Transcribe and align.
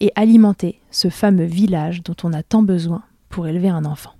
et 0.00 0.12
alimenter 0.14 0.80
ce 0.90 1.08
fameux 1.08 1.44
village 1.44 2.02
dont 2.02 2.16
on 2.22 2.32
a 2.32 2.42
tant 2.42 2.62
besoin 2.62 3.02
pour 3.28 3.46
élever 3.46 3.68
un 3.68 3.84
enfant. 3.84 4.12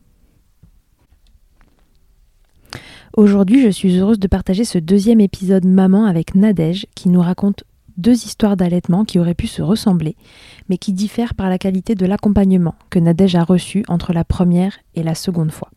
Aujourd'hui, 3.16 3.62
je 3.62 3.70
suis 3.70 3.96
heureuse 3.96 4.18
de 4.18 4.28
partager 4.28 4.64
ce 4.64 4.78
deuxième 4.78 5.20
épisode 5.20 5.64
Maman 5.64 6.04
avec 6.04 6.34
Nadège 6.34 6.86
qui 6.94 7.08
nous 7.08 7.20
raconte 7.20 7.64
deux 7.96 8.12
histoires 8.12 8.56
d'allaitement 8.56 9.04
qui 9.04 9.18
auraient 9.18 9.34
pu 9.34 9.48
se 9.48 9.60
ressembler, 9.60 10.14
mais 10.68 10.78
qui 10.78 10.92
diffèrent 10.92 11.34
par 11.34 11.48
la 11.50 11.58
qualité 11.58 11.94
de 11.94 12.06
l'accompagnement 12.06 12.76
que 12.90 12.98
Nadège 12.98 13.34
a 13.34 13.42
reçu 13.42 13.84
entre 13.88 14.12
la 14.12 14.24
première 14.24 14.78
et 14.94 15.02
la 15.02 15.14
seconde 15.14 15.50
fois. 15.50 15.70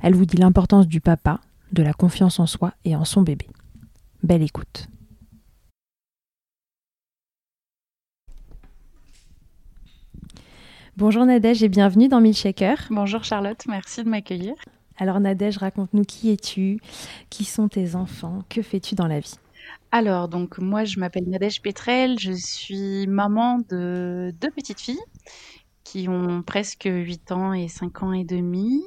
Elle 0.00 0.14
vous 0.14 0.24
dit 0.24 0.38
l'importance 0.38 0.88
du 0.88 1.00
papa, 1.00 1.40
de 1.72 1.82
la 1.82 1.92
confiance 1.92 2.40
en 2.40 2.46
soi 2.46 2.72
et 2.84 2.96
en 2.96 3.04
son 3.04 3.22
bébé. 3.22 3.46
Belle 4.22 4.42
écoute. 4.42 4.88
Bonjour 10.98 11.24
Nadège 11.24 11.62
et 11.62 11.70
bienvenue 11.70 12.08
dans 12.08 12.20
Milkshaker. 12.20 12.76
Bonjour 12.90 13.24
Charlotte, 13.24 13.64
merci 13.66 14.04
de 14.04 14.10
m'accueillir. 14.10 14.52
Alors 14.98 15.20
Nadège, 15.20 15.56
raconte-nous 15.56 16.04
qui 16.04 16.30
es-tu, 16.30 16.80
qui 17.30 17.44
sont 17.44 17.66
tes 17.66 17.96
enfants, 17.96 18.42
que 18.50 18.60
fais-tu 18.60 18.94
dans 18.94 19.06
la 19.06 19.20
vie? 19.20 19.36
Alors, 19.90 20.28
donc 20.28 20.58
moi 20.58 20.84
je 20.84 21.00
m'appelle 21.00 21.24
Nadège 21.26 21.62
Petrel, 21.62 22.18
je 22.18 22.32
suis 22.32 23.06
maman 23.06 23.60
de 23.70 24.34
deux 24.38 24.50
petites 24.50 24.82
filles 24.82 25.00
qui 25.82 26.10
ont 26.10 26.42
presque 26.42 26.86
8 26.86 27.32
ans 27.32 27.54
et 27.54 27.68
5 27.68 28.02
ans 28.02 28.12
et 28.12 28.24
demi. 28.24 28.84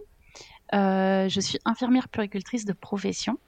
Euh, 0.75 1.27
je 1.27 1.39
suis 1.39 1.57
infirmière 1.66 2.07
puricultrice 2.07 2.66
de 2.66 2.73
profession 2.73 3.39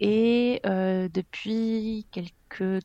et 0.00 0.60
euh, 0.66 1.08
depuis 1.14 2.06
quelques 2.10 2.32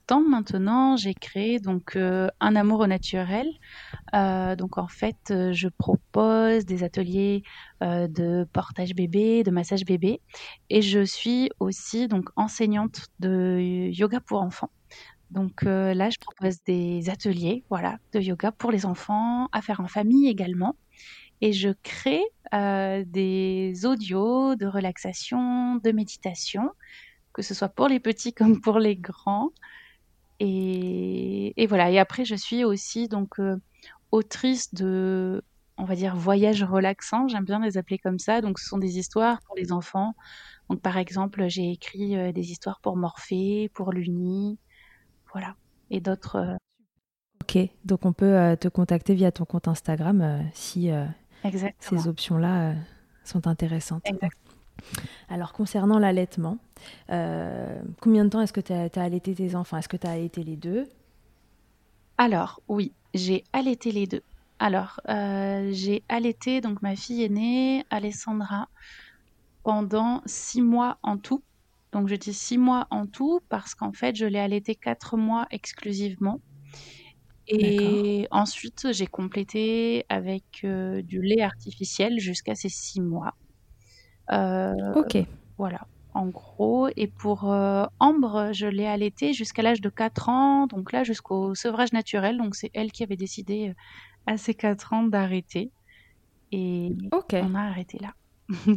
temps 0.06 0.22
maintenant, 0.22 0.96
j'ai 0.98 1.14
créé 1.14 1.60
donc 1.60 1.96
euh, 1.96 2.28
un 2.40 2.56
amour 2.56 2.82
au 2.82 2.88
naturel. 2.88 3.48
Euh, 4.14 4.56
donc 4.56 4.78
en 4.78 4.88
fait, 4.88 5.32
euh, 5.32 5.54
je 5.54 5.68
propose 5.68 6.66
des 6.66 6.84
ateliers 6.84 7.44
de 7.82 8.46
portage 8.54 8.96
bébé, 8.96 9.44
de 9.44 9.52
massage 9.52 9.84
bébé, 9.84 10.22
et 10.70 10.82
je 10.82 11.04
suis 11.04 11.50
aussi 11.60 12.08
donc 12.08 12.30
enseignante 12.38 13.08
de 13.20 13.60
yoga 13.92 14.22
pour 14.22 14.42
enfants. 14.42 14.72
Donc 15.32 15.64
là, 15.64 16.10
je 16.10 16.18
propose 16.18 16.64
des 16.64 17.10
ateliers, 17.10 17.66
voilà, 17.70 17.98
de 18.14 18.22
yoga 18.22 18.54
pour 18.54 18.72
les 18.72 18.86
enfants, 18.86 19.50
à 19.52 19.62
faire 19.62 19.82
en 19.82 19.88
famille 19.88 20.30
également. 20.30 20.78
Et 21.42 21.52
je 21.52 21.70
crée 21.84 22.24
des 22.54 23.86
audios 23.86 24.56
de 24.56 24.66
relaxation, 24.66 25.76
de 25.76 25.92
méditation, 25.92 26.70
que 27.34 27.42
ce 27.42 27.54
soit 27.54 27.70
pour 27.70 27.88
les 27.88 28.00
petits 28.00 28.34
comme 28.34 28.62
pour 28.62 28.80
les 28.80 28.96
grands. 28.96 29.50
Et, 30.40 31.54
et 31.62 31.68
voilà. 31.68 31.92
Et 31.92 32.00
après, 32.00 32.26
je 32.26 32.36
suis 32.36 32.64
aussi 32.64 33.08
donc 33.08 33.40
euh, 33.40 33.58
autrice 34.12 34.74
de, 34.74 35.44
on 35.78 35.86
va 35.86 35.96
dire, 35.96 36.16
voyages 36.16 36.64
relaxants. 36.64 37.28
J'aime 37.28 37.46
bien 37.46 37.60
les 37.60 37.78
appeler 37.78 37.98
comme 38.00 38.20
ça. 38.20 38.42
Donc, 38.42 38.60
ce 38.60 38.68
sont 38.68 38.78
des 38.78 38.98
histoires 39.00 39.40
pour 39.46 39.56
les 39.56 39.72
enfants. 39.72 40.16
Donc, 40.70 40.82
par 40.82 40.98
exemple, 40.98 41.48
j'ai 41.48 41.72
écrit 41.72 42.18
euh, 42.18 42.32
des 42.32 42.52
histoires 42.52 42.80
pour 42.82 42.98
Morphée, 42.98 43.70
pour 43.74 43.92
Luni, 43.92 44.60
voilà, 45.32 45.56
et 45.90 46.00
d'autres. 46.02 46.36
euh, 46.38 46.56
Ok, 47.44 47.58
donc 47.84 48.06
on 48.06 48.14
peut 48.14 48.56
te 48.60 48.70
contacter 48.70 49.16
via 49.16 49.32
ton 49.34 49.44
compte 49.44 49.68
Instagram 49.68 50.50
si 50.54 50.90
exactement. 51.44 52.02
ces 52.02 52.08
options-là 52.08 52.74
sont 53.26 53.48
intéressantes. 53.48 54.02
Exact. 54.06 54.38
Alors 55.30 55.54
concernant 55.54 56.00
l'allaitement, 56.00 56.58
euh, 57.10 57.82
combien 58.02 58.26
de 58.26 58.30
temps 58.30 58.42
est-ce 58.42 58.54
que 58.54 58.62
tu 58.62 58.74
as, 58.74 58.90
allaité 59.02 59.34
tes 59.34 59.56
enfants? 59.56 59.78
Est-ce 59.78 59.90
que 59.90 59.98
tu 59.98 60.08
as 60.08 60.12
allaité 60.12 60.44
les 60.44 60.58
deux? 60.58 60.88
Alors, 62.18 62.62
oui, 62.68 62.94
j'ai 63.14 63.44
allaité 63.54 63.92
les 63.92 64.08
deux. 64.08 64.22
Alors, 64.60 65.00
euh, 65.10 65.70
j'ai 65.74 66.04
allaité 66.10 66.62
donc 66.62 66.82
ma 66.82 66.96
fille 66.96 67.24
aînée, 67.24 67.84
Alessandra, 67.90 68.70
pendant 69.64 70.22
six 70.26 70.62
mois 70.62 70.98
en 71.04 71.18
tout. 71.18 71.44
Donc, 71.92 72.08
je 72.08 72.16
dis 72.16 72.34
six 72.34 72.58
mois 72.58 72.88
en 72.92 73.06
tout 73.06 73.40
parce 73.50 73.76
qu'en 73.76 73.94
fait, 73.94 74.16
je 74.16 74.26
l'ai 74.26 74.40
allaité 74.40 74.76
quatre 74.76 75.18
mois 75.18 75.48
exclusivement. 75.52 76.40
Et 77.48 78.28
ensuite, 78.32 78.88
j'ai 78.94 79.08
complété 79.08 80.06
avec 80.10 80.44
euh, 80.64 81.02
du 81.02 81.22
lait 81.22 81.42
artificiel 81.42 82.20
jusqu'à 82.20 82.56
ces 82.56 82.70
six 82.70 83.02
mois. 83.02 83.34
Euh, 84.32 84.74
Ok, 84.96 85.18
voilà, 85.58 85.88
en 86.14 86.28
gros. 86.28 86.88
Et 86.96 87.08
pour 87.08 87.52
euh, 87.52 87.86
Ambre, 88.00 88.50
je 88.54 88.68
l'ai 88.68 88.86
allaitée 88.88 89.34
jusqu'à 89.34 89.62
l'âge 89.62 89.82
de 89.82 89.90
4 89.90 90.30
ans, 90.30 90.68
donc 90.68 90.92
là 90.92 91.04
jusqu'au 91.04 91.56
sevrage 91.56 91.94
naturel. 91.94 92.38
Donc 92.38 92.56
c'est 92.56 92.72
elle 92.74 92.92
qui 92.92 93.04
avait 93.04 93.18
décidé 93.18 93.70
euh, 93.70 93.74
à 94.28 94.38
ses 94.38 94.54
4 94.54 94.94
ans 94.94 95.04
d'arrêter. 95.04 95.72
Et 96.52 96.92
on 97.42 97.56
a 97.56 97.62
arrêté 97.62 98.00
là. 98.00 98.14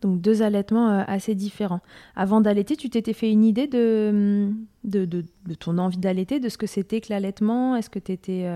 Donc 0.00 0.20
deux 0.20 0.42
allaitements 0.42 0.90
euh, 0.90 1.04
assez 1.08 1.34
différents. 1.34 1.80
Avant 2.14 2.40
d'allaiter, 2.40 2.76
tu 2.76 2.88
t'étais 2.88 3.12
fait 3.12 3.30
une 3.32 3.44
idée 3.44 3.66
de, 3.66 4.50
de, 4.84 5.04
de- 5.04 5.24
de 5.46 5.54
ton 5.54 5.76
envie 5.78 5.98
d'allaiter, 5.98 6.38
de 6.40 6.48
ce 6.48 6.56
que 6.56 6.66
c'était 6.68 7.00
que 7.00 7.08
l'allaitement? 7.10 7.74
Est-ce 7.76 7.90
que 7.90 7.98
tu 7.98 8.12
étais 8.12 8.46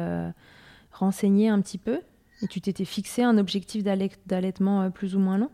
renseigné 0.92 1.48
un 1.48 1.60
petit 1.60 1.78
peu? 1.78 2.00
Et 2.42 2.48
tu 2.48 2.60
t'étais 2.60 2.84
fixé 2.84 3.22
un 3.22 3.38
objectif 3.38 3.82
d'allai- 3.82 4.10
d'allaitement 4.26 4.90
plus 4.90 5.16
ou 5.16 5.18
moins 5.20 5.38
long? 5.38 5.50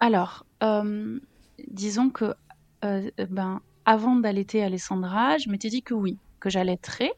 Alors, 0.00 0.46
euh, 0.62 1.18
disons 1.68 2.10
que 2.10 2.34
euh, 2.84 3.10
ben, 3.30 3.60
avant 3.84 4.16
d'allaiter 4.16 4.62
Alessandra, 4.62 5.38
je 5.38 5.50
m'étais 5.50 5.68
dit 5.68 5.82
que 5.82 5.94
oui, 5.94 6.20
que 6.40 6.50
j'allaiterais. 6.50 7.12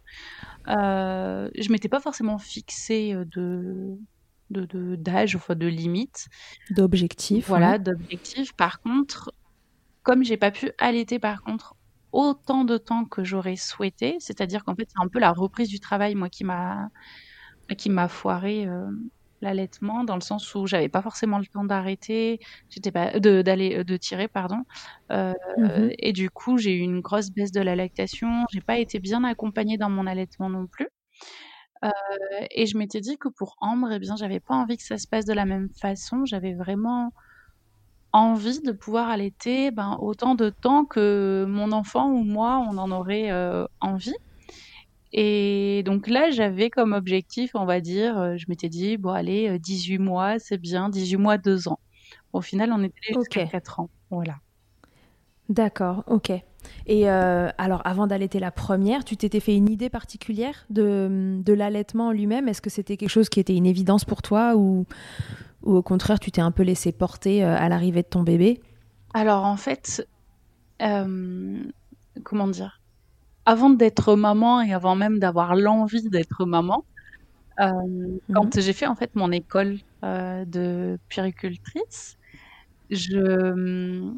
Euh, 0.68 1.50
je 1.58 1.72
m'étais 1.72 1.88
pas 1.88 2.00
forcément 2.00 2.38
fixée 2.38 3.14
euh, 3.14 3.24
de 3.26 3.98
de- 4.50 4.66
de- 4.66 4.96
d'âge, 4.96 5.36
enfin 5.36 5.54
de 5.56 5.66
limite. 5.68 6.26
D'objectif 6.70 7.54
Voilà, 7.54 7.78
ouais. 7.78 7.78
d'objectif. 7.78 8.52
Par 8.56 8.80
contre, 8.80 9.32
comme 10.04 10.24
j'ai 10.24 10.36
pas 10.38 10.50
pu 10.52 10.72
allaiter 10.78 11.18
par 11.20 11.42
contre 11.42 11.76
autant 12.12 12.64
de 12.64 12.78
temps 12.78 13.04
que 13.06 13.24
j'aurais 13.24 13.56
souhaité. 13.56 14.16
C'est-à-dire 14.20 14.64
qu'en 14.64 14.74
fait, 14.76 14.86
c'est 14.88 15.02
un 15.04 15.08
peu 15.08 15.18
la 15.20 15.32
reprise 15.32 15.68
du 15.70 15.80
travail, 15.80 16.14
moi, 16.16 16.30
qui 16.30 16.44
m'a 16.44 16.88
qui 17.78 17.90
m'a 17.90 18.08
foiré 18.08 18.66
euh, 18.68 18.90
l'allaitement, 19.40 20.04
dans 20.04 20.14
le 20.16 20.20
sens 20.20 20.54
où 20.54 20.66
j'avais 20.66 20.88
pas 20.88 21.02
forcément 21.02 21.38
le 21.38 21.46
temps 21.46 21.64
d'arrêter, 21.64 22.40
j'étais 22.70 22.92
pas 22.92 23.19
de 23.20 23.42
d'aller 23.42 23.84
de 23.84 23.96
tirer, 23.96 24.28
pardon. 24.28 24.64
Euh, 25.12 25.32
Mhm. 25.56 25.90
Et 25.98 26.12
du 26.12 26.31
coup, 26.31 26.58
j'ai 26.58 26.75
eu 26.76 26.81
une 26.81 27.00
grosse 27.00 27.31
baisse 27.31 27.52
de 27.52 27.60
la 27.60 27.76
lactation. 27.76 28.44
J'ai 28.52 28.60
pas 28.60 28.78
été 28.78 28.98
bien 29.00 29.25
accompagnée 29.25 29.78
dans 29.78 29.90
mon 29.90 30.06
allaitement 30.06 30.48
non 30.50 30.66
plus. 30.66 30.88
Euh, 31.84 31.90
et 32.50 32.66
je 32.66 32.76
m'étais 32.78 33.00
dit 33.00 33.19
que 33.19 33.28
pour 33.28 33.56
Ambre, 33.60 33.92
eh 33.92 33.98
bien, 33.98 34.16
j'avais 34.16 34.40
pas 34.40 34.54
envie 34.54 34.76
que 34.76 34.82
ça 34.84 34.98
se 34.98 35.08
passe 35.08 35.25
de 35.26 35.32
la 35.34 35.46
même 35.46 35.69
façon. 35.81 36.25
J'avais 36.26 36.54
vraiment 36.54 37.12
envie 38.12 38.60
de 38.62 38.72
pouvoir 38.72 39.08
allaiter 39.08 39.70
ben, 39.70 39.96
autant 40.00 40.34
de 40.34 40.50
temps 40.50 40.84
que 40.84 41.44
mon 41.48 41.72
enfant 41.72 42.10
ou 42.10 42.25
moi, 42.25 42.58
on 42.69 42.76
en 42.78 42.90
aurait 42.90 43.31
euh, 43.31 43.66
envie. 43.81 44.14
Et 45.12 45.82
donc 45.84 46.08
là, 46.08 46.30
j'avais 46.30 46.70
comme 46.70 46.92
objectif, 46.92 47.52
on 47.54 47.64
va 47.64 47.80
dire, 47.80 48.18
euh, 48.18 48.36
je 48.36 48.46
m'étais 48.48 48.68
dit, 48.68 48.96
bon, 48.96 49.10
allez, 49.10 49.48
euh, 49.48 49.58
18 49.58 49.98
mois, 49.98 50.38
c'est 50.38 50.58
bien, 50.58 50.88
18 50.88 51.16
mois, 51.16 51.38
2 51.38 51.68
ans. 51.68 51.80
Au 52.32 52.40
final, 52.42 52.72
on 52.72 52.82
était 52.84 53.14
jusqu'à 53.14 53.42
Ok. 53.42 53.50
4 53.50 53.80
ans. 53.80 53.90
Voilà. 54.10 54.36
D'accord, 55.48 56.04
ok. 56.06 56.30
Et 56.86 57.10
euh, 57.10 57.48
alors, 57.58 57.82
avant 57.84 58.06
d'allaiter 58.06 58.38
la 58.38 58.52
première, 58.52 59.04
tu 59.04 59.16
t'étais 59.16 59.40
fait 59.40 59.56
une 59.56 59.68
idée 59.68 59.90
particulière 59.90 60.64
de, 60.70 61.40
de 61.44 61.52
l'allaitement 61.52 62.08
en 62.08 62.12
lui-même? 62.12 62.48
Est-ce 62.48 62.62
que 62.62 62.70
c'était 62.70 62.96
quelque 62.96 63.08
chose 63.08 63.28
qui 63.28 63.40
était 63.40 63.56
une 63.56 63.66
évidence 63.66 64.04
pour 64.04 64.22
toi 64.22 64.54
ou, 64.56 64.86
ou 65.62 65.74
au 65.74 65.82
contraire, 65.82 66.20
tu 66.20 66.30
t'es 66.30 66.40
un 66.42 66.52
peu 66.52 66.62
laissé 66.62 66.92
porter 66.92 67.44
euh, 67.44 67.56
à 67.56 67.68
l'arrivée 67.68 68.02
de 68.02 68.08
ton 68.08 68.22
bébé? 68.22 68.60
Alors 69.14 69.44
en 69.44 69.56
fait, 69.56 70.06
euh, 70.82 71.62
comment 72.24 72.48
dire, 72.48 72.79
avant 73.50 73.70
d'être 73.70 74.14
maman 74.17 74.61
et 74.62 74.73
avant 74.75 74.97
même 74.97 75.19
d'avoir 75.19 75.56
l'envie 75.56 76.08
d'être 76.11 76.44
maman, 76.47 76.87
euh, 77.61 77.73
Mhm. 78.29 78.52
quand 78.52 78.61
j'ai 78.61 78.73
fait 78.75 78.87
en 78.87 78.97
fait 78.97 79.11
mon 79.17 79.32
école 79.32 79.79
euh, 80.05 80.44
de 80.47 80.99
puéricultrice, 81.08 82.17
je 82.91 84.14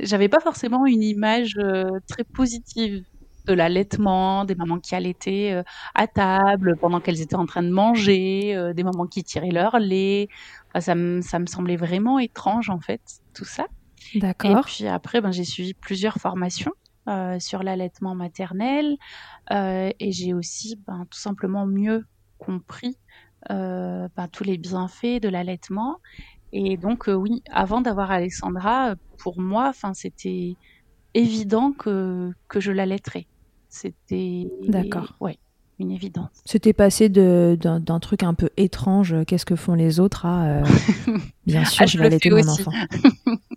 j'avais 0.00 0.28
pas 0.28 0.40
forcément 0.40 0.86
une 0.86 1.02
image 1.02 1.54
euh, 1.58 1.84
très 2.08 2.24
positive 2.24 3.04
de 3.46 3.54
l'allaitement, 3.54 4.44
des 4.46 4.54
mamans 4.56 4.80
qui 4.80 4.94
allaitaient 4.94 5.62
à 5.94 6.06
table 6.08 6.76
pendant 6.80 7.00
qu'elles 7.00 7.20
étaient 7.22 7.36
en 7.36 7.46
train 7.46 7.62
de 7.62 7.70
manger, 7.70 8.72
des 8.74 8.84
mamans 8.84 9.06
qui 9.06 9.22
tiraient 9.24 9.50
leur 9.52 9.78
lait. 9.80 10.28
Enfin, 10.74 10.80
ça 10.82 10.94
me 10.94 11.20
ça 11.22 11.38
me 11.40 11.46
semblait 11.46 11.76
vraiment 11.76 12.18
étrange 12.18 12.70
en 12.70 12.80
fait 12.80 13.02
tout 13.34 13.44
ça. 13.44 13.66
Et 14.42 14.56
D'accord. 14.62 14.64
puis 14.64 14.86
après, 14.88 15.20
ben, 15.20 15.32
j'ai 15.32 15.44
suivi 15.44 15.74
plusieurs 15.74 16.16
formations 16.18 16.72
sur 17.38 17.62
l'allaitement 17.62 18.14
maternel 18.14 18.96
euh, 19.52 19.90
et 20.00 20.12
j'ai 20.12 20.34
aussi 20.34 20.76
ben, 20.86 21.06
tout 21.10 21.18
simplement 21.18 21.66
mieux 21.66 22.04
compris 22.38 22.96
euh, 23.50 24.08
ben, 24.16 24.28
tous 24.28 24.44
les 24.44 24.56
bienfaits 24.58 25.20
de 25.20 25.28
l'allaitement. 25.28 25.98
Et 26.52 26.76
donc 26.76 27.08
euh, 27.08 27.14
oui, 27.14 27.42
avant 27.50 27.80
d'avoir 27.80 28.10
Alexandra, 28.10 28.90
euh, 28.90 28.94
pour 29.18 29.40
moi, 29.40 29.68
enfin 29.68 29.92
c'était 29.94 30.54
évident 31.14 31.72
que 31.72 32.30
que 32.48 32.60
je 32.60 32.72
l'allaiterais. 32.72 33.26
C'était 33.68 34.46
D'accord. 34.68 35.16
ouais, 35.20 35.38
une 35.80 35.90
évidence. 35.90 36.30
C'était 36.44 36.72
passé 36.72 37.08
d'un 37.08 38.00
truc 38.00 38.22
un 38.22 38.34
peu 38.34 38.50
étrange, 38.56 39.12
euh, 39.12 39.24
qu'est-ce 39.24 39.44
que 39.44 39.56
font 39.56 39.74
les 39.74 39.98
autres, 40.00 40.26
à 40.26 40.44
euh, 40.46 40.64
bien 41.46 41.64
sûr, 41.64 41.82
Ah, 41.82 41.86
je 41.86 41.92
je 41.92 41.98
vais 41.98 42.06
allaiter 42.06 42.30
mon 42.30 42.36
aussi. 42.38 42.62
enfant. 42.62 42.70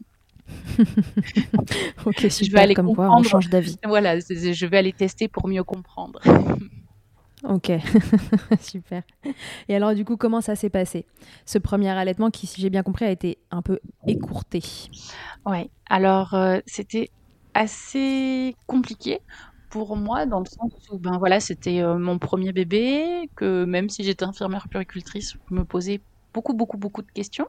ok, 2.06 2.16
Je 2.18 2.22
vais 2.24 2.30
super, 2.30 2.62
aller 2.64 2.74
comme 2.74 2.94
quoi 2.96 3.06
on 3.06 3.08
comprendre. 3.08 3.30
change 3.30 3.50
d'avis. 3.50 3.78
Voilà, 3.86 4.20
je 4.20 4.66
vais 4.66 4.78
aller 4.78 4.94
tester 4.94 5.28
pour 5.28 5.48
mieux 5.48 5.64
comprendre. 5.64 6.20
Ok, 7.44 7.72
super. 8.60 9.04
Et 9.70 9.76
alors, 9.76 9.94
du 9.94 10.04
coup, 10.04 10.18
comment 10.18 10.42
ça 10.42 10.56
s'est 10.56 10.72
passé? 10.72 11.06
Ce 11.46 11.60
premier 11.60 11.90
allaitement 11.90 12.32
qui, 12.32 12.48
si 12.48 12.62
j'ai 12.62 12.72
bien 12.72 12.82
compris, 12.82 13.06
a 13.06 13.12
été 13.12 13.38
un 13.52 13.62
peu 13.62 13.80
écourté. 14.08 14.64
Ouais, 15.46 15.70
alors 15.88 16.34
euh, 16.34 16.60
c'était 16.66 17.10
assez 17.54 18.56
compliqué 18.66 19.20
pour 19.70 19.96
moi 19.98 20.26
dans 20.26 20.40
le 20.40 20.46
sens 20.46 20.72
où 20.92 20.98
ben 20.98 21.20
voilà, 21.20 21.40
c'était 21.40 21.82
euh, 21.82 21.98
mon 22.00 22.18
premier 22.18 22.54
bébé, 22.54 23.30
que 23.36 23.66
même 23.66 23.90
si 23.90 24.04
j'étais 24.04 24.26
infirmière 24.26 24.68
puéricultrice, 24.68 25.36
je 25.50 25.54
me 25.56 25.64
posais 25.64 26.02
beaucoup 26.38 26.54
beaucoup 26.56 26.78
beaucoup 26.78 27.02
de 27.04 27.12
questions. 27.20 27.48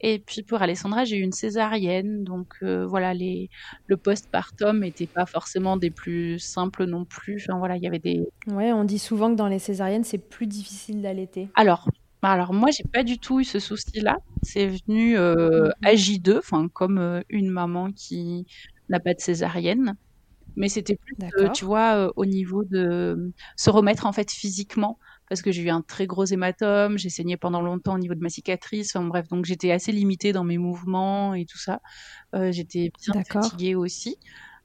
Et 0.00 0.18
puis 0.26 0.42
pour 0.44 0.62
Alessandra, 0.62 1.04
j'ai 1.04 1.16
eu 1.18 1.22
une 1.22 1.32
césarienne, 1.32 2.24
donc 2.24 2.48
euh, 2.62 2.86
voilà, 2.86 3.14
les 3.14 3.48
le 3.86 3.96
postpartum 3.96 4.80
n'était 4.80 5.08
pas 5.08 5.26
forcément 5.26 5.76
des 5.76 5.90
plus 5.92 6.38
simples 6.40 6.84
non 6.86 7.04
plus. 7.06 7.36
Enfin 7.48 7.58
voilà, 7.58 7.76
il 7.76 7.82
y 7.82 7.88
avait 7.88 8.00
des 8.10 8.22
Ouais, 8.48 8.72
on 8.72 8.84
dit 8.84 8.98
souvent 8.98 9.30
que 9.30 9.36
dans 9.36 9.48
les 9.48 9.58
césariennes, 9.60 10.04
c'est 10.04 10.18
plus 10.18 10.46
difficile 10.46 11.02
d'allaiter. 11.02 11.50
alors 11.54 11.88
alors 12.22 12.54
moi 12.54 12.70
j'ai 12.70 12.84
pas 12.92 13.02
du 13.04 13.18
tout 13.18 13.40
eu 13.40 13.44
ce 13.44 13.58
souci-là. 13.58 14.16
C'est 14.42 14.66
venu 14.68 15.16
euh, 15.18 15.68
Mhm. 15.70 15.72
à 15.82 15.94
J2, 15.94 16.38
enfin 16.38 16.68
comme 16.72 16.98
euh, 16.98 17.20
une 17.28 17.50
maman 17.50 17.92
qui 17.92 18.46
n'a 18.88 19.00
pas 19.00 19.14
de 19.14 19.20
césarienne. 19.20 19.94
Mais 20.56 20.68
c'était 20.68 20.96
plus, 20.96 21.16
euh, 21.40 21.48
tu 21.50 21.64
vois, 21.64 21.96
euh, 21.96 22.12
au 22.16 22.26
niveau 22.26 22.64
de 22.64 23.32
se 23.56 23.70
remettre 23.70 24.06
en 24.06 24.12
fait 24.12 24.30
physiquement, 24.32 24.98
parce 25.28 25.42
que 25.42 25.52
j'ai 25.52 25.62
eu 25.62 25.70
un 25.70 25.82
très 25.82 26.06
gros 26.06 26.24
hématome, 26.24 26.98
j'ai 26.98 27.08
saigné 27.10 27.36
pendant 27.36 27.62
longtemps 27.62 27.94
au 27.94 27.98
niveau 27.98 28.14
de 28.14 28.20
ma 28.20 28.28
cicatrice, 28.28 28.94
enfin 28.94 29.06
bref, 29.06 29.28
donc 29.28 29.44
j'étais 29.44 29.70
assez 29.70 29.92
limitée 29.92 30.32
dans 30.32 30.44
mes 30.44 30.58
mouvements 30.58 31.34
et 31.34 31.46
tout 31.46 31.58
ça. 31.58 31.80
Euh, 32.34 32.52
j'étais 32.52 32.92
bien 33.02 33.22
fatiguée 33.24 33.74
aussi. 33.74 34.18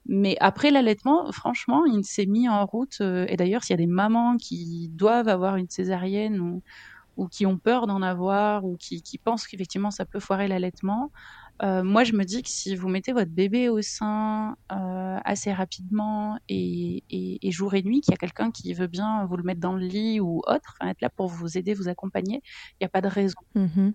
Mais 0.06 0.38
après 0.40 0.72
l'allaitement, 0.72 1.32
franchement, 1.32 1.86
il 1.86 2.04
s'est 2.04 2.26
mis 2.26 2.50
en 2.50 2.66
route. 2.66 2.98
euh, 3.02 3.26
et 3.30 3.38
d'ailleurs, 3.38 3.64
s'il 3.64 3.74
y 3.74 3.76
a 3.76 3.78
des 3.78 3.88
mamans 3.88 4.38
qui 4.38 4.90
doivent 4.90 5.28
avoir 5.28 5.56
une 5.58 5.70
césarienne 5.70 6.40
ou, 6.40 6.64
ou 7.18 7.28
qui 7.28 7.46
ont 7.46 7.58
peur 7.58 7.86
d'en 7.88 8.02
avoir 8.02 8.66
ou 8.66 8.78
qui, 8.78 9.04
qui 9.04 9.18
pensent 9.18 9.46
qu'effectivement 9.48 9.92
ça 9.92 10.06
peut 10.06 10.20
foirer 10.20 10.48
l'allaitement, 10.48 11.12
euh, 11.62 11.84
moi 11.84 12.04
je 12.06 12.14
me 12.14 12.24
dis 12.24 12.42
que 12.42 12.50
si 12.50 12.76
vous 12.76 12.88
mettez 12.88 13.12
votre 13.12 13.32
bébé 13.32 13.70
au 13.70 13.82
sein 13.82 14.56
euh, 14.72 15.18
assez 15.26 15.52
rapidement 15.52 16.38
et, 16.48 17.04
et, 17.10 17.46
et 17.48 17.52
jour 17.52 17.74
et 17.74 17.84
nuit, 17.84 18.02
qu'il 18.02 18.12
y 18.14 18.16
a 18.16 18.18
quelqu'un 18.18 18.52
qui 18.52 18.74
veut 18.74 18.88
bien 18.88 19.26
vous 19.26 19.36
le 19.38 19.44
mettre 19.44 19.60
dans 19.60 19.74
le 19.74 19.86
lit 19.86 20.20
ou 20.20 20.42
autre, 20.48 20.76
être 20.86 21.02
là 21.02 21.10
pour 21.10 21.28
vous 21.28 21.58
aider, 21.58 21.74
vous 21.74 21.90
accompagner, 21.90 22.42
il 22.74 22.84
n'y 22.84 22.86
a 22.86 22.90
pas 22.90 23.02
de 23.02 23.08
raison. 23.10 23.36
Mhm. 23.56 23.94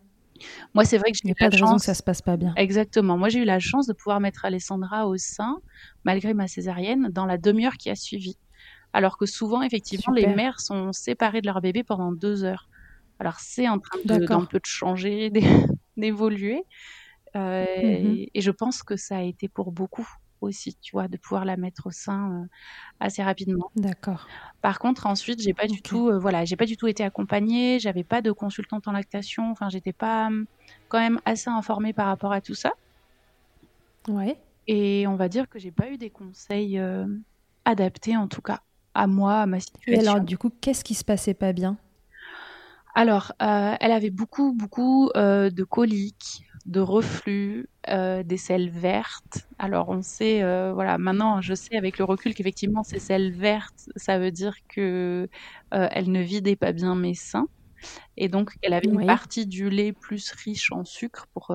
Moi 0.74 0.84
c'est 0.84 0.98
vrai 0.98 1.10
que 1.12 1.18
j'ai 1.22 1.28
eu 1.28 1.32
a 1.32 1.34
pas 1.34 1.44
la 1.46 1.50
de 1.50 1.54
raison 1.56 1.66
chance. 1.66 1.80
que 1.80 1.86
ça 1.86 1.94
se 1.94 2.02
passe 2.02 2.22
pas 2.22 2.36
bien. 2.36 2.54
Exactement. 2.56 3.16
Moi, 3.16 3.28
j'ai 3.28 3.40
eu 3.40 3.44
la 3.44 3.60
chance 3.60 3.86
de 3.86 3.92
pouvoir 3.92 4.20
mettre 4.20 4.44
Alessandra 4.44 5.06
au 5.06 5.16
sein, 5.16 5.58
malgré 6.04 6.34
ma 6.34 6.48
césarienne, 6.48 7.08
dans 7.10 7.26
la 7.26 7.38
demi-heure 7.38 7.76
qui 7.78 7.90
a 7.90 7.94
suivi. 7.96 8.36
Alors 8.92 9.18
que 9.18 9.26
souvent, 9.26 9.62
effectivement, 9.62 10.12
les 10.14 10.26
mères 10.26 10.60
sont 10.60 10.92
séparées 10.92 11.40
de 11.40 11.46
leur 11.46 11.60
bébé 11.60 11.82
pendant 11.84 12.12
deux 12.12 12.44
heures. 12.44 12.68
Alors, 13.18 13.38
c'est 13.40 13.68
en 13.68 13.78
train 13.78 13.98
d'un 14.04 14.44
peu 14.44 14.58
de 14.58 14.66
changer, 14.66 15.30
d'é- 15.30 15.40
d'évoluer. 15.96 16.62
Euh, 17.36 17.64
Mhm. 17.82 18.18
et, 18.24 18.30
et 18.34 18.40
je 18.40 18.50
pense 18.50 18.82
que 18.82 18.96
ça 18.96 19.18
a 19.18 19.22
été 19.22 19.48
pour 19.48 19.72
beaucoup 19.72 20.08
aussi, 20.40 20.76
tu 20.80 20.92
vois, 20.96 21.08
de 21.08 21.16
pouvoir 21.18 21.44
la 21.44 21.56
mettre 21.56 21.86
au 21.88 21.90
sein 21.90 22.42
euh, 22.44 22.46
assez 23.00 23.22
rapidement. 23.22 23.72
D'accord. 23.76 24.32
Par 24.62 24.78
contre, 24.78 25.06
ensuite, 25.06 25.40
j'ai 25.42 25.54
pas 25.54 25.66
du 25.68 25.82
tout, 25.82 26.08
euh, 26.10 26.18
voilà, 26.18 26.44
j'ai 26.44 26.56
pas 26.56 26.66
du 26.66 26.76
tout 26.76 26.86
été 26.88 27.04
accompagnée, 27.04 27.78
j'avais 27.80 28.04
pas 28.04 28.22
de 28.22 28.32
consultante 28.32 28.88
en 28.88 28.92
lactation, 28.92 29.50
enfin, 29.50 29.68
j'étais 29.70 29.92
pas 29.92 30.26
hum, 30.28 30.46
quand 30.88 30.98
même 31.00 31.20
assez 31.24 31.50
informée 31.50 31.92
par 31.92 32.06
rapport 32.06 32.32
à 32.32 32.40
tout 32.40 32.54
ça. 32.54 32.72
Ouais. 34.08 34.38
Et 34.66 35.06
on 35.06 35.16
va 35.16 35.28
dire 35.28 35.48
que 35.48 35.58
j'ai 35.58 35.72
pas 35.72 35.90
eu 35.90 35.98
des 35.98 36.10
conseils 36.10 36.80
adaptés, 37.64 38.16
en 38.16 38.28
tout 38.28 38.42
cas, 38.42 38.60
à 38.94 39.06
moi, 39.06 39.40
à 39.42 39.46
ma 39.46 39.60
Et 39.86 39.96
situation. 39.96 39.98
alors, 39.98 40.20
du 40.20 40.36
coup, 40.36 40.50
qu'est-ce 40.50 40.84
qui 40.84 40.94
se 40.94 41.04
passait 41.04 41.32
pas 41.34 41.52
bien? 41.54 41.78
Alors, 42.94 43.32
euh, 43.42 43.74
elle 43.80 43.90
avait 43.92 44.10
beaucoup, 44.10 44.52
beaucoup 44.54 45.10
euh, 45.16 45.50
de 45.50 45.64
coliques, 45.64 46.44
de 46.66 46.80
reflux, 46.80 47.68
euh, 47.88 48.22
des 48.22 48.36
selles 48.38 48.70
vertes. 48.70 49.48
Alors, 49.58 49.88
on 49.90 50.02
sait, 50.02 50.42
euh, 50.42 50.72
voilà, 50.72 50.98
maintenant, 50.98 51.40
je 51.42 51.54
sais 51.54 51.76
avec 51.76 51.98
le 51.98 52.04
recul 52.04 52.34
qu'effectivement, 52.34 52.82
ces 52.84 52.98
selles 53.00 53.32
vertes, 53.32 53.88
ça 53.96 54.18
veut 54.18 54.30
dire 54.30 54.54
que 54.68 55.28
euh, 55.74 55.88
elle 55.92 56.10
ne 56.10 56.20
vidait 56.22 56.56
pas 56.56 56.72
bien 56.72 56.94
mes 56.96 57.14
seins. 57.14 57.48
Et 58.16 58.28
donc, 58.28 58.52
elle 58.62 58.74
avait 58.74 58.88
une 58.88 59.02
partie 59.04 59.46
du 59.46 59.70
lait 59.70 59.92
plus 59.92 60.32
riche 60.32 60.72
en 60.72 60.84
sucre 60.84 61.26
pour 61.34 61.48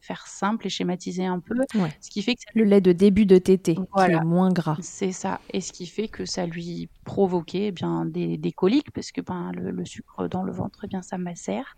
faire 0.00 0.26
simple 0.26 0.66
et 0.66 0.70
schématiser 0.70 1.26
un 1.26 1.40
peu. 1.40 1.56
Ouais. 1.74 2.00
Ce 2.00 2.10
qui 2.10 2.22
fait 2.22 2.34
que 2.36 2.42
ça 2.46 2.52
Le 2.54 2.64
lait 2.64 2.80
de 2.80 2.92
début 2.92 3.26
de 3.26 3.38
tété, 3.38 3.84
qui 3.96 4.12
Voilà. 4.12 4.16
est 4.16 4.20
moins 4.20 4.52
gras. 4.52 4.80
C'est 4.80 5.12
ça. 5.12 5.40
Et 5.52 5.60
ce 5.62 5.72
qui 5.72 5.86
fait 5.86 6.08
que 6.08 6.26
ça 6.26 6.46
lui 6.46 6.90
provoquait 7.04 7.68
eh 7.68 7.72
bien 7.72 8.04
des, 8.06 8.38
des 8.38 8.52
coliques 8.52 8.90
parce 8.92 9.12
que 9.12 9.20
ben 9.22 9.52
le, 9.52 9.70
le 9.70 9.84
sucre 9.86 10.28
dans 10.28 10.42
le 10.44 10.52
ventre, 10.52 10.80
eh 10.84 10.88
bien 10.88 11.02
ça 11.02 11.18
macère 11.18 11.76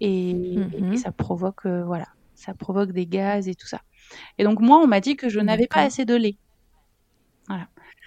et, 0.00 0.34
Mhm. 0.34 0.92
et 0.92 0.96
ça 0.96 1.12
provoque 1.12 1.66
euh, 1.66 1.84
voilà, 1.84 2.08
ça 2.34 2.54
provoque 2.54 2.92
des 2.92 3.06
gaz 3.06 3.48
et 3.48 3.54
tout 3.54 3.66
ça. 3.66 3.82
Et 4.38 4.44
donc 4.44 4.60
moi 4.60 4.78
on 4.78 4.86
m'a 4.86 5.00
dit 5.00 5.16
que 5.16 5.28
je 5.28 5.40
n'avais 5.40 5.66
pas 5.66 5.82
assez 5.82 6.04
de 6.04 6.14
lait. 6.14 6.36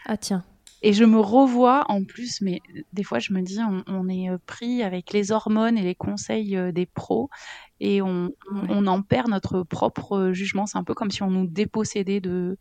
Ah 0.06 0.18
tiens. 0.18 0.44
Et 0.84 0.94
je 0.94 1.04
me 1.04 1.20
revois 1.20 1.86
en 1.90 2.04
plus, 2.04 2.42
mais 2.42 2.60
des 2.94 3.04
fois 3.04 3.20
je 3.20 3.34
me 3.34 3.42
dis 3.42 3.60
on, 3.60 3.84
on 3.88 4.10
est 4.10 4.30
euh, 4.30 4.38
pris 4.48 4.82
avec 4.84 5.14
les 5.14 5.32
hormones 5.32 5.78
et 5.78 5.84
les 5.84 5.96
conseils 5.96 6.58
euh, 6.58 6.72
des 6.72 6.88
pros 6.88 7.30
et 7.80 8.02
on, 8.02 8.32
on, 8.52 8.88
en 8.88 9.02
perd 9.04 9.30
notre 9.30 9.64
propre 9.64 10.32
jugement. 10.34 10.66
C'est 10.66 10.78
un 10.80 10.84
peu 10.84 10.94
comme 10.96 11.12
si 11.12 11.22
on 11.24 11.30
nous 11.30 11.48
dépossédait 11.48 12.20
de 12.22 12.58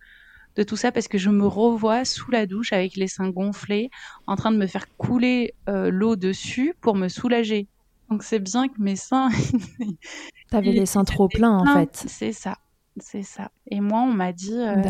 de 0.57 0.63
tout 0.65 0.77
ça 0.77 0.91
parce 0.93 1.09
que 1.09 1.17
je 1.19 1.31
me 1.31 1.47
revois 1.47 2.05
sous 2.05 2.31
la 2.31 2.45
douche 2.47 2.73
avec 2.73 2.97
les 2.97 3.07
seins 3.09 3.31
gonflés, 3.31 3.89
en 4.27 4.37
train 4.37 4.51
de 4.53 4.57
me 4.59 4.67
faire 4.67 4.87
couler 4.97 5.55
euh, 5.69 5.91
l'eau 5.91 6.17
dessus 6.17 6.75
pour 6.81 6.97
me 6.97 7.09
soulager. 7.09 7.69
Donc 8.11 8.23
c'est 8.23 8.41
bien 8.41 8.69
que 8.69 8.81
mes 8.81 8.97
seins. 8.97 9.31
T'avais 10.51 10.73
les 10.73 10.87
seins 10.87 11.05
trop 11.05 11.29
pleins 11.29 11.59
en 11.59 11.75
fait. 11.75 12.05
C'est 12.09 12.33
ça, 12.33 12.59
c'est 12.97 13.23
ça. 13.23 13.51
Et 13.67 13.81
moi, 13.81 14.01
on 14.01 14.13
m'a 14.13 14.33
dit 14.33 14.59
euh, 14.59 14.83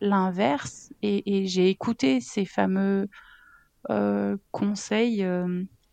l'inverse, 0.00 0.92
et, 1.02 1.46
j'ai 1.46 1.68
écouté 1.68 2.20
ces 2.20 2.44
fameux 2.44 3.08
euh, 3.90 4.36
conseils 4.52 5.26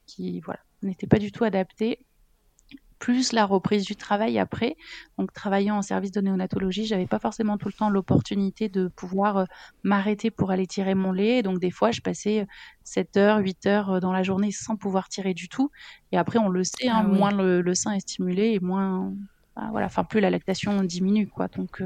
qui, 0.06 0.42
voilà, 0.42 0.60
n'étaient 0.84 1.08
pas 1.08 1.18
du 1.18 1.32
tout 1.32 1.44
adaptés 1.44 2.06
plus 3.00 3.34
la 3.34 3.46
reprise 3.46 3.86
du 3.86 3.96
travail 3.96 4.40
après. 4.40 4.76
Donc 5.18 5.34
travaillant 5.34 5.78
en 5.78 5.82
service 5.82 6.12
de 6.12 6.22
néonatologie, 6.22 6.86
j'avais 6.86 7.08
pas 7.08 7.20
forcément 7.20 7.58
tout 7.58 7.68
le 7.68 7.74
temps 7.74 7.90
l'opportunité 7.90 8.70
de 8.70 8.88
pouvoir 8.88 9.38
euh, 9.38 9.46
m'arrêter 9.84 10.32
pour 10.32 10.52
aller 10.52 10.68
tirer 10.68 10.96
mon 10.96 11.12
lait. 11.12 11.44
Donc 11.44 11.60
des 11.60 11.72
fois, 11.72 11.92
je 11.92 12.02
passais 12.02 12.48
7 12.84 13.18
euh, 13.18 13.20
heures, 13.20 13.38
8 13.40 13.66
heures 13.66 13.92
euh, 13.94 14.00
dans 14.00 14.12
la 14.12 14.24
journée 14.24 14.52
sans 14.52 14.76
pouvoir 14.76 15.10
tirer 15.10 15.34
du 15.34 15.50
tout. 15.50 15.72
Et 16.12 16.18
après, 16.18 16.40
on 16.40 16.50
le 16.50 16.64
sait, 16.64 16.88
hein, 16.88 17.02
ah 17.02 17.04
moins 17.04 17.32
le, 17.32 17.74
sein 17.74 17.92
est 17.92 18.00
stimulé 18.00 18.54
et 18.54 18.60
moins 18.60 19.14
bah, 19.56 19.68
voilà, 19.72 19.86
enfin 19.86 20.04
plus 20.04 20.20
la 20.20 20.30
lactation 20.30 20.84
diminue 20.84 21.28
quoi. 21.28 21.48
Donc 21.48 21.82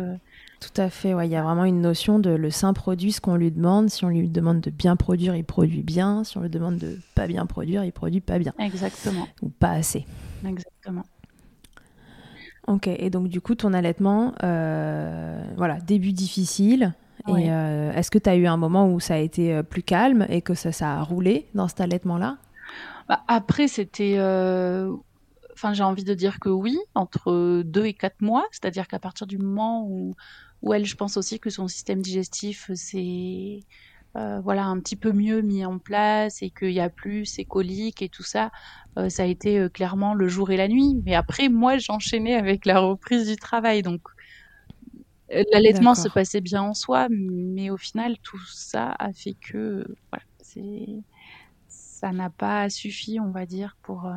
tout 0.60 0.82
à 0.82 0.90
fait, 0.90 1.14
il 1.24 1.32
y 1.32 1.36
a 1.36 1.44
vraiment 1.44 1.66
une 1.66 1.82
notion 1.82 2.20
de 2.20 2.32
le 2.32 2.50
sein 2.50 2.74
produit 2.74 3.12
ce 3.12 3.22
qu'on 3.22 3.36
lui 3.36 3.52
demande. 3.52 3.90
Si 3.90 4.04
on 4.04 4.10
lui 4.10 4.28
demande 4.28 4.60
de 4.60 4.72
bien 4.72 4.96
produire, 4.96 5.36
il 5.36 5.46
produit 5.46 5.84
bien. 5.84 6.24
Si 6.24 6.38
on 6.38 6.42
lui 6.42 6.50
demande 6.50 6.78
de 6.78 7.00
pas 7.16 7.28
bien 7.28 7.46
produire, 7.46 7.84
il 7.84 7.92
produit 7.92 8.22
pas 8.22 8.40
bien. 8.40 8.54
Exactement. 8.60 9.28
Ou 9.42 9.50
pas 9.50 9.72
assez. 9.72 10.06
Exactement. 10.46 11.04
Ok, 12.68 12.88
et 12.88 13.10
donc 13.10 13.30
du 13.30 13.42
coup, 13.42 13.56
ton 13.56 13.74
allaitement, 13.74 14.34
euh, 14.44 15.42
voilà, 15.58 15.80
début 15.80 16.12
difficile. 16.12 16.94
Et 17.28 17.52
euh, 17.52 17.92
est-ce 17.94 18.10
que 18.10 18.18
tu 18.18 18.30
as 18.30 18.36
eu 18.36 18.48
un 18.48 18.58
moment 18.58 18.92
où 18.92 19.00
ça 19.00 19.16
a 19.16 19.18
été 19.18 19.54
euh, 19.54 19.64
plus 19.64 19.84
calme 19.84 20.26
et 20.30 20.42
que 20.42 20.54
ça, 20.54 20.72
ça 20.72 20.94
a 20.94 21.04
roulé 21.04 21.48
dans 21.54 21.68
cet 21.68 21.82
allaitement-là? 21.82 22.38
Bah, 23.08 23.24
Après, 23.28 23.68
c'était. 23.68 24.18
Enfin, 25.54 25.74
j'ai 25.74 25.84
envie 25.84 26.04
de 26.04 26.14
dire 26.14 26.40
que 26.40 26.50
oui, 26.50 26.78
entre 26.96 27.64
deux 27.64 27.86
et 27.86 27.94
quatre 27.94 28.22
mois. 28.22 28.46
C'est-à-dire 28.52 28.88
qu'à 28.88 29.00
partir 29.00 29.28
du 29.28 29.38
moment 29.38 29.86
où, 29.86 30.16
où 30.62 30.74
elle, 30.74 30.86
je 30.86 30.96
pense 30.96 31.18
aussi 31.18 31.40
que 31.40 31.50
son 31.50 31.68
système 31.68 32.02
digestif 32.02 32.72
s'est 32.74 33.62
euh, 34.18 34.40
voilà 34.42 34.66
un 34.66 34.80
petit 34.80 34.96
peu 34.96 35.12
mieux 35.12 35.42
mis 35.42 35.64
en 35.66 35.78
place 35.78 36.42
et 36.42 36.50
qu'il 36.50 36.72
y 36.72 36.80
a 36.80 36.90
plus 36.90 37.26
ces 37.26 37.46
coliques 37.46 38.02
et 38.02 38.10
tout 38.10 38.24
ça, 38.24 38.50
euh, 38.98 39.08
ça 39.08 39.24
a 39.24 39.26
été 39.28 39.60
euh, 39.60 39.70
clairement 39.70 40.16
le 40.16 40.28
jour 40.28 40.50
et 40.50 40.58
la 40.58 40.68
nuit. 40.68 41.00
Mais 41.06 41.14
après, 41.14 41.48
moi, 41.48 41.78
j'enchaînais 41.78 42.36
avec 42.36 42.66
la 42.66 42.80
reprise 42.80 43.28
du 43.28 43.36
travail, 43.36 43.84
donc 43.84 44.02
l'allaitement 45.52 45.94
se 45.94 46.08
passait 46.08 46.42
bien 46.42 46.64
en 46.64 46.74
soi, 46.74 47.08
mais 47.12 47.70
au 47.70 47.78
final, 47.78 48.16
tout 48.24 48.42
ça 48.52 48.96
a 48.98 49.14
fait 49.14 49.36
que 49.40 49.86
voilà, 50.12 50.26
ça 51.68 52.12
n'a 52.12 52.32
pas 52.32 52.68
suffi, 52.72 53.20
on 53.20 53.30
va 53.30 53.46
dire, 53.46 53.78
pour 53.84 54.12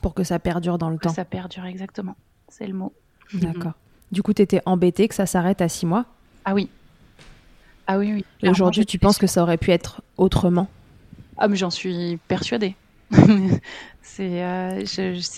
pour 0.00 0.14
que 0.14 0.24
ça 0.24 0.40
perdure 0.40 0.78
dans 0.78 0.90
le 0.90 0.98
temps. 0.98 1.10
ça 1.10 1.24
perdure 1.24 1.64
exactement, 1.64 2.16
c'est 2.48 2.66
le 2.66 2.74
mot. 2.74 2.92
D'accord. 3.34 3.74
Du 4.10 4.22
coup, 4.22 4.34
tu 4.34 4.42
étais 4.42 4.60
embêtée 4.66 5.06
que 5.06 5.14
ça 5.14 5.26
s'arrête 5.26 5.62
à 5.62 5.68
six 5.68 5.86
mois? 5.86 6.06
Ah 6.44 6.54
oui, 6.54 6.68
ah 7.86 7.98
oui, 7.98 8.12
oui. 8.12 8.24
Et 8.42 8.48
aujourd'hui, 8.48 8.86
tu 8.86 8.98
penses 8.98 9.18
que 9.18 9.26
ça 9.26 9.42
aurait 9.42 9.58
pu 9.58 9.70
être 9.70 10.02
autrement 10.16 10.68
Ah, 11.36 11.48
mais 11.48 11.56
j'en 11.56 11.70
suis 11.70 12.18
persuadée. 12.28 12.76
c'est 14.02 14.42
euh, 14.42 14.84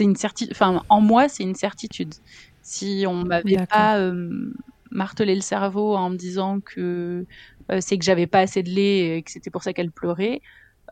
une 0.00 0.16
certitude. 0.16 0.52
Enfin, 0.52 0.82
en 0.88 1.00
moi, 1.00 1.28
c'est 1.28 1.42
une 1.42 1.54
certitude. 1.54 2.14
Si 2.62 3.04
on 3.08 3.24
m'avait 3.24 3.66
pas 3.68 3.98
euh, 3.98 4.52
martelé 4.90 5.34
le 5.34 5.40
cerveau 5.40 5.96
en 5.96 6.10
me 6.10 6.16
disant 6.16 6.60
que 6.60 7.26
euh, 7.70 7.78
c'est 7.80 7.98
que 7.98 8.04
j'avais 8.04 8.26
pas 8.26 8.40
assez 8.40 8.62
de 8.62 8.70
lait 8.70 9.18
et 9.18 9.22
que 9.22 9.30
c'était 9.30 9.50
pour 9.50 9.62
ça 9.62 9.72
qu'elle 9.72 9.90
pleurait, 9.90 10.40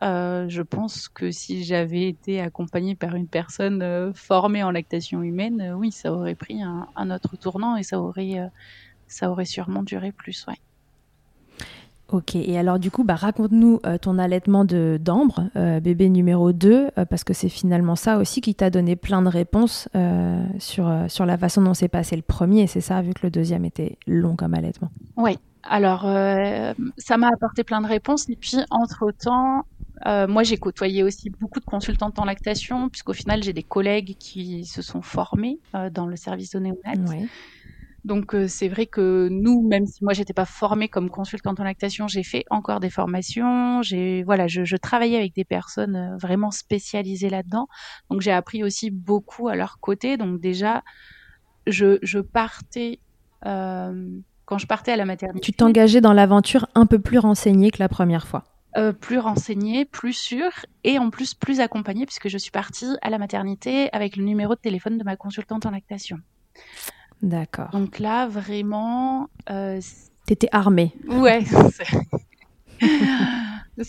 je 0.01 0.61
pense 0.61 1.07
que 1.07 1.31
si 1.31 1.63
j'avais 1.63 2.09
été 2.09 2.41
accompagnée 2.41 2.95
par 2.95 3.15
une 3.15 3.27
personne 3.27 4.13
formée 4.13 4.61
en 4.61 4.71
lactation 4.71 5.23
humaine, 5.23 5.73
oui, 5.77 5.91
ça 5.91 6.11
aurait 6.11 6.35
pris 6.35 6.61
un, 6.61 6.87
un, 6.97 7.11
autre 7.11 7.37
tournant 7.37 7.77
et 7.77 7.83
ça 7.83 7.99
aurait, 8.01 8.35
ça 9.07 9.31
aurait 9.31 9.45
sûrement 9.45 9.83
duré 9.83 10.11
plus, 10.11 10.45
ouais. 10.47 10.59
Ok, 12.11 12.35
et 12.35 12.57
alors 12.57 12.77
du 12.77 12.91
coup, 12.91 13.03
bah, 13.03 13.15
raconte-nous 13.15 13.79
euh, 13.85 13.97
ton 13.97 14.19
allaitement 14.19 14.63
de 14.63 14.99
d'Ambre, 15.01 15.49
euh, 15.55 15.79
bébé 15.79 16.09
numéro 16.09 16.51
2, 16.53 16.89
euh, 16.97 17.05
parce 17.05 17.23
que 17.23 17.33
c'est 17.33 17.49
finalement 17.49 17.95
ça 17.95 18.19
aussi 18.19 18.41
qui 18.41 18.53
t'a 18.53 18.69
donné 18.69 18.95
plein 18.95 19.23
de 19.23 19.27
réponses 19.27 19.89
sur, 20.59 20.91
sur 21.07 21.25
la 21.25 21.37
façon 21.37 21.61
dont 21.61 21.73
s'est 21.73 21.87
passé 21.87 22.15
le 22.15 22.21
premier, 22.21 22.67
c'est 22.67 22.81
ça, 22.81 23.01
vu 23.01 23.13
que 23.13 23.21
le 23.23 23.31
deuxième 23.31 23.65
était 23.65 23.97
long 24.05 24.35
comme 24.35 24.53
allaitement. 24.53 24.91
Oui, 25.17 25.37
alors 25.63 26.01
ça 26.97 27.17
m'a 27.17 27.27
apporté 27.27 27.63
plein 27.63 27.81
de 27.81 27.87
réponses, 27.87 28.29
et 28.29 28.35
puis 28.35 28.57
entre-temps, 28.69 29.65
moi 30.05 30.43
j'ai 30.43 30.57
côtoyé 30.57 31.01
aussi 31.03 31.29
beaucoup 31.29 31.59
de 31.59 31.65
consultantes 31.65 32.19
en 32.19 32.25
lactation, 32.25 32.89
puisqu'au 32.89 33.13
final 33.13 33.41
j'ai 33.41 33.53
des 33.53 33.63
collègues 33.63 34.15
qui 34.19 34.65
se 34.65 34.81
sont 34.81 35.01
formés 35.01 35.59
dans 35.91 36.05
le 36.05 36.15
service 36.15 36.51
de 36.51 36.59
néonat. 36.59 37.09
Ouais. 37.09 37.27
Donc 38.05 38.35
euh, 38.35 38.47
c'est 38.47 38.67
vrai 38.67 38.85
que 38.85 39.29
nous, 39.31 39.67
même 39.67 39.87
si 39.87 40.03
moi 40.03 40.13
j'étais 40.13 40.33
pas 40.33 40.45
formée 40.45 40.89
comme 40.89 41.09
consultante 41.09 41.59
en 41.59 41.63
lactation, 41.63 42.07
j'ai 42.07 42.21
fait 42.21 42.45
encore 42.51 42.79
des 42.79 42.91
formations. 42.91 43.81
J'ai 43.81 44.21
voilà, 44.23 44.45
je, 44.45 44.75
travaillais 44.77 45.17
avec 45.17 45.33
des 45.33 45.43
personnes 45.43 45.95
euh, 45.95 46.17
vraiment 46.17 46.51
spécialisées 46.51 47.31
là-dedans. 47.31 47.67
Donc 48.11 48.21
j'ai 48.21 48.31
appris 48.31 48.63
aussi 48.63 48.91
beaucoup 48.91 49.47
à 49.47 49.55
leur 49.55 49.79
côté. 49.79 50.17
Donc 50.17 50.39
déjà, 50.39 50.83
je, 51.65 52.19
partais 52.19 52.99
euh, 53.47 54.07
quand 54.45 54.59
je 54.59 54.67
partais 54.67 54.91
à 54.91 54.97
la 54.97 55.05
maternité. 55.05 55.43
Tu 55.43 55.53
t'engageais 55.53 55.99
dans 55.99 56.13
l'aventure 56.13 56.67
un 56.75 56.85
peu 56.85 56.99
plus 56.99 57.17
renseignée 57.17 57.71
que 57.71 57.79
la 57.79 57.89
première 57.89 58.27
fois. 58.27 58.43
plus 59.01 59.17
renseignée, 59.17 59.83
plus 59.83 60.13
sûre 60.13 60.51
et 60.83 60.99
en 60.99 61.09
plus 61.09 61.33
plus 61.33 61.59
accompagnée 61.59 62.05
puisque 62.05 62.29
je 62.29 62.37
suis 62.37 62.51
partie 62.51 62.95
à 63.01 63.09
la 63.09 63.17
maternité 63.17 63.89
avec 63.93 64.15
le 64.15 64.23
numéro 64.23 64.53
de 64.53 64.59
téléphone 64.59 64.99
de 64.99 65.03
ma 65.03 65.15
consultante 65.15 65.65
en 65.65 65.71
lactation. 65.71 66.19
D'accord. 67.21 67.69
Donc 67.71 67.99
là, 67.99 68.27
vraiment. 68.27 69.29
Euh, 69.49 69.79
T'étais 70.25 70.49
armée. 70.51 70.93
Ouais. 71.07 71.43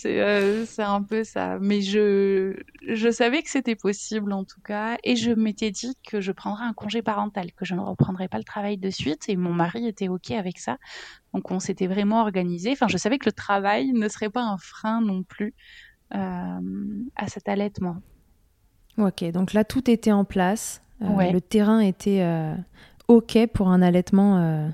Euh, 0.05 0.65
c'est 0.67 0.83
un 0.83 1.03
peu 1.03 1.25
ça. 1.25 1.59
Mais 1.61 1.81
je, 1.81 2.57
je 2.89 3.11
savais 3.11 3.43
que 3.43 3.51
c'était 3.51 3.77
possible 3.77 4.33
en 4.33 4.45
tout 4.45 4.61
cas. 4.61 4.97
Et 5.05 5.17
je 5.17 5.31
m'étais 5.31 5.71
dit 5.71 5.97
que 6.07 6.21
je 6.21 6.33
prendrais 6.33 6.65
un 6.65 6.73
congé 6.73 7.03
parental, 7.03 7.53
que 7.53 7.65
je 7.65 7.75
ne 7.75 7.81
reprendrais 7.81 8.29
pas 8.29 8.39
le 8.39 8.45
travail 8.45 8.79
de 8.79 8.91
suite. 8.91 9.29
Et 9.29 9.37
mon 9.37 9.53
mari 9.53 9.87
était 9.87 10.09
OK 10.09 10.33
avec 10.33 10.59
ça. 10.59 10.79
Donc 11.35 11.51
on 11.51 11.61
s'était 11.61 11.87
vraiment 11.87 12.23
organisé. 12.23 12.73
Enfin, 12.73 12.89
je 12.89 12.97
savais 12.97 13.19
que 13.19 13.27
le 13.27 13.33
travail 13.33 13.93
ne 13.93 14.09
serait 14.09 14.31
pas 14.31 14.43
un 14.43 14.59
frein 14.59 15.01
non 15.01 15.23
plus 15.23 15.55
euh, 16.15 16.59
à 17.17 17.29
cet 17.29 17.49
allaitement. 17.49 17.97
Ok, 18.99 19.25
donc 19.31 19.53
là 19.53 19.65
tout 19.65 19.91
était 19.91 20.13
en 20.13 20.25
place. 20.25 20.83
Euh, 21.03 21.31
le 21.31 21.41
terrain 21.43 21.81
était 21.81 22.25
OK 23.09 23.39
pour 23.53 23.69
un 23.69 23.83
allaitement 23.83 24.39
euh, 24.39 24.69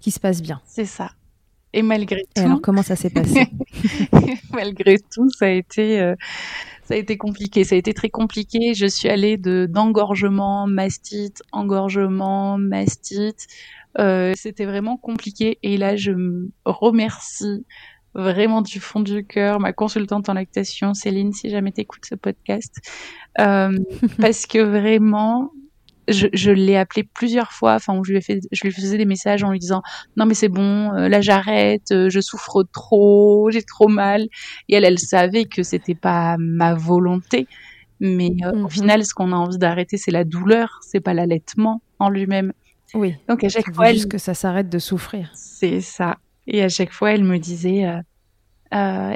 qui 0.00 0.10
se 0.10 0.20
passe 0.20 0.42
bien. 0.42 0.60
C'est 0.64 0.84
ça. 0.84 1.12
Et 1.72 1.82
malgré 1.82 2.22
tout. 2.34 2.42
alors, 2.42 2.60
comment 2.62 2.82
ça 2.82 2.96
s'est 2.96 3.10
passé? 3.10 3.46
Malgré 4.52 4.98
tout, 4.98 5.30
ça 5.30 5.46
a 5.46 5.50
été. 5.50 6.00
Euh, 6.00 6.14
ça 6.84 6.94
a 6.94 6.96
été 6.96 7.18
compliqué, 7.18 7.64
ça 7.64 7.74
a 7.74 7.78
été 7.78 7.92
très 7.92 8.08
compliqué. 8.08 8.72
Je 8.72 8.86
suis 8.86 9.10
allée 9.10 9.36
de 9.36 9.66
d'engorgement, 9.68 10.66
mastite, 10.66 11.42
engorgement, 11.52 12.56
mastite. 12.56 13.46
Euh, 13.98 14.32
c'était 14.34 14.64
vraiment 14.64 14.96
compliqué. 14.96 15.58
Et 15.62 15.76
là, 15.76 15.96
je 15.96 16.12
me 16.12 16.50
remercie 16.64 17.66
vraiment 18.14 18.62
du 18.62 18.80
fond 18.80 19.00
du 19.00 19.26
cœur 19.26 19.60
ma 19.60 19.74
consultante 19.74 20.30
en 20.30 20.32
lactation, 20.32 20.94
Céline, 20.94 21.34
si 21.34 21.50
jamais 21.50 21.72
t'écoutes 21.72 22.06
ce 22.06 22.14
podcast, 22.14 22.74
parce 23.36 24.46
que 24.46 24.58
vraiment, 24.58 25.52
je, 26.08 26.50
l'ai 26.50 26.76
appelé 26.76 27.02
plusieurs 27.02 27.52
fois. 27.52 27.74
Enfin, 27.74 28.00
je 28.04 28.10
lui, 28.10 28.18
ai 28.18 28.20
fait, 28.20 28.40
je 28.50 28.64
lui 28.64 28.72
faisais 28.72 28.96
des 28.96 29.04
messages 29.04 29.44
en 29.44 29.50
lui 29.50 29.58
disant 29.58 29.82
non 30.16 30.26
mais 30.26 30.34
c'est 30.34 30.48
bon, 30.48 30.92
euh, 30.94 31.08
là 31.08 31.20
j'arrête, 31.20 31.90
euh, 31.92 32.08
je 32.10 32.20
souffre 32.20 32.64
trop, 32.72 33.50
j'ai 33.50 33.62
trop 33.62 33.88
mal. 33.88 34.26
Et 34.68 34.74
elle, 34.74 34.84
elle 34.84 34.98
savait 34.98 35.44
que 35.44 35.62
c'était 35.62 35.94
pas 35.94 36.36
ma 36.38 36.74
volonté. 36.74 37.46
Mais 38.00 38.30
euh, 38.44 38.52
au 38.52 38.56
mhm. 38.56 38.70
final, 38.70 39.04
ce 39.04 39.12
qu'on 39.12 39.32
a 39.32 39.36
envie 39.36 39.58
d'arrêter, 39.58 39.96
c'est 39.96 40.10
la 40.10 40.24
douleur, 40.24 40.78
c'est 40.82 41.00
pas 41.00 41.14
l'allaitement 41.14 41.82
en 41.98 42.10
lui-même. 42.10 42.52
Oui. 42.94 43.14
Donc 43.28 43.44
à 43.44 43.48
chaque 43.48 43.74
fois, 43.74 43.92
juste 43.92 44.10
que 44.10 44.18
ça 44.18 44.34
s'arrête 44.34 44.68
de 44.68 44.78
souffrir. 44.78 45.30
C'est 45.34 45.80
ça. 45.80 46.16
Et 46.46 46.62
à 46.62 46.68
chaque 46.68 46.92
fois, 46.92 47.12
elle 47.12 47.24
me 47.24 47.38
disait, 47.38 47.86
euh, 47.86 48.00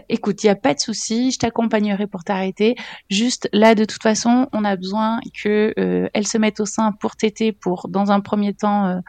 écoute, 0.08 0.42
il 0.42 0.46
n'y 0.46 0.50
a 0.50 0.56
pas 0.56 0.74
de 0.74 0.80
souci, 0.80 1.30
je 1.30 1.38
t'accompagnerai 1.38 2.06
pour 2.06 2.24
t'arrêter. 2.24 2.76
Juste 3.10 3.48
là, 3.52 3.74
de 3.74 3.84
toute 3.84 4.02
façon, 4.02 4.48
on 4.52 4.64
a 4.64 4.76
besoin 4.76 5.20
que 5.42 5.72
euh, 5.78 6.08
elle 6.14 6.26
se 6.26 6.38
mette 6.38 6.60
au 6.60 6.66
sein 6.66 6.92
pour 6.92 7.16
t'aider, 7.16 7.52
pour 7.52 7.88
dans 7.88 8.10
un 8.10 8.20
premier 8.20 8.54
temps 8.54 8.86
euh, 8.86 9.00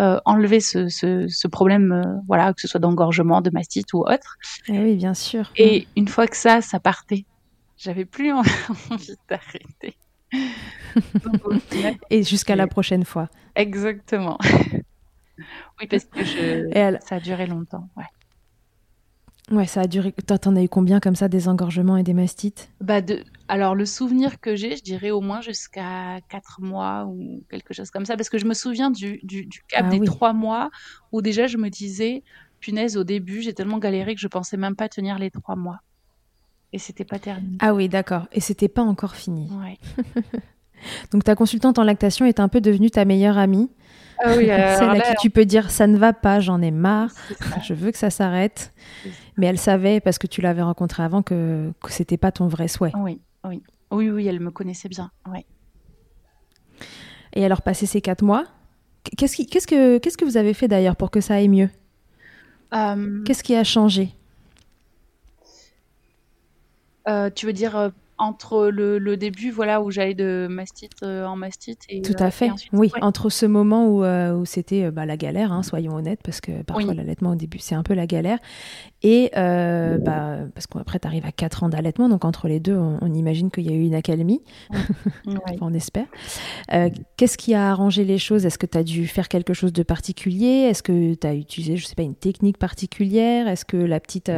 euh 0.00 0.20
enlever 0.24 0.60
ce, 0.60 0.88
ce, 0.88 1.26
ce 1.28 1.48
problème, 1.48 1.92
euh, 1.92 2.20
voilà, 2.26 2.52
que 2.52 2.60
ce 2.60 2.68
soit 2.68 2.80
d'engorgement, 2.80 3.40
de 3.40 3.50
mastite 3.50 3.92
ou 3.92 4.00
autre. 4.00 4.36
Eh 4.68 4.78
oui, 4.78 4.96
bien 4.96 5.14
sûr. 5.14 5.50
Et 5.56 5.86
une 5.96 6.08
fois 6.08 6.26
que 6.26 6.36
ça, 6.36 6.60
ça 6.60 6.80
partait, 6.80 7.24
j'avais 7.76 8.04
plus 8.04 8.32
envie 8.90 9.16
d'arrêter. 9.28 9.96
Et 12.10 12.22
jusqu'à 12.22 12.56
la 12.56 12.66
prochaine 12.66 13.04
fois. 13.04 13.28
Exactement. 13.54 14.38
oui, 15.80 15.86
parce 15.88 16.04
que 16.04 16.24
je... 16.24 16.96
ça 17.04 17.16
a 17.16 17.20
duré 17.20 17.46
longtemps. 17.46 17.88
Ouais. 17.96 18.04
Ouais, 19.52 19.66
ça 19.66 19.82
a 19.82 19.86
duré. 19.86 20.12
T'en 20.12 20.56
as 20.56 20.62
eu 20.62 20.68
combien 20.68 20.98
comme 20.98 21.14
ça, 21.14 21.28
des 21.28 21.46
engorgements 21.46 21.98
et 21.98 22.02
des 22.02 22.14
mastites? 22.14 22.70
Bah 22.80 23.02
de... 23.02 23.22
Alors, 23.48 23.74
le 23.74 23.84
souvenir 23.84 24.40
que 24.40 24.56
j'ai, 24.56 24.76
je 24.76 24.82
dirais 24.82 25.10
au 25.10 25.20
moins 25.20 25.42
jusqu'à 25.42 26.20
4 26.30 26.62
mois 26.62 27.04
ou 27.06 27.44
quelque 27.50 27.74
chose 27.74 27.90
comme 27.90 28.06
ça. 28.06 28.16
Parce 28.16 28.30
que 28.30 28.38
je 28.38 28.46
me 28.46 28.54
souviens 28.54 28.90
du, 28.90 29.20
du, 29.22 29.46
cap 29.68 29.84
ah 29.86 29.90
des 29.90 30.00
3 30.00 30.32
mois 30.32 30.70
où 31.12 31.20
déjà 31.20 31.46
je 31.46 31.58
me 31.58 31.68
disais, 31.68 32.22
punaise, 32.60 32.96
au 32.96 33.04
début, 33.04 33.42
j'ai 33.42 33.52
tellement 33.52 33.78
galéré 33.78 34.14
que 34.14 34.20
je 34.22 34.28
pensais 34.28 34.56
même 34.56 34.74
pas 34.74 34.88
tenir 34.88 35.18
les 35.18 35.30
3 35.30 35.54
mois. 35.54 35.80
Et 36.72 36.78
c'était 36.78 37.04
pas 37.04 37.18
terminé. 37.18 37.58
Ah 37.60 37.74
oui, 37.74 37.90
d'accord. 37.90 38.28
Et 38.32 38.40
c'était 38.40 38.68
pas 38.68 38.82
encore 38.82 39.14
fini. 39.14 39.50
Ouais. 39.50 39.78
Donc 41.10 41.24
ta 41.24 41.34
consultante 41.34 41.78
en 41.78 41.84
lactation 41.84 42.26
est 42.26 42.40
un 42.40 42.48
peu 42.48 42.60
devenue 42.60 42.90
ta 42.90 43.04
meilleure 43.04 43.38
amie. 43.38 43.70
Ah 44.24 44.34
oui, 44.36 44.46
Celle 44.78 44.90
à 44.90 45.00
qui 45.00 45.14
tu 45.20 45.30
peux 45.30 45.44
dire 45.44 45.70
ça 45.70 45.86
ne 45.86 45.96
va 45.96 46.12
pas, 46.12 46.40
j'en 46.40 46.60
ai 46.62 46.70
marre, 46.70 47.10
je 47.64 47.74
veux 47.74 47.90
que 47.90 47.98
ça 47.98 48.10
s'arrête. 48.10 48.72
Mais 49.36 49.46
elle 49.46 49.58
savait, 49.58 50.00
parce 50.00 50.18
que 50.18 50.26
tu 50.26 50.40
l'avais 50.42 50.62
rencontrée 50.62 51.02
avant, 51.02 51.22
que, 51.22 51.72
que 51.82 51.90
c'était 51.90 52.18
pas 52.18 52.30
ton 52.32 52.46
vrai 52.48 52.68
souhait. 52.68 52.92
Oui, 52.96 53.20
oui. 53.44 53.62
Oui, 53.90 54.10
oui, 54.10 54.26
elle 54.26 54.40
me 54.40 54.50
connaissait 54.50 54.88
bien. 54.88 55.10
Oui. 55.30 55.44
Et 57.34 57.44
alors, 57.44 57.62
passé 57.62 57.86
ces 57.86 58.00
quatre 58.00 58.22
mois, 58.22 58.44
qu'est-ce, 59.16 59.36
qui, 59.36 59.46
qu'est-ce, 59.46 59.66
que, 59.66 59.98
qu'est-ce 59.98 60.16
que 60.18 60.24
vous 60.24 60.36
avez 60.36 60.54
fait 60.54 60.68
d'ailleurs 60.68 60.96
pour 60.96 61.10
que 61.10 61.20
ça 61.20 61.34
aille 61.34 61.48
mieux? 61.48 61.70
Euh, 62.74 63.22
Qu'est-ce 63.24 63.42
qui 63.42 63.54
a 63.54 63.64
changé? 63.64 64.14
Euh, 67.08 67.30
Tu 67.34 67.46
veux 67.46 67.52
dire 67.52 67.76
euh, 67.76 67.88
entre 68.22 68.68
le, 68.68 69.16
début, 69.16 69.50
voilà, 69.50 69.82
où 69.82 69.90
j'allais 69.90 70.14
de 70.14 70.46
mastite 70.48 70.92
euh, 71.02 71.26
en 71.26 71.34
mastite. 71.34 71.80
Et, 71.88 72.02
Tout 72.02 72.14
à 72.20 72.30
fait. 72.30 72.50
oui, 72.72 72.92
entre 73.00 73.30
ce 73.30 73.46
moment 73.46 73.88
où, 73.88 74.04
euh, 74.04 74.34
où 74.34 74.44
c'était 74.44 74.84
euh, 74.84 74.90
bah, 74.92 75.06
la 75.06 75.16
galère, 75.16 75.52
hein, 75.52 75.64
soyons 75.64 75.94
honnêtes, 75.94 76.20
parce 76.22 76.40
que 76.40 76.62
parfois 76.62 76.94
l'allaitement 76.94 77.30
au 77.30 77.34
début 77.34 77.58
c'est 77.58 77.74
un 77.74 77.82
peu 77.82 77.94
la 77.94 78.06
galère, 78.06 78.38
et 79.02 79.30
bah, 79.34 80.38
parce 80.54 80.68
qu'après 80.68 81.00
tu 81.00 81.08
arrives 81.08 81.26
à 81.26 81.32
4 81.32 81.64
ans 81.64 81.68
d'allaitement, 81.68 82.08
donc 82.08 82.24
entre 82.24 82.46
les 82.46 82.60
deux, 82.60 82.76
on, 82.76 83.12
imagine 83.12 83.50
qu'il 83.50 83.68
y 83.68 83.70
a 83.70 83.76
eu 83.76 83.82
une 83.82 83.94
accalmie, 83.94 84.40
on 85.60 85.74
espère. 85.74 86.06
Qu'est-ce 87.16 87.36
qui 87.36 87.54
a 87.54 87.70
arrangé 87.70 88.04
les 88.04 88.18
choses? 88.18 88.46
Est-ce 88.46 88.58
que 88.58 88.66
tu 88.66 88.78
as 88.78 88.84
dû 88.84 89.06
faire 89.06 89.28
quelque 89.28 89.52
chose 89.52 89.72
de 89.72 89.82
particulier? 89.82 90.68
Est-ce 90.70 90.82
que 90.82 91.14
tu 91.14 91.26
as 91.26 91.34
utilisé, 91.34 91.76
je 91.76 91.86
sais 91.86 91.94
pas, 91.96 92.02
une 92.02 92.14
technique 92.14 92.58
particulière? 92.58 93.48
Est-ce 93.48 93.64
que 93.64 93.76
la 93.76 93.98
petite 93.98 94.30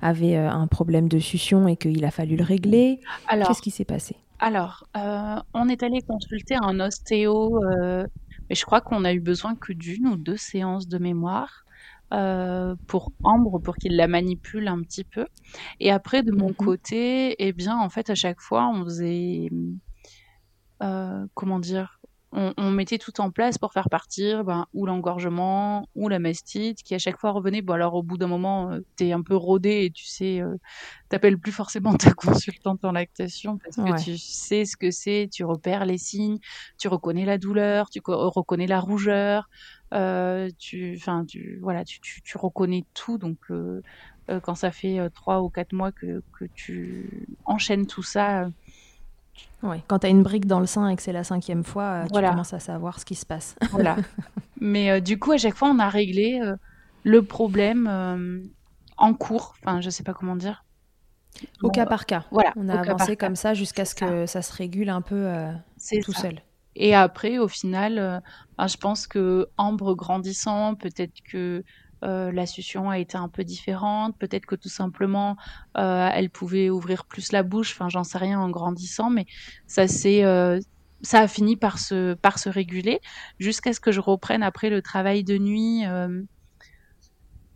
avait 0.00 0.36
un 0.36 0.66
problème 0.66 1.08
de 1.08 1.20
succion 1.20 1.68
et 1.68 1.76
qu'il 1.76 2.04
a 2.04 2.10
fallu 2.10 2.36
le 2.36 2.44
régler? 2.44 3.00
Qu'est-ce 3.28 3.62
qui 3.62 3.70
s'est 3.70 3.84
passé? 3.84 4.16
Alors, 4.38 4.86
euh, 4.96 5.36
on 5.52 5.68
est 5.68 5.82
allé 5.82 6.00
consulter 6.02 6.54
un 6.62 6.78
ostéo, 6.80 7.62
euh, 7.64 8.06
mais 8.48 8.54
je 8.54 8.64
crois 8.64 8.80
qu'on 8.80 9.04
a 9.04 9.12
eu 9.12 9.20
besoin 9.20 9.56
que 9.56 9.72
d'une 9.72 10.06
ou 10.06 10.16
deux 10.16 10.36
séances 10.36 10.88
de 10.88 10.98
mémoire. 10.98 11.64
Euh, 12.14 12.74
pour 12.86 13.12
Ambre, 13.22 13.58
pour 13.58 13.76
qu'il 13.76 13.94
la 13.94 14.08
manipule 14.08 14.66
un 14.68 14.80
petit 14.80 15.04
peu. 15.04 15.26
Et 15.78 15.90
après, 15.90 16.22
de 16.22 16.32
mon 16.32 16.48
mhm. 16.48 16.54
côté, 16.54 17.36
eh 17.38 17.52
bien, 17.52 17.76
en 17.76 17.90
fait, 17.90 18.08
à 18.08 18.14
chaque 18.14 18.40
fois, 18.40 18.66
on 18.66 18.84
faisait, 18.84 19.50
comment 21.34 21.58
dire, 21.58 21.97
on, 22.32 22.70
mettait 22.70 22.98
tout 22.98 23.20
en 23.20 23.30
place 23.30 23.56
pour 23.56 23.72
faire 23.72 23.88
partir 23.88 24.44
ben, 24.44 24.66
ou 24.74 24.84
l'engorgement 24.84 25.88
ou 25.94 26.08
la 26.08 26.18
mastite 26.18 26.82
qui 26.82 26.94
à 26.94 26.98
chaque 26.98 27.18
fois 27.18 27.30
revenait. 27.30 27.62
Bon 27.62 27.72
alors 27.72 27.94
au 27.94 28.02
bout 28.02 28.18
d'un 28.18 28.26
moment, 28.26 28.70
euh, 28.70 28.80
tu 28.96 29.06
es 29.06 29.12
un 29.12 29.22
peu 29.22 29.34
rodé 29.34 29.84
et 29.84 29.90
tu 29.90 30.06
sais, 30.06 30.40
euh, 30.40 30.56
t'appelles 31.08 31.38
plus 31.38 31.52
forcément 31.52 31.94
ta 31.94 32.12
consultante 32.12 32.84
en 32.84 32.92
lactation 32.92 33.58
parce 33.58 33.76
que 33.76 34.04
tu 34.04 34.18
sais 34.18 34.64
ce 34.64 34.76
que 34.76 34.90
c'est, 34.90 35.28
tu 35.32 35.44
repères 35.44 35.86
les 35.86 35.98
signes, 35.98 36.38
tu 36.78 36.88
reconnais 36.88 37.24
la 37.24 37.38
douleur, 37.38 37.88
tu 37.88 38.00
reconnais 38.04 38.66
la 38.66 38.80
rougeur, 38.80 39.48
euh, 39.94 40.50
tu, 40.58 40.96
enfin 40.98 41.24
tu, 41.26 41.58
voilà, 41.62 41.84
tu, 41.84 41.98
tu, 42.00 42.20
tu, 42.22 42.36
reconnais 42.36 42.84
tout. 42.92 43.16
Donc 43.16 43.38
quand 44.42 44.54
ça 44.54 44.70
fait 44.70 44.98
trois 45.14 45.40
ou 45.40 45.48
quatre 45.48 45.72
mois 45.72 45.92
que, 45.92 46.22
que 46.38 46.44
tu 46.54 47.26
enchaînes 47.46 47.86
tout 47.86 48.02
ça 48.02 48.50
Ouais, 49.62 49.82
quand 49.88 50.00
tu 50.00 50.06
as 50.06 50.10
une 50.10 50.22
brique 50.22 50.46
dans 50.46 50.60
le 50.60 50.66
sein 50.66 50.88
et 50.88 50.96
que 50.96 51.02
c'est 51.02 51.12
la 51.12 51.24
cinquième 51.24 51.64
fois, 51.64 51.82
euh, 51.82 52.06
tu 52.06 52.20
commences 52.20 52.54
à 52.54 52.60
savoir 52.60 53.00
ce 53.00 53.04
qui 53.04 53.14
se 53.14 53.26
passe. 53.26 53.56
Voilà. 53.70 53.96
Mais 54.60 54.90
euh, 54.90 55.00
du 55.00 55.18
coup, 55.18 55.32
à 55.32 55.38
chaque 55.38 55.54
fois, 55.54 55.68
on 55.68 55.78
a 55.78 55.88
réglé 55.88 56.40
euh, 56.42 56.56
le 57.04 57.22
problème 57.22 58.50
en 58.96 59.14
cours. 59.14 59.54
Enfin, 59.62 59.80
je 59.80 59.90
sais 59.90 60.02
pas 60.02 60.14
comment 60.14 60.36
dire. 60.36 60.64
Au 61.62 61.70
cas 61.70 61.86
par 61.86 62.06
cas. 62.06 62.24
Voilà. 62.30 62.52
On 62.56 62.68
a 62.68 62.80
avancé 62.80 63.16
comme 63.16 63.36
ça 63.36 63.54
jusqu'à 63.54 63.84
ce 63.84 63.94
que 63.94 64.26
ça 64.26 64.42
se 64.42 64.52
régule 64.52 64.90
un 64.90 65.02
peu 65.02 65.32
tout 66.02 66.12
seul. 66.12 66.42
Et 66.74 66.94
après, 66.94 67.38
au 67.38 67.48
final, 67.48 68.22
ben, 68.56 68.66
je 68.66 68.76
pense 68.76 69.06
que 69.06 69.48
Ambre 69.56 69.94
grandissant, 69.94 70.74
peut-être 70.74 71.20
que 71.28 71.64
euh, 72.04 72.30
la 72.30 72.46
succion 72.46 72.90
a 72.90 72.98
été 72.98 73.16
un 73.16 73.28
peu 73.28 73.44
différente. 73.44 74.16
Peut-être 74.18 74.46
que 74.46 74.54
tout 74.54 74.68
simplement, 74.68 75.36
euh, 75.76 76.08
elle 76.12 76.30
pouvait 76.30 76.70
ouvrir 76.70 77.04
plus 77.04 77.32
la 77.32 77.42
bouche. 77.42 77.72
Enfin, 77.72 77.88
j'en 77.88 78.04
sais 78.04 78.18
rien 78.18 78.40
en 78.40 78.50
grandissant, 78.50 79.10
mais 79.10 79.26
ça 79.66 79.88
c'est 79.88 80.24
euh, 80.24 80.60
ça 81.02 81.20
a 81.20 81.28
fini 81.28 81.56
par 81.56 81.78
se 81.78 82.14
par 82.14 82.38
se 82.38 82.48
réguler 82.48 83.00
jusqu'à 83.38 83.72
ce 83.72 83.80
que 83.80 83.92
je 83.92 84.00
reprenne 84.00 84.42
après 84.42 84.70
le 84.70 84.82
travail 84.82 85.24
de 85.24 85.38
nuit. 85.38 85.82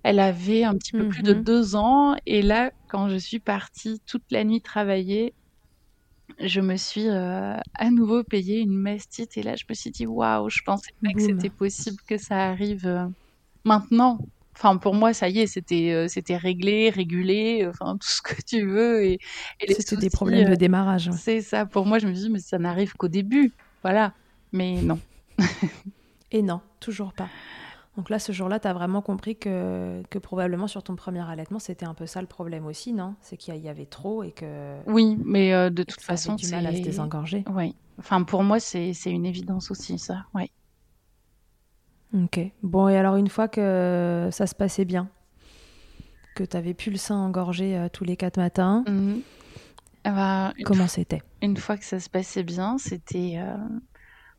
elle 0.04 0.18
avait 0.18 0.64
un 0.64 0.74
petit 0.74 0.92
peu 0.92 1.08
plus 1.08 1.22
de 1.22 1.34
mhm. 1.34 1.44
deux 1.44 1.76
ans 1.76 2.16
et 2.26 2.42
là, 2.42 2.72
quand 2.88 3.08
je 3.08 3.16
suis 3.16 3.38
partie 3.38 4.00
toute 4.06 4.24
la 4.30 4.42
nuit 4.44 4.60
travailler, 4.60 5.34
je 6.40 6.60
me 6.60 6.76
suis 6.76 7.08
à 7.08 7.90
nouveau 7.90 8.24
payé 8.24 8.60
une 8.60 8.76
mastite 8.76 9.36
et 9.36 9.42
là 9.42 9.54
je 9.56 9.64
me 9.68 9.74
suis 9.74 9.90
dit 9.90 10.06
waouh, 10.06 10.48
je 10.48 10.62
pensais 10.64 10.92
pas 11.02 11.12
que 11.12 11.20
c'était 11.20 11.50
possible 11.50 11.98
que 12.06 12.18
ça 12.18 12.48
arrive 12.48 13.12
maintenant. 13.64 14.18
Enfin, 14.54 14.76
pour 14.76 14.94
moi, 14.94 15.14
ça 15.14 15.28
y 15.28 15.40
est, 15.40 15.46
c'était 15.46 15.92
euh, 15.92 16.08
c'était 16.08 16.36
réglé, 16.36 16.90
régulé, 16.90 17.66
enfin 17.66 17.96
tout 17.96 18.08
ce 18.08 18.20
que 18.20 18.40
tu 18.42 18.66
veux. 18.66 19.04
Et, 19.04 19.18
et 19.60 19.74
c'était 19.74 19.96
des 19.96 20.10
problèmes 20.10 20.48
de 20.48 20.52
euh, 20.52 20.56
démarrage. 20.56 21.10
C'est 21.12 21.40
ça. 21.40 21.64
Pour 21.64 21.86
moi, 21.86 21.98
je 21.98 22.06
me 22.06 22.12
dis, 22.12 22.28
mais 22.28 22.38
ça 22.38 22.58
n'arrive 22.58 22.94
qu'au 22.94 23.08
début, 23.08 23.52
voilà. 23.82 24.12
Mais 24.52 24.82
non. 24.82 25.00
et 26.30 26.42
non, 26.42 26.60
toujours 26.80 27.14
pas. 27.14 27.28
Donc 27.96 28.08
là, 28.08 28.18
ce 28.18 28.32
jour-là, 28.32 28.58
tu 28.58 28.68
as 28.68 28.72
vraiment 28.72 29.02
compris 29.02 29.36
que, 29.36 30.02
que 30.08 30.18
probablement 30.18 30.66
sur 30.66 30.82
ton 30.82 30.96
premier 30.96 31.20
allaitement, 31.20 31.58
c'était 31.58 31.84
un 31.84 31.94
peu 31.94 32.06
ça 32.06 32.20
le 32.22 32.26
problème 32.26 32.64
aussi, 32.66 32.92
non? 32.92 33.14
C'est 33.20 33.36
qu'il 33.36 33.56
y 33.56 33.68
avait 33.68 33.86
trop 33.86 34.22
et 34.22 34.32
que. 34.32 34.76
Oui, 34.86 35.18
mais 35.24 35.52
euh, 35.52 35.68
de 35.70 35.82
toute 35.82 36.00
façon, 36.00 36.34
du 36.34 36.48
mal 36.48 36.66
à 36.66 36.74
se 36.74 36.80
désengorger. 36.80 37.44
Oui. 37.50 37.74
Enfin, 37.98 38.22
pour 38.22 38.42
moi, 38.42 38.60
c'est 38.60 38.92
une 39.06 39.26
évidence 39.26 39.70
aussi, 39.70 39.98
ça. 39.98 40.24
Oui. 40.34 40.50
Ok. 42.14 42.40
Bon, 42.62 42.88
et 42.88 42.96
alors 42.96 43.16
une 43.16 43.28
fois 43.28 43.48
que 43.48 44.28
ça 44.32 44.46
se 44.46 44.54
passait 44.54 44.84
bien, 44.84 45.08
que 46.34 46.44
tu 46.44 46.56
avais 46.56 46.74
plus 46.74 46.90
le 46.90 46.96
sein 46.96 47.16
engorgé 47.16 47.76
euh, 47.76 47.88
tous 47.90 48.04
les 48.04 48.16
quatre 48.16 48.36
matins, 48.36 48.84
mhm. 48.86 49.22
eh 50.04 50.10
ben, 50.10 50.52
comment 50.64 50.88
c'était? 50.88 51.22
Une 51.40 51.56
fois 51.56 51.76
que 51.76 51.84
ça 51.84 52.00
se 52.00 52.10
passait 52.10 52.42
bien, 52.42 52.76
c'était 52.78 53.34
euh, 53.36 53.56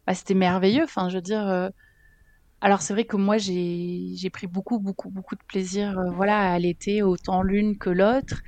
bah, 0.06 0.14
c'était 0.14 0.36
merveilleux. 0.36 0.84
Enfin, 0.84 1.10
je 1.10 1.16
veux 1.16 1.22
dire. 1.22 1.48
Euh, 1.48 1.70
alors 2.62 2.82
c'est 2.82 2.94
vrai 2.94 3.04
que 3.04 3.18
moi 3.18 3.38
j'ai 3.38 4.30
pris 4.32 4.48
beaucoup 4.48 4.80
beaucoup 4.80 5.10
beaucoup 5.10 5.36
de 5.36 5.44
plaisir 5.46 6.02
voilà 6.16 6.40
à 6.40 6.54
allaiter 6.54 7.04
autant 7.04 7.42
l'une 7.42 7.78
que 7.78 7.90
l'autre 7.90 8.42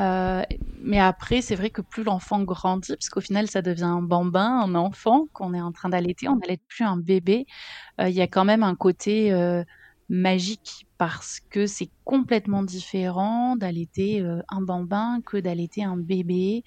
euh, 0.00 0.42
mais 0.82 0.98
après, 0.98 1.42
c'est 1.42 1.54
vrai 1.54 1.70
que 1.70 1.82
plus 1.82 2.04
l'enfant 2.04 2.42
grandit, 2.42 2.92
parce 2.92 3.10
qu'au 3.10 3.20
final, 3.20 3.48
ça 3.48 3.62
devient 3.62 3.84
un 3.84 4.02
bambin, 4.02 4.60
un 4.62 4.74
enfant 4.74 5.26
qu'on 5.32 5.52
est 5.54 5.60
en 5.60 5.72
train 5.72 5.90
d'allaiter, 5.90 6.28
on 6.28 6.36
n'allaite 6.36 6.62
plus 6.68 6.84
un 6.84 6.96
bébé, 6.96 7.46
euh, 8.00 8.08
il 8.08 8.14
y 8.14 8.22
a 8.22 8.26
quand 8.26 8.44
même 8.44 8.62
un 8.62 8.74
côté 8.74 9.32
euh, 9.32 9.62
magique 10.08 10.86
parce 10.98 11.40
que 11.50 11.66
c'est 11.66 11.90
complètement 12.04 12.62
différent 12.62 13.56
d'allaiter 13.56 14.22
un 14.48 14.60
bambin 14.60 15.20
que 15.24 15.36
d'allaiter 15.36 15.84
un 15.84 15.96
bébé. 15.96 16.64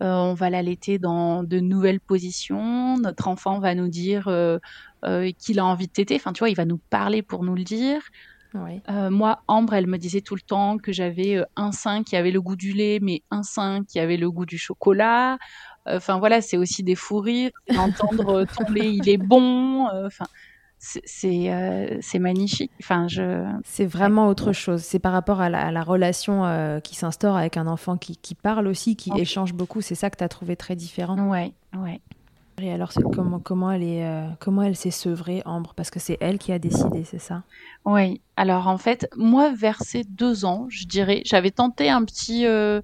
on 0.00 0.34
va 0.34 0.48
l'allaiter 0.48 0.98
dans 0.98 1.42
de 1.42 1.60
nouvelles 1.60 2.00
positions. 2.00 2.96
Notre 2.98 3.28
enfant 3.28 3.58
va 3.58 3.74
nous 3.74 3.88
dire 3.88 4.24
qu'il 5.38 5.58
a 5.58 5.64
envie 5.66 5.88
de 5.88 5.92
téter. 5.92 6.14
Enfin, 6.14 6.32
tu 6.32 6.38
vois, 6.38 6.50
il 6.50 6.56
va 6.56 6.64
nous 6.64 6.78
parler 6.78 7.22
pour 7.22 7.42
nous 7.44 7.56
le 7.56 7.64
dire. 7.64 8.00
Euh, 8.88 9.10
moi, 9.10 9.42
Ambre, 9.48 9.74
elle 9.74 9.86
me 9.86 9.98
disait 9.98 10.20
tout 10.20 10.34
le 10.34 10.40
temps 10.40 10.78
que 10.78 10.92
j'avais 10.92 11.36
euh, 11.36 11.44
un 11.56 11.72
sein 11.72 12.02
qui 12.02 12.16
avait 12.16 12.30
le 12.30 12.40
goût 12.40 12.56
du 12.56 12.72
lait, 12.72 12.98
mais 13.00 13.22
un 13.30 13.42
sein 13.42 13.82
qui 13.84 13.98
avait 13.98 14.16
le 14.16 14.30
goût 14.30 14.46
du 14.46 14.58
chocolat. 14.58 15.38
Enfin 15.86 16.18
voilà, 16.18 16.40
c'est 16.40 16.56
aussi 16.56 16.82
des 16.82 16.94
fous 16.94 17.18
rires. 17.18 17.50
Entendre 17.76 18.44
ton 18.56 18.72
lait, 18.72 18.94
il 18.94 19.08
est 19.08 19.18
bon. 19.18 19.86
Euh, 19.88 20.06
enfin, 20.06 20.24
c'est 20.78 22.18
magnifique. 22.18 22.70
Enfin, 22.80 23.06
je. 23.08 23.44
C'est 23.64 23.84
vraiment 23.84 24.28
autre 24.28 24.52
chose. 24.52 24.82
C'est 24.82 24.98
par 24.98 25.12
rapport 25.12 25.40
à 25.40 25.50
la, 25.50 25.82
relation 25.82 26.80
qui 26.82 26.94
s'instaure 26.94 27.36
avec 27.36 27.56
un 27.56 27.66
enfant 27.66 27.98
qui, 27.98 28.34
parle 28.34 28.66
aussi, 28.66 28.96
qui 28.96 29.10
échange 29.16 29.52
beaucoup. 29.52 29.82
C'est 29.82 29.94
ça 29.94 30.08
que 30.08 30.16
tu 30.16 30.24
as 30.24 30.28
trouvé 30.28 30.56
très 30.56 30.76
différent. 30.76 31.18
Ouais, 31.28 31.52
ouais. 31.76 32.00
Et 32.60 32.72
alors, 32.72 32.92
comment, 33.12 33.40
comment 33.40 33.70
elle 33.72 33.82
est, 33.82 34.06
euh, 34.06 34.28
comment 34.38 34.62
elle 34.62 34.76
s'est 34.76 34.92
sevrée, 34.92 35.42
Ambre? 35.44 35.74
Parce 35.74 35.90
que 35.90 35.98
c'est 35.98 36.16
elle 36.20 36.38
qui 36.38 36.52
a 36.52 36.58
décidé, 36.58 37.04
c'est 37.04 37.18
ça? 37.18 37.42
Oui. 37.84 38.20
Alors 38.36 38.68
en 38.68 38.78
fait, 38.78 39.08
moi, 39.16 39.52
vers 39.52 39.80
ces 39.82 40.04
deux 40.04 40.44
ans, 40.44 40.66
je 40.68 40.86
dirais, 40.86 41.22
j'avais 41.24 41.50
tenté 41.50 41.90
un 41.90 42.04
petit. 42.04 42.46
Euh, 42.46 42.80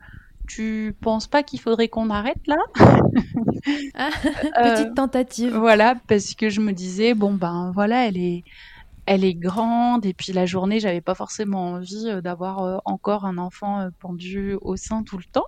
tu 0.49 0.97
penses 1.01 1.29
pas 1.29 1.45
qu'il 1.45 1.61
faudrait 1.61 1.89
qu'on 1.89 2.11
arrête 2.11 2.45
là? 2.47 2.57
Ah, 3.95 4.11
Petite 4.63 4.95
tentative. 4.95 5.55
Voilà, 5.55 5.95
parce 6.09 6.35
que 6.35 6.49
je 6.49 6.61
me 6.61 6.73
disais 6.73 7.15
bon 7.15 7.33
ben 7.35 7.71
voilà, 7.73 8.09
elle 8.09 8.17
est, 8.17 8.43
elle 9.07 9.25
est 9.25 9.35
grande 9.35 10.05
et 10.07 10.15
puis 10.15 10.33
la 10.33 10.47
journée, 10.47 10.81
j'avais 10.81 11.01
pas 11.01 11.15
forcément 11.15 11.73
envie 11.75 12.21
d'avoir 12.23 12.83
encore 12.85 13.25
un 13.25 13.39
enfant 13.39 13.89
pendu 14.01 14.57
au 14.61 14.77
sein 14.77 15.05
tout 15.05 15.19
le 15.19 15.25
temps. 15.25 15.47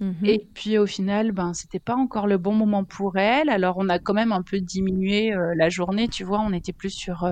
Mmh 0.00 0.28
et 0.28 0.48
puis 0.54 0.78
au 0.78 0.86
final, 0.86 1.32
ben 1.32 1.54
c'était 1.54 1.80
pas 1.80 1.94
encore 1.96 2.26
le 2.26 2.38
bon 2.38 2.52
moment 2.54 2.84
pour 2.84 3.16
elle. 3.16 3.48
Alors 3.50 3.76
on 3.78 3.88
a 3.88 3.98
quand 4.00 4.14
même 4.14 4.32
un 4.32 4.42
peu 4.42 4.60
diminué 4.60 5.32
la 5.56 5.68
journée, 5.70 6.08
tu 6.08 6.24
vois. 6.24 6.40
On 6.40 6.52
était 6.52 6.72
plus 6.72 6.90
sur 6.90 7.26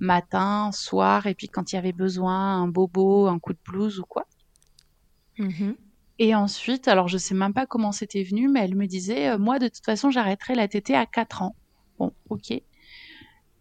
matin, 0.00 0.70
soir, 0.72 1.26
et 1.26 1.34
puis 1.34 1.48
quand 1.48 1.72
il 1.72 1.76
y 1.76 1.78
avait 1.78 1.92
besoin, 1.92 2.62
un 2.62 2.68
bobo, 2.68 3.28
un 3.28 3.38
coup 3.38 3.52
de 3.54 3.60
blouse 3.66 4.00
ou 4.00 4.04
quoi. 4.08 4.26
Mmh 5.38 5.74
et 6.18 6.34
ensuite, 6.34 6.86
alors 6.88 7.08
je 7.08 7.16
sais 7.18 7.34
même 7.34 7.54
pas 7.54 7.66
comment 7.66 7.90
c'était 7.90 8.22
venu, 8.22 8.48
mais 8.48 8.60
elle 8.60 8.76
me 8.76 8.86
disait, 8.86 9.36
moi 9.38 9.58
de 9.58 9.66
toute 9.66 9.84
façon, 9.84 10.10
j'arrêterai 10.10 10.54
la 10.54 10.68
tétée 10.68 10.94
à 10.94 11.06
4 11.06 11.42
ans. 11.42 11.56
Bon, 11.98 12.12
ok. 12.28 12.52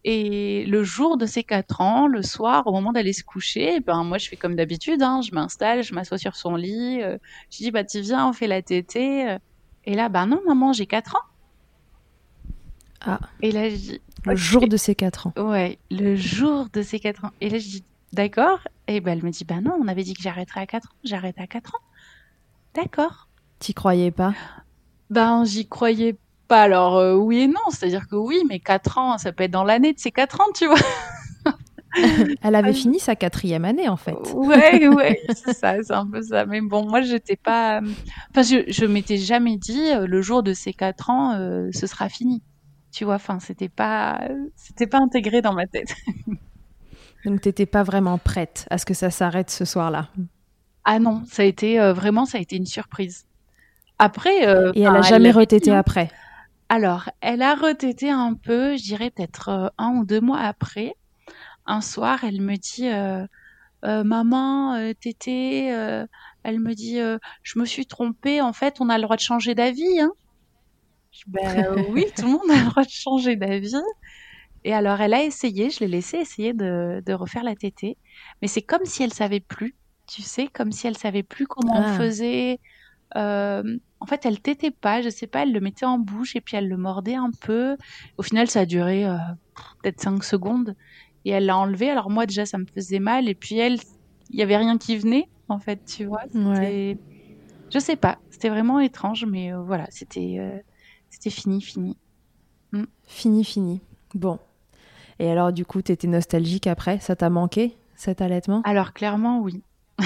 Et 0.03 0.65
le 0.65 0.83
jour 0.83 1.17
de 1.17 1.27
ces 1.27 1.43
quatre 1.43 1.79
ans, 1.79 2.07
le 2.07 2.23
soir, 2.23 2.65
au 2.65 2.71
moment 2.71 2.91
d'aller 2.91 3.13
se 3.13 3.23
coucher, 3.23 3.79
ben 3.81 4.03
moi 4.03 4.17
je 4.17 4.29
fais 4.29 4.35
comme 4.35 4.55
d'habitude, 4.55 5.03
hein, 5.03 5.21
je 5.21 5.33
m'installe, 5.33 5.83
je 5.83 5.93
m'assois 5.93 6.17
sur 6.17 6.35
son 6.35 6.55
lit, 6.55 7.01
euh, 7.03 7.17
je 7.51 7.57
dis 7.57 7.71
bah 7.71 7.83
tu 7.83 8.01
viens, 8.01 8.27
on 8.27 8.33
fait 8.33 8.47
la 8.47 8.63
tétée. 8.63 9.29
Euh. 9.29 9.37
Et 9.85 9.93
là, 9.93 10.09
ben 10.09 10.25
non 10.25 10.41
maman, 10.45 10.73
j'ai 10.73 10.87
quatre 10.87 11.15
ans. 11.15 11.27
Ah. 13.01 13.19
Et 13.41 13.51
là 13.51 13.69
je 13.69 13.75
dis. 13.75 14.01
Le 14.25 14.35
jour 14.35 14.67
de 14.67 14.77
ces 14.77 14.95
quatre 14.95 15.27
ans. 15.27 15.33
Ouais, 15.37 15.77
le 15.91 16.15
jour 16.15 16.67
de 16.73 16.81
ces 16.81 16.99
quatre 16.99 17.25
ans. 17.25 17.31
Et 17.39 17.49
là 17.49 17.59
je 17.59 17.67
dis 17.67 17.83
d'accord. 18.11 18.59
Et 18.87 19.01
ben 19.01 19.11
elle 19.17 19.23
me 19.23 19.29
dit 19.29 19.45
bah 19.45 19.61
non, 19.61 19.77
on 19.79 19.87
avait 19.87 20.03
dit 20.03 20.15
que 20.15 20.21
j'arrêterais 20.23 20.61
à 20.61 20.67
quatre 20.67 20.89
ans, 20.89 20.97
j'arrête 21.03 21.39
à 21.39 21.45
quatre 21.45 21.75
ans. 21.75 21.83
D'accord. 22.73 23.27
T'y 23.59 23.75
croyais 23.75 24.11
pas? 24.11 24.33
Ben 25.11 25.45
j'y 25.45 25.67
croyais 25.67 26.15
alors 26.59 26.97
euh, 26.97 27.15
oui 27.15 27.41
et 27.41 27.47
non, 27.47 27.59
c'est-à-dire 27.69 28.07
que 28.07 28.15
oui, 28.15 28.41
mais 28.49 28.59
4 28.59 28.97
ans, 28.97 29.17
ça 29.17 29.31
peut 29.31 29.43
être 29.43 29.51
dans 29.51 29.63
l'année 29.63 29.93
de 29.93 29.99
ces 29.99 30.11
4 30.11 30.41
ans, 30.41 30.51
tu 30.53 30.67
vois. 30.67 30.77
Elle 32.41 32.55
avait 32.55 32.73
fini 32.73 32.99
sa 32.99 33.15
quatrième 33.15 33.65
année 33.65 33.89
en 33.89 33.97
fait. 33.97 34.15
Ouais, 34.33 34.87
ouais, 34.95 35.19
c'est 35.33 35.53
ça, 35.53 35.75
c'est 35.83 35.93
un 35.93 36.07
peu 36.07 36.21
ça. 36.21 36.45
Mais 36.45 36.61
bon, 36.61 36.87
moi, 36.87 37.01
j'étais 37.01 37.35
pas. 37.35 37.81
Enfin, 38.29 38.43
je, 38.43 38.71
je 38.71 38.85
m'étais 38.85 39.17
jamais 39.17 39.57
dit 39.57 39.91
euh, 39.91 40.07
le 40.07 40.21
jour 40.21 40.43
de 40.43 40.53
ces 40.53 40.73
quatre 40.73 41.09
ans, 41.09 41.33
euh, 41.33 41.69
ce 41.73 41.87
sera 41.87 42.09
fini. 42.09 42.41
Tu 42.91 43.05
vois, 43.05 43.15
enfin, 43.15 43.39
c'était 43.39 43.69
pas, 43.69 44.21
c'était 44.55 44.87
pas 44.87 44.99
intégré 44.99 45.41
dans 45.41 45.53
ma 45.53 45.67
tête. 45.67 45.93
Donc, 47.25 47.41
t'étais 47.41 47.65
pas 47.65 47.83
vraiment 47.83 48.17
prête 48.17 48.67
à 48.69 48.77
ce 48.77 48.85
que 48.85 48.93
ça 48.93 49.11
s'arrête 49.11 49.49
ce 49.49 49.63
soir-là? 49.63 50.09
Ah 50.83 50.97
non, 50.97 51.23
ça 51.27 51.43
a 51.43 51.45
été 51.45 51.77
vraiment, 51.93 52.25
ça 52.25 52.39
a 52.39 52.41
été 52.41 52.55
une 52.55 52.65
surprise. 52.65 53.25
Après. 53.99 54.43
Et 54.75 54.81
elle 54.81 54.87
a 54.87 55.01
jamais 55.01 55.31
retété 55.31 55.71
après? 55.71 56.09
Alors, 56.71 57.09
elle 57.19 57.41
a 57.41 57.53
retété 57.53 58.09
un 58.09 58.33
peu, 58.33 58.77
je 58.77 58.83
dirais 58.83 59.09
peut-être 59.09 59.49
euh, 59.49 59.67
un 59.77 59.89
ou 59.97 60.05
deux 60.05 60.21
mois 60.21 60.39
après. 60.39 60.95
Un 61.65 61.81
soir, 61.81 62.23
elle 62.23 62.39
me 62.39 62.55
dit 62.55 62.87
euh, 62.87 63.27
euh, 63.83 64.05
Maman, 64.05 64.93
tété, 65.01 65.65
elle 65.65 66.59
me 66.61 66.73
dit 66.73 66.97
Je 67.43 67.59
me 67.59 67.65
suis 67.65 67.85
trompée, 67.85 68.39
en 68.39 68.53
fait, 68.53 68.79
on 68.79 68.87
a 68.87 68.97
le 68.97 69.03
droit 69.03 69.17
de 69.17 69.21
changer 69.21 69.53
d'avis. 69.53 69.99
Hein. 69.99 70.13
ben, 71.27 71.75
oui, 71.89 72.05
tout 72.15 72.21
le 72.21 72.31
monde 72.31 72.49
a 72.49 72.63
le 72.63 72.69
droit 72.69 72.85
de 72.85 72.89
changer 72.89 73.35
d'avis. 73.35 73.75
Et 74.63 74.73
alors, 74.73 75.01
elle 75.01 75.13
a 75.13 75.23
essayé, 75.23 75.71
je 75.71 75.81
l'ai 75.81 75.89
laissé 75.89 76.19
essayer 76.19 76.53
de, 76.53 77.11
refaire 77.11 77.43
la 77.43 77.57
tétée. 77.57 77.97
Mais 78.41 78.47
c'est 78.47 78.61
comme 78.61 78.85
si 78.85 79.03
elle 79.03 79.13
savait 79.13 79.41
plus, 79.41 79.75
tu 80.07 80.21
sais, 80.21 80.47
comme 80.47 80.71
si 80.71 80.87
elle 80.87 80.97
savait 80.97 81.23
plus 81.23 81.47
comment 81.47 81.81
on 81.81 81.83
ah. 81.83 81.97
faisait. 81.97 82.61
Euh, 83.15 83.77
en 83.99 84.05
fait, 84.05 84.25
elle 84.25 84.39
tétait 84.41 84.71
pas, 84.71 85.01
je 85.01 85.09
sais 85.09 85.27
pas, 85.27 85.43
elle 85.43 85.51
le 85.51 85.59
mettait 85.59 85.85
en 85.85 85.99
bouche 85.99 86.35
et 86.35 86.41
puis 86.41 86.57
elle 86.57 86.67
le 86.67 86.77
mordait 86.77 87.15
un 87.15 87.31
peu. 87.41 87.77
Au 88.17 88.23
final, 88.23 88.47
ça 88.47 88.61
a 88.61 88.65
duré 88.65 89.05
euh, 89.05 89.17
peut-être 89.81 90.01
5 90.01 90.23
secondes 90.23 90.75
et 91.25 91.31
elle 91.31 91.45
l'a 91.45 91.57
enlevé. 91.57 91.89
Alors 91.89 92.09
moi, 92.09 92.25
déjà, 92.25 92.45
ça 92.45 92.57
me 92.57 92.65
faisait 92.65 92.99
mal 92.99 93.27
et 93.29 93.35
puis 93.35 93.57
elle, 93.57 93.77
il 94.29 94.39
y 94.39 94.41
avait 94.41 94.57
rien 94.57 94.77
qui 94.77 94.97
venait, 94.97 95.27
en 95.49 95.59
fait, 95.59 95.83
tu 95.85 96.05
vois. 96.05 96.23
Ouais. 96.33 96.97
Je 97.73 97.79
sais 97.79 97.95
pas, 97.95 98.19
c'était 98.29 98.49
vraiment 98.49 98.79
étrange, 98.79 99.25
mais 99.25 99.53
euh, 99.53 99.61
voilà, 99.61 99.85
c'était 99.89 100.63
c'était 101.09 101.29
fini, 101.29 101.61
fini. 101.61 101.97
Mm. 102.71 102.83
Fini, 103.03 103.43
fini. 103.43 103.81
Bon. 104.15 104.39
Et 105.19 105.29
alors, 105.29 105.53
du 105.53 105.65
coup, 105.65 105.81
tu 105.81 105.91
étais 105.91 106.07
nostalgique 106.07 106.67
après? 106.67 106.99
Ça 106.99 107.15
t'a 107.15 107.29
manqué, 107.29 107.75
cet 107.95 108.21
allaitement? 108.21 108.61
Alors, 108.63 108.93
clairement, 108.93 109.41
oui. 109.41 109.61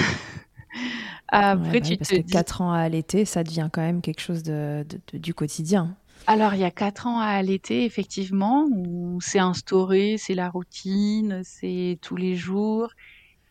Après, 1.28 1.80
tu 1.80 1.96
parce 1.96 2.10
que 2.10 2.20
4 2.20 2.60
ans 2.60 2.72
à 2.72 2.78
allaiter, 2.78 3.24
ça 3.24 3.42
devient 3.42 3.68
quand 3.72 3.80
même 3.80 4.00
quelque 4.00 4.20
chose 4.20 4.42
de, 4.42 4.86
du 5.12 5.34
quotidien. 5.34 5.96
Alors, 6.26 6.54
il 6.54 6.60
y 6.60 6.64
a 6.64 6.70
4 6.70 7.06
ans 7.06 7.20
à 7.20 7.26
allaiter, 7.26 7.84
effectivement, 7.84 8.66
où 8.70 9.20
c'est 9.20 9.38
instauré, 9.38 10.16
c'est 10.18 10.34
la 10.34 10.48
routine, 10.48 11.42
c'est 11.44 11.98
tous 12.00 12.16
les 12.16 12.36
jours. 12.36 12.90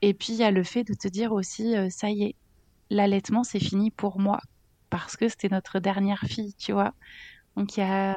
Et 0.02 0.14
puis, 0.14 0.34
il 0.34 0.40
y 0.40 0.44
a 0.44 0.52
le 0.52 0.64
fait 0.64 0.84
de 0.84 0.94
te 0.94 1.08
dire 1.08 1.32
aussi, 1.32 1.76
euh, 1.76 1.88
ça 1.90 2.10
y 2.10 2.24
est, 2.24 2.36
l'allaitement, 2.90 3.44
c'est 3.44 3.60
fini 3.60 3.92
pour 3.92 4.20
moi. 4.20 4.40
Parce 4.90 5.16
que 5.16 5.30
c'était 5.30 5.50
notre 5.50 5.80
dernière 5.80 6.22
fille, 6.22 6.54
tu 6.58 6.74
vois. 6.74 6.94
Donc, 7.56 7.78
il 7.78 7.82
y 7.82 7.84
a 7.84 8.16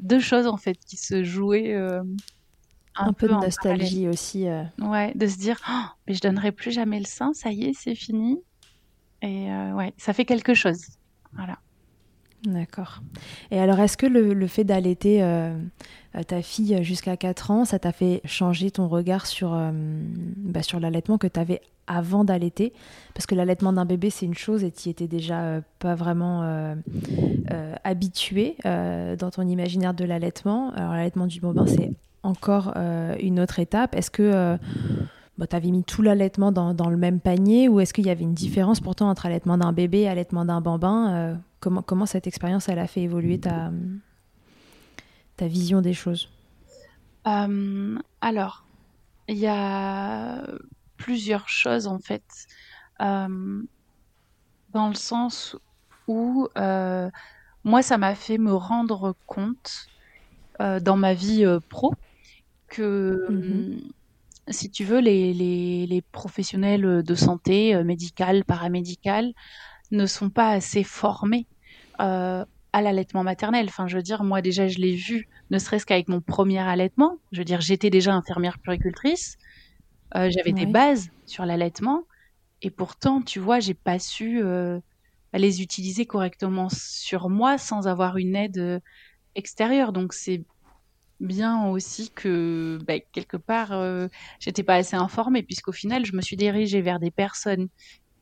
deux 0.00 0.20
choses, 0.20 0.46
en 0.46 0.56
fait, 0.56 0.78
qui 0.84 0.96
se 0.96 1.22
jouaient. 1.22 1.74
Euh, 1.74 2.02
un, 2.96 3.12
peu, 3.12 3.28
de 3.28 3.32
nostalgie 3.32 4.08
aussi. 4.08 4.48
Euh. 4.48 4.64
Ouais, 4.78 5.12
de 5.14 5.26
se 5.26 5.38
dire, 5.38 5.58
oh, 5.68 5.84
mais 6.06 6.14
je 6.14 6.20
donnerai 6.20 6.52
plus 6.52 6.72
jamais 6.72 6.98
le 6.98 7.06
sein, 7.06 7.32
ça 7.32 7.50
y 7.50 7.64
est, 7.64 7.72
c'est 7.74 7.94
fini. 7.94 8.38
Et 9.22 9.50
euh, 9.50 9.72
ouais, 9.72 9.94
ça 9.96 10.12
fait 10.12 10.24
quelque 10.24 10.54
chose. 10.54 10.80
Voilà. 11.34 11.58
D'accord. 12.44 13.00
Et 13.52 13.60
alors, 13.60 13.78
est-ce 13.78 13.96
que 13.96 14.06
le, 14.06 14.46
fait 14.48 14.64
d'allaiter 14.64 15.22
euh, 15.22 15.56
euh, 16.16 16.22
ta 16.24 16.42
fille 16.42 16.82
jusqu'à 16.82 17.16
4 17.16 17.50
ans, 17.52 17.64
ça 17.64 17.78
t'a 17.78 17.92
fait 17.92 18.20
changer 18.24 18.72
ton 18.72 18.88
regard 18.88 19.26
sur, 19.26 19.56
bah, 20.36 20.62
sur 20.62 20.80
l'allaitement 20.80 21.18
que 21.18 21.28
tu 21.28 21.38
avais 21.38 21.60
avant 21.86 22.24
d'allaiter? 22.24 22.72
Parce 23.14 23.26
que 23.26 23.36
l'allaitement 23.36 23.72
d'un 23.72 23.84
bébé, 23.84 24.10
c'est 24.10 24.26
une 24.26 24.34
chose 24.34 24.64
et 24.64 24.72
tu 24.72 24.88
étais 24.88 25.06
déjà 25.06 25.60
pas 25.78 25.94
vraiment 25.94 26.74
habitué 27.84 28.56
dans 28.64 29.30
ton 29.32 29.46
imaginaire 29.46 29.94
de 29.94 30.04
l'allaitement. 30.04 30.72
Alors, 30.72 30.94
l'allaitement 30.94 31.28
du 31.28 31.38
bambin, 31.38 31.68
c'est 31.68 31.92
encore 32.24 32.74
une 33.20 33.38
autre 33.38 33.60
étape. 33.60 33.94
Est-ce 33.94 34.10
que 34.10 34.58
bah, 35.38 35.46
tu 35.46 35.56
avais 35.56 35.70
mis 35.70 35.82
tout 35.82 36.02
l'allaitement 36.02 36.52
dans, 36.52 36.74
dans, 36.74 36.90
le 36.90 36.96
même 36.96 37.18
panier 37.18 37.68
ou 37.68 37.80
est-ce 37.80 37.94
qu'il 37.94 38.06
y 38.06 38.10
avait 38.10 38.22
une 38.22 38.34
différence 38.34 38.80
pourtant 38.80 39.08
entre 39.08 39.26
allaitement 39.26 39.56
d'un 39.56 39.72
bébé 39.72 40.00
et 40.00 40.08
allaitement 40.08 40.44
d'un 40.44 40.60
bambin 40.60 41.14
euh, 41.14 41.34
comment, 41.60 41.82
comment 41.82 42.06
cette 42.06 42.26
expérience 42.26 42.68
elle 42.68 42.78
a 42.78 42.86
fait 42.86 43.02
évoluer 43.02 43.38
ta, 43.40 43.72
ta 45.36 45.46
vision 45.46 45.80
des 45.80 45.94
choses? 45.94 46.28
Euh, 47.26 47.98
Alors, 48.20 48.64
il 49.28 49.38
y 49.38 49.46
a 49.46 50.46
plusieurs 50.98 51.48
choses 51.48 51.86
en 51.86 51.98
fait. 51.98 52.24
Euh, 53.00 53.62
dans 54.70 54.88
le 54.88 54.94
sens 54.94 55.56
où 56.08 56.48
moi, 57.64 57.80
ça 57.80 57.96
m'a 57.96 58.14
fait 58.14 58.38
me 58.38 58.52
rendre 58.52 59.14
compte 59.26 59.86
dans 60.58 60.96
ma 60.96 61.14
vie 61.14 61.46
pro 61.70 61.94
que... 62.68 63.26
Mm-hmm 63.30 63.92
si 64.52 64.70
tu 64.70 64.84
veux, 64.84 65.00
les, 65.00 65.32
les, 65.34 65.86
les 65.86 66.02
professionnels 66.02 67.02
de 67.02 67.14
santé, 67.14 67.74
euh, 67.74 67.84
médicales, 67.84 68.44
paramédicales, 68.44 69.32
ne 69.90 70.06
sont 70.06 70.30
pas 70.30 70.50
assez 70.50 70.84
formés 70.84 71.46
euh, 72.00 72.44
à 72.72 72.82
l'allaitement 72.82 73.22
maternel. 73.22 73.66
Enfin, 73.68 73.86
je 73.86 73.96
veux 73.96 74.02
dire, 74.02 74.24
moi 74.24 74.40
déjà, 74.42 74.68
je 74.68 74.78
l'ai 74.78 74.94
vu, 74.94 75.28
ne 75.50 75.58
serait-ce 75.58 75.84
qu'avec 75.86 76.08
mon 76.08 76.20
premier 76.20 76.58
allaitement. 76.60 77.18
Je 77.32 77.38
veux 77.38 77.44
dire, 77.44 77.60
j'étais 77.60 77.90
déjà 77.90 78.14
infirmière 78.14 78.58
puricultrice, 78.58 79.36
euh, 80.16 80.30
j'avais 80.30 80.52
des 80.52 80.66
bases 80.66 81.10
sur 81.26 81.44
l'allaitement, 81.46 82.04
et 82.62 82.70
pourtant, 82.70 83.22
tu 83.22 83.40
vois, 83.40 83.60
j'ai 83.60 83.74
pas 83.74 83.98
su 83.98 84.42
euh, 84.42 84.78
les 85.34 85.62
utiliser 85.62 86.06
correctement 86.06 86.68
sur 86.70 87.28
moi 87.28 87.58
sans 87.58 87.86
avoir 87.88 88.16
une 88.16 88.36
aide 88.36 88.58
euh, 88.58 88.80
extérieure. 89.34 89.92
Donc, 89.92 90.12
c'est 90.14 90.44
bien 91.22 91.68
aussi 91.68 92.10
que 92.10 92.78
bah, 92.86 92.98
quelque 93.12 93.36
part 93.36 93.72
euh, 93.72 94.08
j'étais 94.40 94.62
pas 94.62 94.74
assez 94.74 94.96
informée 94.96 95.42
puisqu'au 95.42 95.72
final 95.72 96.04
je 96.04 96.14
me 96.14 96.20
suis 96.20 96.36
dirigée 96.36 96.82
vers 96.82 96.98
des 96.98 97.10
personnes 97.10 97.68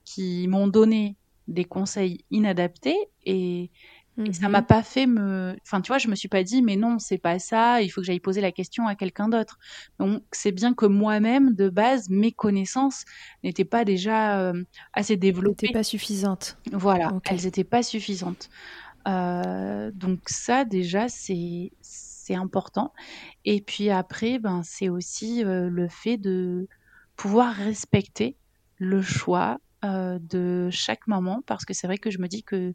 qui 0.04 0.46
m'ont 0.48 0.68
donné 0.68 1.16
des 1.48 1.64
conseils 1.64 2.24
inadaptés 2.30 2.96
et, 3.24 3.70
ça 4.32 4.50
m'a 4.50 4.60
mhm. 4.60 4.66
pas 4.66 4.82
fait 4.82 5.06
me 5.06 5.56
enfin 5.62 5.80
tu 5.80 5.88
vois 5.88 5.96
je 5.96 6.08
me 6.08 6.14
suis 6.14 6.28
pas 6.28 6.42
dit 6.42 6.60
mais 6.60 6.76
non 6.76 6.98
c'est 6.98 7.16
pas 7.16 7.38
ça 7.38 7.80
il 7.80 7.88
faut 7.88 8.02
que 8.02 8.06
j'aille 8.06 8.20
poser 8.20 8.42
la 8.42 8.52
question 8.52 8.86
à 8.86 8.94
quelqu'un 8.94 9.30
d'autre. 9.30 9.58
Donc 9.98 10.22
c'est 10.32 10.52
bien 10.52 10.74
que 10.74 10.84
moi-même 10.84 11.54
de 11.54 11.70
base 11.70 12.10
mes 12.10 12.30
connaissances 12.30 13.06
n'étaient 13.44 13.64
pas 13.64 13.86
déjà 13.86 14.38
euh, 14.40 14.62
assez 14.92 15.16
développées. 15.16 15.68
n'étaient 15.68 15.78
pas 15.78 15.84
suffisantes. 15.84 16.58
Voilà 16.70 17.12
elles 17.30 17.46
étaient 17.46 17.64
pas 17.64 17.82
suffisantes. 17.82 18.50
Euh, 19.08 19.90
donc 19.94 20.28
ça 20.28 20.66
déjà 20.66 21.08
c'est 21.08 21.72
important. 22.34 22.92
Et 23.44 23.60
puis 23.62 23.90
après, 23.90 24.38
ben, 24.38 24.62
c'est 24.64 24.88
aussi 24.88 25.44
euh, 25.44 25.68
le 25.70 25.88
fait 25.88 26.16
de 26.16 26.68
pouvoir 27.16 27.54
respecter 27.54 28.38
le 28.78 29.02
choix 29.02 29.58
euh, 29.84 30.18
de 30.20 30.68
chaque 30.70 31.06
maman, 31.06 31.42
parce 31.46 31.64
que 31.64 31.74
c'est 31.74 31.86
vrai 31.86 31.98
que 31.98 32.10
je 32.10 32.18
me 32.18 32.28
dis 32.28 32.42
que 32.44 32.74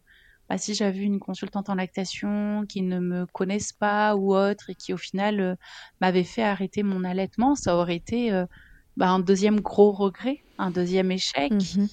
bah, 0.49 0.57
si 0.57 0.75
j'avais 0.75 0.99
une 1.01 1.19
consultante 1.19 1.69
en 1.69 1.75
lactation 1.75 2.65
qui 2.69 2.81
ne 2.83 2.99
me 2.99 3.25
connaisse 3.27 3.73
pas 3.73 4.15
ou 4.15 4.35
autre 4.35 4.69
et 4.69 4.75
qui 4.75 4.93
au 4.93 4.97
final 4.97 5.57
m'avait 6.01 6.23
fait 6.23 6.43
arrêter 6.43 6.83
mon 6.83 7.03
allaitement, 7.03 7.55
ça 7.55 7.75
aurait 7.75 7.95
été 7.95 8.31
bah, 8.95 9.09
un 9.09 9.19
deuxième 9.19 9.59
gros 9.61 9.91
regret, 9.91 10.37
un 10.59 10.71
deuxième 10.71 11.11
échec. 11.11 11.51
Mmh 11.51 11.85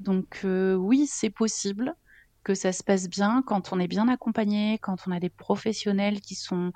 donc 0.00 0.40
oui, 0.44 1.06
c'est 1.06 1.30
possible 1.30 1.94
que 2.44 2.54
ça 2.54 2.72
se 2.72 2.84
passe 2.84 3.08
bien 3.08 3.42
quand 3.46 3.72
on 3.72 3.80
est 3.80 3.88
bien 3.88 4.08
accompagné, 4.08 4.78
quand 4.78 4.96
on 5.06 5.10
a 5.10 5.20
des 5.20 5.30
professionnels 5.30 6.20
qui 6.20 6.34
sont 6.34 6.72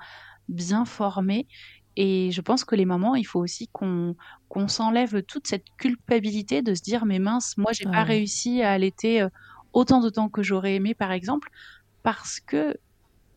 bien 0.47 0.83
formés. 0.85 1.47
Et 1.95 2.31
je 2.31 2.41
pense 2.41 2.63
que 2.63 2.75
les 2.75 2.85
mamans, 2.85 3.15
il 3.15 3.25
faut 3.25 3.39
aussi 3.39 3.67
qu'on 3.71 4.15
qu'on 4.47 4.67
s'enlève 4.67 5.21
toute 5.23 5.47
cette 5.47 5.65
culpabilité 5.77 6.61
de 6.61 6.73
se 6.73 6.81
dire 6.81 7.05
mais 7.05 7.19
mince, 7.19 7.55
moi 7.57 7.71
j'ai 7.71 7.85
pas 7.85 8.03
réussi 8.03 8.61
à 8.61 8.71
allaiter 8.71 9.25
autant 9.73 10.01
de 10.01 10.09
temps 10.09 10.29
que 10.29 10.41
j'aurais 10.41 10.75
aimé 10.75 10.95
par 10.95 11.11
exemple 11.11 11.49
parce 12.03 12.39
que 12.39 12.75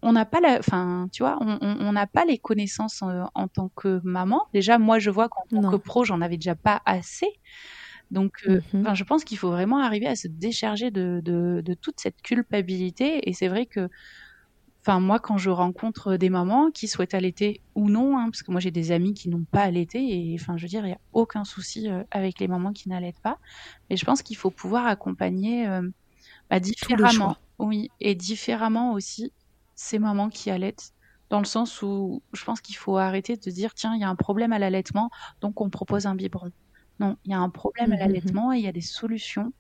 on 0.03 0.13
n'a 0.13 0.25
pas 0.25 0.41
la, 0.41 0.59
enfin, 0.59 1.09
tu 1.13 1.23
vois, 1.23 1.39
on 1.41 1.93
n'a 1.93 2.07
pas 2.09 2.25
les 2.25 2.39
connaissances 2.39 3.03
en, 3.03 3.49
tant 3.49 3.71
que 3.77 4.01
maman. 4.03 4.43
Déjà, 4.53 4.79
moi, 4.79 4.99
je 4.99 5.11
vois 5.11 5.29
qu'en 5.29 5.45
tant 5.49 5.71
que 5.71 5.77
pro, 5.77 6.05
j'en 6.05 6.21
avais 6.21 6.37
déjà 6.37 6.57
pas 6.57 6.83
assez. 6.85 7.29
Donc, 8.13 8.45
euh, 8.47 8.61
mmh 8.75 8.95
je 8.95 9.05
pense 9.05 9.25
qu'il 9.25 9.39
faut 9.39 9.51
vraiment 9.51 9.79
arriver 9.79 10.07
à 10.07 10.15
se 10.15 10.29
décharger 10.29 10.91
de, 10.91 11.23
de, 11.25 11.75
toute 11.75 11.99
cette 11.99 12.21
culpabilité. 12.21 13.29
Et 13.29 13.33
c'est 13.33 13.49
vrai 13.49 13.65
que, 13.65 13.89
enfin, 14.83 15.01
moi, 15.01 15.19
quand 15.19 15.39
je 15.39 15.49
rencontre 15.49 16.17
des 16.17 16.29
mamans 16.29 16.71
qui 16.71 16.89
souhaitent 16.89 17.15
allaiter 17.15 17.63
ou 17.75 17.89
non, 17.89 18.19
hein, 18.19 18.27
parce 18.27 18.43
que 18.43 18.51
moi, 18.51 18.61
j'ai 18.61 18.71
des 18.71 18.93
amis 18.93 19.15
qui 19.15 19.31
n'ont 19.31 19.45
pas 19.51 19.63
allaité, 19.63 19.99
et 19.99 20.37
enfin, 20.39 20.59
je 20.59 20.63
veux 20.63 20.69
dire, 20.69 20.85
il 20.85 20.89
n'y 20.89 20.95
a 20.95 21.01
aucun 21.15 21.45
souci 21.45 21.91
euh, 21.91 22.05
avec 22.11 22.39
les 22.39 22.49
mamans 22.49 22.75
qui 22.75 22.91
n'allaitent 22.91 23.21
pas. 23.23 23.39
Mais 23.89 23.97
je 23.97 24.05
pense 24.05 24.23
qu'il 24.23 24.37
faut 24.37 24.51
pouvoir 24.51 24.87
accompagner 24.87 25.67
euh, 25.67 25.89
bah, 26.51 26.61
différemment. 26.61 27.37
Oui, 27.59 27.91
et 28.01 28.15
différemment 28.15 28.93
aussi 28.93 29.33
ces 29.75 29.99
mamans 29.99 30.29
qui 30.29 30.51
allaitent 30.51 30.93
dans 31.31 31.39
le 31.39 31.47
sens 31.47 31.81
où 31.81 32.23
je 32.35 32.45
pense 32.45 32.61
qu'il 32.61 32.77
faut 32.77 32.99
arrêter 32.99 33.39
de 33.39 33.51
dire 33.51 33.73
tiens, 33.73 33.95
il 33.95 34.03
y 34.03 34.05
a 34.05 34.09
un 34.09 34.17
problème 34.17 34.53
à 34.53 34.59
l'allaitement, 34.59 35.11
donc 35.41 35.63
on 35.63 35.71
propose 35.71 36.05
un 36.05 36.15
biberon. 36.15 36.53
Non, 37.03 37.17
il 37.25 37.33
y 37.33 37.35
a 37.35 37.39
un 37.41 37.51
problème 37.51 37.93
à 37.93 37.97
mmh, 37.97 37.99
mmh, 37.99 38.03
mmh. 38.03 38.07
l'allaitement 38.07 38.53
et 38.53 38.59
il 38.59 38.65
y 38.65 38.69
a 38.69 38.73
des 38.73 38.81
solutions 38.81 39.53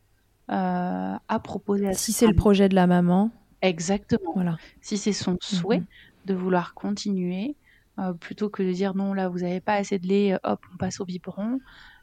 euh, 0.50 1.16
à 1.28 1.40
proposer 1.40 1.88
à 1.88 1.92
Si 1.92 2.12
c'est 2.12 2.28
le 2.28 2.36
projet 2.36 2.68
de 2.68 2.76
la 2.76 2.86
maman. 2.86 3.32
Exactement. 3.62 4.32
Voilà. 4.34 4.56
Si 4.80 4.96
c'est 4.96 5.12
son 5.12 5.36
souhait 5.40 5.82
de 6.24 6.34
vouloir 6.34 6.74
continuer, 6.74 7.56
euh, 7.98 8.12
plutôt 8.12 8.48
que 8.48 8.62
de 8.62 8.72
dire 8.72 8.94
non, 8.94 9.12
là, 9.12 9.28
vous 9.28 9.40
n'avez 9.40 9.60
pas 9.60 9.74
assez 9.74 9.98
de 9.98 10.06
lait, 10.06 10.38
hop, 10.44 10.60
on 10.72 10.76
passe 10.76 11.00
au 11.00 11.04
biberon. 11.04 11.58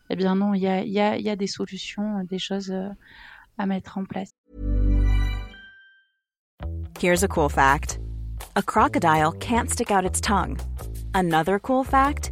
Eh 0.09 0.17
bien 0.17 0.35
non, 0.35 0.53
il 0.53 0.61
y 0.61 0.67
a, 0.67 0.83
y, 0.83 0.99
a, 0.99 1.17
y 1.17 1.29
a, 1.29 1.37
des 1.37 1.47
solutions, 1.47 2.21
des 2.25 2.39
choses 2.39 2.71
euh, 2.71 2.89
à 3.57 3.65
mettre 3.65 3.97
en 3.97 4.03
place. 4.03 4.31
Here's 6.99 7.23
a 7.23 7.29
cool 7.29 7.49
fact. 7.49 7.97
A 8.57 8.61
crocodile 8.61 9.31
can't 9.39 9.69
stick 9.69 9.89
out 9.89 10.03
its 10.03 10.19
tongue. 10.19 10.57
Another 11.13 11.59
cool 11.59 11.85
fact. 11.85 12.31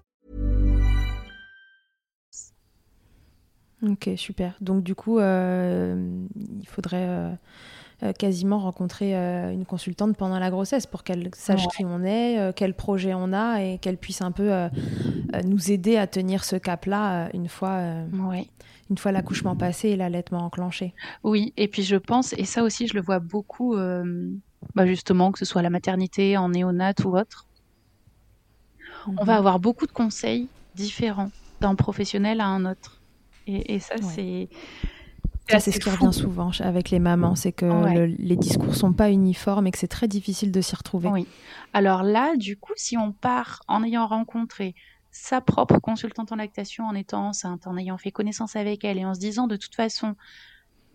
Ok, 3.87 4.09
super. 4.15 4.53
Donc 4.61 4.83
du 4.83 4.93
coup, 4.95 5.19
euh, 5.19 6.25
il 6.59 6.67
faudrait 6.67 7.07
euh, 7.07 7.31
euh, 8.03 8.13
quasiment 8.13 8.59
rencontrer 8.59 9.13
une 9.51 9.65
consultante 9.65 10.15
pendant 10.15 10.37
la 10.37 10.51
grossesse 10.51 10.85
pour 10.85 11.03
qu'elle 11.03 11.29
sache 11.33 11.67
qui 11.75 11.83
on 11.85 12.03
est, 12.03 12.53
quel 12.55 12.75
projet 12.75 13.13
on 13.13 13.33
a 13.33 13.61
et 13.61 13.79
qu'elle 13.79 13.97
puisse 13.97 14.21
un 14.21 14.31
peu 14.31 14.51
nous 15.43 15.71
aider 15.71 15.97
à 15.97 16.07
tenir 16.07 16.43
ce 16.43 16.55
cap-là 16.55 17.29
une 17.33 17.47
fois, 17.47 17.79
une 18.89 18.97
fois 18.97 19.11
l'accouchement 19.11 19.55
passé 19.55 19.89
et 19.89 19.95
l'allaitement 19.95 20.45
enclenché. 20.45 20.93
Oui, 21.23 21.53
et 21.57 21.67
puis 21.67 21.83
je 21.83 21.95
pense, 21.95 22.33
et 22.33 22.45
ça 22.45 22.63
aussi 22.63 22.87
je 22.87 22.93
le 22.93 23.01
vois 23.01 23.19
beaucoup, 23.19 23.75
bah 23.75 24.85
justement, 24.85 25.31
que 25.31 25.39
ce 25.39 25.45
soit 25.45 25.63
la 25.63 25.71
maternité, 25.71 26.37
en 26.37 26.49
néonat 26.49 26.93
ou 27.03 27.17
autre, 27.17 27.47
on 29.07 29.23
va 29.23 29.33
mhm. 29.33 29.39
avoir 29.39 29.59
beaucoup 29.59 29.87
de 29.87 29.91
conseils 29.91 30.47
différents 30.75 31.31
d'un 31.59 31.75
professionnel 31.75 32.41
à 32.41 32.45
un 32.45 32.65
autre. 32.65 33.00
Et, 33.47 33.79
ça, 33.79 33.95
c'est. 33.97 34.49
c'est 35.47 35.71
ce 35.71 35.79
qui 35.79 35.89
revient 35.89 36.13
souvent 36.13 36.51
avec 36.59 36.89
les 36.89 36.99
mamans, 36.99 37.35
c'est 37.35 37.51
que 37.51 38.05
les 38.05 38.35
discours 38.35 38.75
sont 38.75 38.93
pas 38.93 39.11
uniformes 39.11 39.67
et 39.67 39.71
que 39.71 39.77
c'est 39.77 39.87
très 39.87 40.07
difficile 40.07 40.51
de 40.51 40.61
s'y 40.61 40.75
retrouver. 40.75 41.09
Oui. 41.09 41.27
Alors 41.73 42.03
là, 42.03 42.35
du 42.35 42.57
coup, 42.57 42.73
si 42.75 42.97
on 42.97 43.11
part 43.11 43.61
en 43.67 43.83
ayant 43.83 44.07
rencontré 44.07 44.75
sa 45.11 45.41
propre 45.41 45.77
consultante 45.79 46.31
en 46.31 46.37
lactation, 46.37 46.85
en 46.85 46.95
étant 46.95 47.27
enceinte, 47.27 47.67
en 47.67 47.77
ayant 47.77 47.97
fait 47.97 48.11
connaissance 48.11 48.55
avec 48.55 48.85
elle 48.85 48.97
et 48.97 49.05
en 49.05 49.13
se 49.13 49.19
disant 49.19 49.47
de 49.47 49.57
toute 49.57 49.75
façon, 49.75 50.15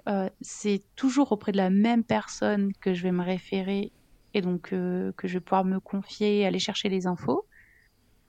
euh, 0.08 0.30
c'est 0.40 0.82
toujours 0.94 1.32
auprès 1.32 1.52
de 1.52 1.58
la 1.58 1.68
même 1.68 2.02
personne 2.02 2.72
que 2.80 2.94
je 2.94 3.02
vais 3.02 3.12
me 3.12 3.22
référer 3.22 3.92
et 4.34 4.40
donc 4.40 4.72
euh, 4.72 5.12
que 5.16 5.28
je 5.28 5.34
vais 5.34 5.40
pouvoir 5.40 5.64
me 5.64 5.80
confier, 5.80 6.46
aller 6.46 6.58
chercher 6.58 6.88
les 6.88 7.06
infos, 7.06 7.46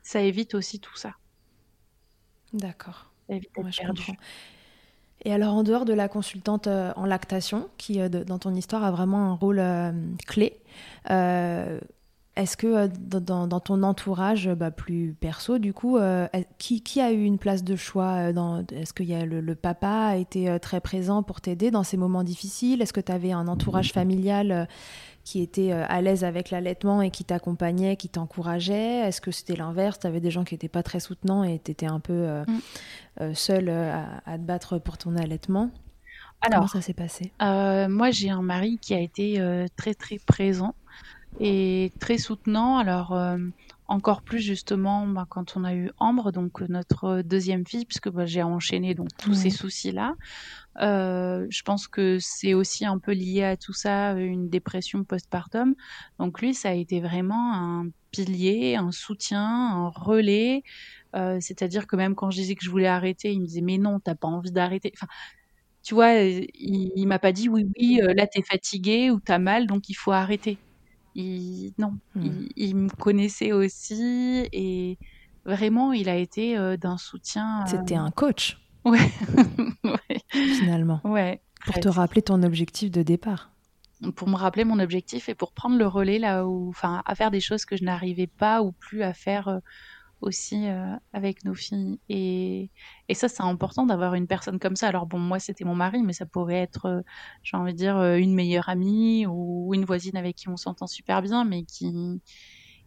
ça 0.03 0.21
évite 0.21 0.55
aussi 0.55 0.79
tout 0.79 0.95
ça. 0.95 1.13
D'accord. 2.53 3.06
Et 5.25 5.33
alors, 5.33 5.55
en 5.55 5.63
dehors 5.63 5.85
de 5.85 5.93
la 5.93 6.07
consultante 6.07 6.67
euh, 6.67 6.93
en 6.95 7.05
lactation, 7.05 7.67
qui 7.77 7.99
euh, 7.99 8.09
dans 8.09 8.39
ton 8.39 8.53
histoire 8.53 8.83
a 8.83 8.91
vraiment 8.91 9.31
un 9.31 9.33
rôle 9.33 9.59
euh, 9.59 9.91
clé, 10.27 10.57
est-ce 12.35 12.55
que 12.55 12.85
dans, 12.85 13.59
ton 13.59 13.81
entourage 13.81 14.47
bah, 14.47 14.69
plus 14.69 15.15
perso, 15.19 15.57
du 15.57 15.73
coup, 15.73 15.97
qui, 16.59 17.01
a 17.01 17.11
eu 17.11 17.23
une 17.23 17.39
place 17.39 17.63
de 17.63 17.75
choix 17.75 18.29
Est-ce 18.71 18.93
que 18.93 19.01
y 19.01 19.15
a 19.15 19.25
le, 19.25 19.55
papa 19.55 20.09
a 20.09 20.17
été 20.17 20.59
très 20.59 20.79
présent 20.79 21.23
pour 21.23 21.41
t'aider 21.41 21.71
dans 21.71 21.81
ces 21.81 21.97
moments 21.97 22.23
difficiles? 22.23 22.83
Est-ce 22.83 22.93
que 22.93 23.01
tu 23.01 23.11
avais 23.11 23.31
un 23.31 23.47
entourage 23.47 23.91
familial 23.91 24.67
qui 25.27 25.41
était 25.41 25.73
euh, 25.73 25.83
à 25.89 26.01
l'aise 26.01 26.23
avec 26.23 26.51
l'allaitement 26.51 27.01
et 27.01 27.11
qui 27.11 27.25
t'accompagnait, 27.25 27.97
qui 27.97 28.07
t'encourageait 28.07 29.01
Est-ce 29.05 29.19
que 29.19 29.31
c'était 29.31 29.57
l'inverse? 29.57 29.99
Tu 29.99 30.07
avais 30.07 30.21
des 30.21 30.31
gens 30.31 30.45
qui 30.45 30.53
n'étaient 30.53 30.69
pas 30.69 30.83
très 30.83 31.01
soutenants 31.01 31.43
et 31.43 31.59
tu 31.59 31.71
étais 31.71 31.85
un 31.85 31.99
peu 31.99 32.13
euh, 32.13 32.45
mm. 32.47 32.59
euh, 33.19 33.33
seule 33.33 33.67
à, 33.67 34.37
te 34.37 34.43
battre 34.43 34.77
pour 34.77 34.97
ton 34.97 35.17
allaitement? 35.17 35.69
Alors, 36.39 36.59
Comment 36.59 36.67
ça 36.67 36.81
s'est 36.81 36.93
passé? 36.93 37.33
Moi, 37.41 38.09
j'ai 38.11 38.29
un 38.29 38.41
mari 38.41 38.79
qui 38.81 38.93
a 38.93 39.01
été 39.01 39.43
très 39.75 39.95
très 39.95 40.17
présent 40.17 40.75
et 41.41 41.91
très 41.99 42.17
soutenant. 42.17 42.77
Alors, 42.77 43.13
encore 43.87 44.21
plus 44.21 44.39
justement 44.39 45.07
bah, 45.07 45.25
quand 45.27 45.57
on 45.57 45.65
a 45.65 45.73
eu 45.73 45.91
Ambre, 45.97 46.31
donc 46.31 46.61
notre 46.61 47.21
deuxième 47.21 47.65
fille, 47.65 47.85
puisque 47.85 48.09
bah, 48.09 48.25
j'ai 48.25 48.43
enchaîné 48.43 48.93
donc 48.93 49.09
tous 49.17 49.33
ces 49.33 49.49
soucis-là. 49.49 50.15
Euh, 50.79 51.47
je 51.49 51.61
pense 51.63 51.87
que 51.87 52.17
c'est 52.19 52.53
aussi 52.53 52.85
un 52.85 52.99
peu 52.99 53.11
lié 53.11 53.43
à 53.43 53.57
tout 53.57 53.73
ça, 53.73 54.13
une 54.13 54.49
dépression 54.49 55.03
postpartum. 55.03 55.75
Donc 56.19 56.41
lui, 56.41 56.53
ça 56.53 56.69
a 56.69 56.73
été 56.73 57.01
vraiment 57.01 57.53
un 57.53 57.87
pilier, 58.11 58.75
un 58.75 58.91
soutien, 58.91 59.43
un 59.43 59.89
relais. 59.89 60.63
Euh, 61.15 61.37
c'est-à-dire 61.41 61.87
que 61.87 61.95
même 61.95 62.15
quand 62.15 62.31
je 62.31 62.37
disais 62.37 62.55
que 62.55 62.63
je 62.63 62.69
voulais 62.69 62.87
arrêter, 62.87 63.31
il 63.31 63.41
me 63.41 63.45
disait 63.45 63.61
mais 63.61 63.77
non, 63.77 63.99
t'as 63.99 64.15
pas 64.15 64.27
envie 64.27 64.51
d'arrêter. 64.51 64.91
Enfin, 64.95 65.07
tu 65.83 65.93
vois, 65.93 66.13
il, 66.13 66.91
il 66.95 67.07
m'a 67.07 67.19
pas 67.19 67.31
dit 67.31 67.49
oui, 67.49 67.65
oui, 67.77 67.99
euh, 68.03 68.13
là 68.13 68.27
t'es 68.27 68.41
fatigué 68.43 69.09
ou 69.09 69.19
t'as 69.19 69.39
mal, 69.39 69.67
donc 69.67 69.89
il 69.89 69.95
faut 69.95 70.11
arrêter. 70.11 70.57
Il, 71.15 71.73
non, 71.79 71.97
hmm. 72.13 72.45
il, 72.55 72.75
me 72.75 72.89
connaissait 72.89 73.51
aussi 73.51 74.47
et 74.53 74.99
vraiment, 75.45 75.91
il 75.91 76.09
a 76.09 76.15
été 76.15 76.55
d'un 76.77 76.97
soutien. 76.97 77.65
C'était 77.65 77.95
un 77.95 78.11
coach. 78.11 78.59
Ouais. 78.87 79.11
Finalement. 80.31 81.01
Ouais. 81.03 81.41
Pour 81.65 81.79
te 81.79 81.87
rappeler 81.89 82.21
ton 82.21 82.43
objectif 82.43 82.91
de 82.91 83.01
départ. 83.03 83.51
Pour 84.15 84.27
me 84.29 84.35
rappeler 84.35 84.63
mon 84.63 84.79
objectif 84.79 85.27
et 85.27 85.35
pour 85.35 85.51
prendre 85.51 85.77
le 85.77 85.87
relais 85.87 86.19
là 86.19 86.45
où, 86.45 86.69
enfin, 86.69 87.01
à 87.05 87.15
faire 87.15 87.31
des 87.31 87.39
choses 87.39 87.65
que 87.65 87.75
je 87.75 87.83
n'arrivais 87.83 88.27
pas 88.27 88.61
ou 88.61 88.71
plus 88.71 89.01
à 89.01 89.13
faire 89.13 89.47
euh, 89.47 89.59
aussi 90.21 90.67
euh, 90.67 90.95
avec 91.13 91.43
nos 91.45 91.55
filles. 91.55 91.99
Et, 92.07 92.69
et 93.09 93.13
ça, 93.15 93.27
c'est 93.27 93.43
important 93.43 93.85
d'avoir 93.85 94.13
une 94.13 94.27
personne 94.27 94.59
comme 94.59 94.75
ça. 94.75 94.87
Alors 94.87 95.07
bon, 95.07 95.19
moi, 95.19 95.39
c'était 95.39 95.65
mon 95.65 95.75
mari, 95.75 96.03
mais 96.03 96.13
ça 96.13 96.25
pourrait 96.25 96.61
être, 96.61 96.85
euh, 96.85 97.01
j'ai 97.43 97.57
envie 97.57 97.73
de 97.73 97.77
dire, 97.77 98.01
une 98.15 98.35
meilleure 98.35 98.69
amie 98.69 99.25
ou 99.25 99.73
une 99.73 99.83
voisine 99.83 100.15
avec 100.15 100.35
qui 100.35 100.47
on 100.47 100.57
s'entend 100.57 100.87
super 100.87 101.21
bien, 101.23 101.43
mais 101.43 101.63
qui, 101.63 102.21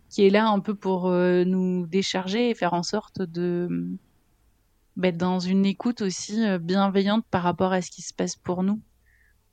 qui 0.08 0.24
est 0.24 0.30
là 0.30 0.48
un 0.48 0.60
peu 0.60 0.74
pour 0.74 1.10
nous 1.10 1.86
décharger 1.86 2.50
et 2.50 2.54
faire 2.54 2.72
en 2.72 2.82
sorte 2.82 3.20
de 3.20 3.98
bah, 5.00 5.12
dans 5.12 5.40
une 5.40 5.64
écoute 5.64 6.02
aussi 6.02 6.46
euh, 6.46 6.58
bienveillante 6.58 7.24
par 7.30 7.42
rapport 7.42 7.72
à 7.72 7.80
ce 7.80 7.90
qui 7.90 8.02
se 8.02 8.12
passe 8.12 8.36
pour 8.36 8.62
nous. 8.62 8.82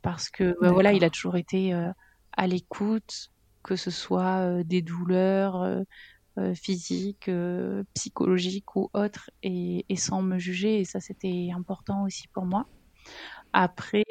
Parce 0.01 0.29
que 0.29 0.57
bah, 0.59 0.73
voilà, 0.73 0.91
il 0.91 1.05
a 1.05 1.09
toujours 1.09 1.37
été 1.37 1.73
euh, 1.73 1.89
à 2.33 2.47
l'écoute, 2.47 3.31
que 3.63 3.77
ce 3.77 3.89
soit 3.89 4.41
euh, 4.41 4.63
des 4.63 4.81
douleurs, 4.81 5.83
physiques, 6.53 7.31
psychologiques 7.95 8.75
ou 8.75 8.91
autres, 8.93 9.31
et, 9.41 9.85
et, 9.89 9.95
sans 9.95 10.21
me 10.21 10.37
juger. 10.37 10.81
Et 10.81 10.85
ça, 10.85 10.99
c'était 10.99 11.49
important 11.51 12.03
aussi 12.03 12.27
pour 12.27 12.45
moi. 12.45 12.67
Après, 13.53 14.05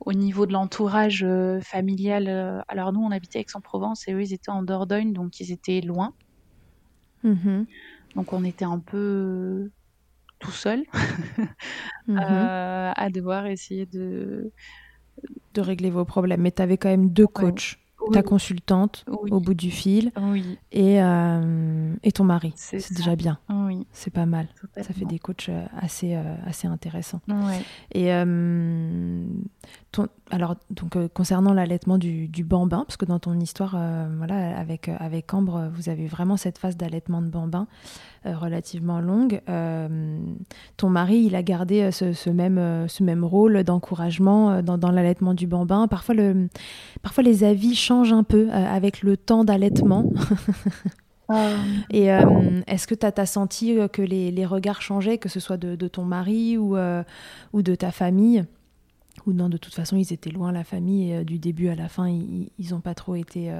au 0.00 0.14
niveau 0.14 0.46
de 0.46 0.54
l'entourage 0.54 1.26
familial, 1.60 2.64
alors 2.66 2.94
nous, 2.94 3.00
on 3.00 3.10
habitait 3.10 3.40
Aix-en-Provence 3.40 4.08
et 4.08 4.14
eux, 4.14 4.22
ils 4.22 4.32
étaient 4.32 4.50
en 4.50 4.62
Dordogne, 4.62 5.12
donc 5.12 5.38
ils 5.38 5.52
étaient 5.52 5.82
loin. 5.82 6.14
Mmh 7.24 7.64
donc 8.16 8.32
on 8.32 8.44
était 8.44 8.64
un 8.64 8.78
peu 8.78 9.70
tout 10.38 10.50
seul 10.50 10.84
mmh 12.08 12.18
à 12.18 13.10
devoir 13.10 13.46
essayer 13.46 13.86
de 13.86 14.52
de 15.54 15.60
régler 15.60 15.90
vos 15.90 16.04
problèmes. 16.04 16.40
Mais 16.42 16.52
tu 16.52 16.62
avais 16.62 16.76
quand 16.76 16.88
même 16.88 17.10
deux 17.10 17.26
coachs 17.26 17.78
ta 18.12 18.22
consultante 18.22 19.04
au 19.08 19.40
bout 19.40 19.54
du 19.54 19.70
fil 19.70 20.12
et, 20.72 21.02
euh, 21.02 21.94
et 22.02 22.12
ton 22.12 22.24
mari. 22.24 22.52
C'est 22.56 22.92
déjà 22.92 23.16
bien. 23.16 23.38
C'est 23.92 24.12
pas 24.12 24.26
mal. 24.26 24.48
Ça 24.76 24.94
fait 24.94 25.04
des 25.04 25.18
coachs 25.18 25.48
euh, 25.48 25.66
assez, 25.76 26.14
euh, 26.14 26.36
assez 26.44 26.68
intéressants. 26.68 27.20
Et 27.92 28.10
ton, 29.92 30.08
alors, 30.30 30.56
donc, 30.70 30.96
concernant 31.14 31.52
l'allaitement 31.52 31.98
du, 31.98 32.26
du, 32.28 32.42
bambin, 32.42 32.84
parce 32.86 32.96
que 32.96 33.04
dans 33.04 33.18
ton 33.18 33.38
histoire, 33.38 33.78
voilà, 34.16 34.58
avec, 34.58 34.88
avec 34.88 35.32
Ambre, 35.32 35.70
vous 35.72 35.88
avez 35.88 36.06
vraiment 36.06 36.36
cette 36.36 36.58
phase 36.58 36.76
d'allaitement 36.76 37.22
de 37.22 37.28
bambin 37.28 37.68
relativement 38.24 39.00
longue. 39.00 39.40
ton 40.76 40.90
mari, 40.90 41.18
il 41.26 41.36
a 41.36 41.44
gardé 41.44 41.92
ce, 41.92 42.30
même, 42.30 42.88
ce 42.88 43.04
même 43.04 43.24
rôle 43.24 43.62
d'encouragement 43.62 44.62
dans, 44.62 44.78
dans 44.78 44.90
l'allaitement 44.90 45.32
du 45.32 45.46
bambin. 45.46 45.86
Parfois, 45.86 46.16
le, 46.16 46.48
parfois, 47.02 47.22
les 47.22 47.44
avis 47.44 47.76
changent 47.76 48.12
un 48.12 48.24
peu 48.24 48.48
euh, 48.50 48.74
avec 48.74 49.02
le 49.02 49.16
temps 49.16 49.44
d'allaitement. 49.44 50.10
Et 51.90 52.12
euh, 52.12 52.62
est-ce 52.68 52.86
que 52.86 52.94
tu 52.94 53.04
as, 53.04 53.26
senti 53.26 53.76
euh, 53.78 53.88
que 53.88 54.02
les, 54.02 54.46
regards 54.46 54.80
changeaient, 54.80 55.18
que 55.18 55.28
ce 55.28 55.40
soit 55.40 55.56
de, 55.56 55.88
ton 55.88 56.04
mari 56.04 56.56
ou, 56.56 56.76
ou 57.52 57.62
de 57.62 57.74
ta 57.74 57.90
famille? 57.90 58.44
Ou 59.26 59.32
non, 59.32 59.48
de 59.48 59.56
toute 59.56 59.74
façon, 59.74 59.96
ils 59.96 60.12
étaient 60.12 60.30
loin, 60.30 60.52
la 60.52 60.64
famille, 60.64 61.12
et 61.12 61.24
du 61.24 61.38
début 61.38 61.68
à 61.68 61.74
la 61.74 61.88
fin, 61.88 62.08
ils 62.08 62.70
n'ont 62.70 62.80
pas 62.80 62.94
trop 62.94 63.16
été 63.16 63.50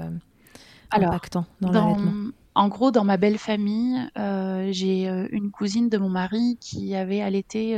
impactants 0.93 1.47
dans, 1.61 1.73
l'allaitement 1.73 2.31
En 2.55 2.69
gros, 2.69 2.93
dans 2.93 3.05
ma 3.05 3.17
belle 3.17 3.39
famille, 3.39 3.99
j'ai 4.15 5.09
une 5.33 5.51
cousine 5.51 5.89
de 5.89 5.99
mon 5.99 6.09
mari 6.09 6.57
qui 6.61 6.95
avait 6.95 7.21
allaité 7.21 7.77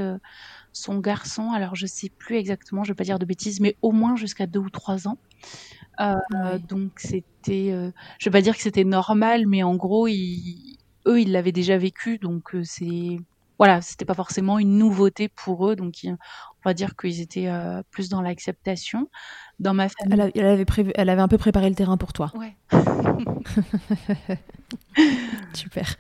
son 0.73 0.99
garçon. 0.99 1.51
Alors, 1.53 1.75
je 1.77 1.87
sais 1.87 2.11
plus 2.11 2.37
exactement, 2.37 2.85
je 2.85 2.91
ne 2.91 2.93
vais 2.93 2.99
pas 2.99 3.05
dire 3.05 3.19
de 3.19 3.25
bêtises, 3.25 3.61
mais 3.61 3.77
au 3.81 3.93
moins 3.93 4.17
jusqu'à 4.17 4.47
deux 4.47 4.61
ou 4.61 4.71
trois 4.71 5.09
ans. 5.09 5.17
Euh, 6.01 6.59
donc 6.59 6.93
c'était, 6.97 7.71
euh, 7.73 7.91
je 8.19 8.27
vais 8.27 8.33
pas 8.33 8.43
dire 8.43 8.57
que 8.57 8.63
c'était 8.63 8.85
normal, 8.85 9.47
mais 9.47 9.63
en 9.63 9.75
gros, 9.75 10.07
ils, 10.07 10.79
eux, 11.07 11.21
ils 11.21 11.33
l'avaient 11.33 11.53
déjà 11.53 11.77
vécu, 11.77 12.19
donc 12.19 12.55
euh, 12.55 12.63
c'est, 12.65 13.19
voilà, 13.59 13.81
c'était 13.81 14.05
pas 14.05 14.15
forcément 14.15 14.59
une 14.59 14.79
nouveauté 14.79 15.29
pour 15.29 15.69
eux, 15.69 15.75
donc 15.75 15.95
on 16.05 16.17
va 16.69 16.75
dire 16.75 16.97
qu'ils 16.97 17.21
étaient 17.21 17.51
plus 17.91 18.09
dans 18.09 18.23
l'acceptation. 18.23 19.09
Dans 19.59 19.75
ma 19.75 19.89
famille, 19.89 20.31
elle, 20.35 20.47
avait 20.47 20.65
prévu, 20.65 20.93
elle 20.95 21.09
avait 21.09 21.23
un 21.23 21.29
peu 21.29 21.39
préparé 21.39 21.69
le 21.69 21.75
terrain 21.75 21.97
pour 21.97 22.13
toi. 22.13 22.33
Ouais. 22.37 22.57
Super. 25.55 25.97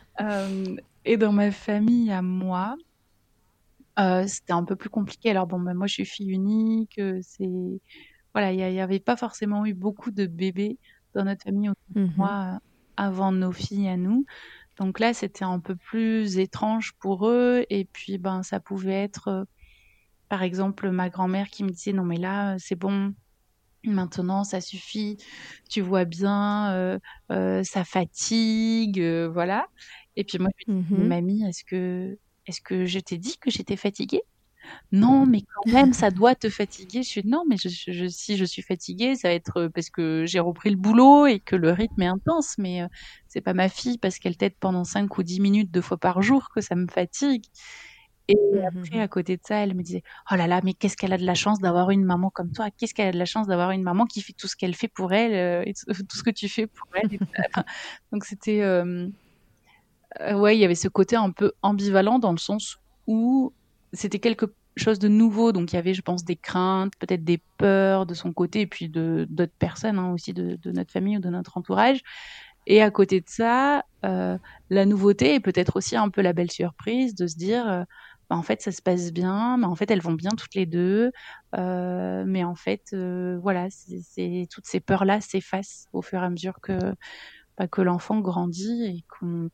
et 1.04 1.16
dans 1.16 1.32
ma 1.32 1.50
famille 1.50 2.10
à 2.12 2.22
moi, 2.22 2.76
c'était 4.26 4.52
un 4.52 4.64
peu 4.64 4.76
plus 4.76 4.90
compliqué. 4.90 5.30
Alors 5.30 5.46
bon, 5.46 5.58
ben, 5.58 5.74
moi 5.74 5.86
je 5.86 5.94
suis 5.94 6.04
fille 6.04 6.30
unique, 6.30 7.00
c'est 7.22 7.80
voilà, 8.34 8.52
il 8.52 8.72
n'y 8.72 8.80
avait 8.80 9.00
pas 9.00 9.16
forcément 9.16 9.66
eu 9.66 9.74
beaucoup 9.74 10.10
de 10.10 10.26
bébés 10.26 10.78
dans 11.14 11.24
notre 11.24 11.42
famille 11.42 11.70
mmh 11.94 12.06
moi 12.16 12.54
euh, 12.54 12.58
avant 12.96 13.32
nos 13.32 13.52
filles 13.52 13.88
à 13.88 13.96
nous. 13.96 14.26
Donc 14.76 15.00
là, 15.00 15.12
c'était 15.12 15.44
un 15.44 15.58
peu 15.60 15.74
plus 15.74 16.38
étrange 16.38 16.92
pour 17.00 17.28
eux. 17.28 17.64
Et 17.70 17.84
puis, 17.84 18.18
ben, 18.18 18.42
ça 18.42 18.60
pouvait 18.60 19.02
être, 19.02 19.28
euh, 19.28 19.44
par 20.28 20.42
exemple, 20.42 20.90
ma 20.90 21.08
grand-mère 21.10 21.48
qui 21.50 21.64
me 21.64 21.70
disait 21.70 21.92
non 21.92 22.04
mais 22.04 22.18
là, 22.18 22.56
c'est 22.58 22.76
bon. 22.76 23.14
Maintenant, 23.84 24.44
ça 24.44 24.60
suffit. 24.60 25.16
Tu 25.70 25.80
vois 25.82 26.04
bien, 26.04 26.98
euh, 27.32 27.62
ça 27.64 27.84
fatigue, 27.84 29.00
voilà. 29.32 29.66
Et 30.16 30.24
puis 30.24 30.38
moi, 30.38 30.50
je 30.58 30.64
me 30.66 30.98
dis, 30.98 31.02
mmh 31.04 31.06
mamie, 31.08 31.44
est-ce 31.48 31.64
que, 31.64 32.18
est-ce 32.46 32.60
que 32.60 32.86
je 32.86 32.98
t'ai 33.00 33.18
dit 33.18 33.38
que 33.38 33.50
j'étais 33.50 33.76
fatiguée? 33.76 34.22
Non, 34.92 35.26
mais 35.26 35.42
quand 35.42 35.70
même, 35.72 35.92
ça 35.92 36.10
doit 36.10 36.34
te 36.34 36.48
fatiguer. 36.50 37.02
Je 37.02 37.08
suis 37.08 37.22
non, 37.26 37.44
mais 37.48 37.56
je, 37.58 38.08
si 38.08 38.36
je 38.36 38.44
suis 38.44 38.62
fatiguée, 38.62 39.16
ça 39.16 39.28
va 39.28 39.34
être 39.34 39.58
euh, 39.58 39.68
parce 39.70 39.90
que 39.90 40.24
j'ai 40.26 40.40
repris 40.40 40.70
le 40.70 40.76
boulot 40.76 41.26
et 41.26 41.40
que 41.40 41.56
le 41.56 41.72
rythme 41.72 42.02
est 42.02 42.06
intense. 42.06 42.56
Mais 42.58 42.82
euh, 42.82 42.86
c'est 43.28 43.40
pas 43.40 43.54
ma 43.54 43.68
fille 43.68 43.98
parce 43.98 44.18
qu'elle 44.18 44.36
t'aide 44.36 44.56
pendant 44.60 44.84
5 44.84 45.18
ou 45.18 45.22
10 45.22 45.40
minutes 45.40 45.70
deux 45.70 45.82
fois 45.82 45.98
par 45.98 46.22
jour 46.22 46.48
que 46.54 46.60
ça 46.60 46.74
me 46.74 46.86
fatigue. 46.88 47.44
Et 48.28 48.34
mmh 48.34 48.66
après, 48.66 49.00
à 49.00 49.08
côté 49.08 49.36
de 49.36 49.42
ça, 49.44 49.56
elle 49.56 49.74
me 49.74 49.82
disait 49.82 50.02
Oh 50.30 50.36
là 50.36 50.46
là, 50.46 50.60
mais 50.62 50.74
qu'est-ce 50.74 50.96
qu'elle 50.96 51.12
a 51.12 51.18
de 51.18 51.24
la 51.24 51.34
chance 51.34 51.58
d'avoir 51.60 51.90
une 51.90 52.04
maman 52.04 52.30
comme 52.30 52.52
toi? 52.52 52.70
Qu'est-ce 52.70 52.94
qu'elle 52.94 53.08
a 53.08 53.12
de 53.12 53.18
la 53.18 53.24
chance 53.24 53.46
d'avoir 53.46 53.70
une 53.70 53.82
maman 53.82 54.06
qui 54.06 54.20
fait 54.20 54.34
tout 54.34 54.48
ce 54.48 54.56
qu'elle 54.56 54.74
fait 54.74 54.88
pour 54.88 55.12
elle 55.12 55.34
euh, 55.34 55.62
et 55.66 55.72
tout 55.74 56.16
ce 56.16 56.22
que 56.22 56.30
tu 56.30 56.48
fais 56.48 56.66
pour 56.66 56.86
elle 56.94 57.18
Donc 58.12 58.24
c'était. 58.24 58.62
ouais, 58.62 60.56
il 60.56 60.60
y 60.60 60.64
avait 60.64 60.74
ce 60.74 60.88
côté 60.88 61.16
un 61.16 61.30
peu 61.30 61.52
ambivalent 61.62 62.18
dans 62.18 62.32
le 62.32 62.38
sens 62.38 62.78
où 63.06 63.52
c'était 63.92 64.18
quelque 64.18 64.52
chose 64.78 64.98
de 64.98 65.08
nouveau. 65.08 65.52
Donc 65.52 65.72
il 65.72 65.76
y 65.76 65.78
avait, 65.78 65.94
je 65.94 66.02
pense, 66.02 66.24
des 66.24 66.36
craintes, 66.36 66.92
peut-être 66.98 67.24
des 67.24 67.40
peurs 67.58 68.06
de 68.06 68.14
son 68.14 68.32
côté, 68.32 68.62
et 68.62 68.66
puis 68.66 68.88
de 68.88 69.26
d'autres 69.28 69.52
personnes 69.58 69.98
hein, 69.98 70.12
aussi 70.12 70.32
de, 70.32 70.58
notre 70.70 70.92
famille 70.92 71.18
ou 71.18 71.20
de 71.20 71.30
notre 71.30 71.58
entourage. 71.58 72.00
Et 72.66 72.82
à 72.82 72.90
côté 72.90 73.20
de 73.20 73.28
ça, 73.28 73.82
euh, 74.04 74.36
la 74.68 74.84
nouveauté 74.84 75.34
et 75.34 75.40
peut-être 75.40 75.76
aussi 75.76 75.96
un 75.96 76.10
peu 76.10 76.20
la 76.20 76.34
belle 76.34 76.50
surprise 76.50 77.14
de 77.14 77.26
se 77.26 77.36
dire, 77.36 77.66
euh, 77.66 77.82
bah, 78.30 78.36
en 78.36 78.42
fait, 78.42 78.62
ça 78.62 78.72
se 78.72 78.82
passe 78.82 79.12
bien, 79.12 79.56
mais 79.56 79.66
en 79.66 79.74
fait, 79.74 79.90
elles 79.90 80.02
vont 80.02 80.12
bien 80.12 80.30
toutes 80.30 80.54
les 80.54 80.66
deux. 80.66 81.12
Euh, 81.56 82.24
mais 82.26 82.44
en 82.44 82.54
fait, 82.54 82.94
voilà, 83.42 83.68
c'est 83.70 84.46
toutes 84.50 84.66
ces 84.66 84.80
peurs-là 84.80 85.20
s'effacent 85.20 85.88
au 85.92 86.02
fur 86.02 86.20
et 86.20 86.24
à 86.24 86.30
mesure 86.30 86.60
que 86.60 86.94
bah, 87.58 87.66
que 87.66 87.82
l'enfant 87.82 88.20
grandit 88.20 88.84
et 88.84 89.04
qu'on 89.08 89.50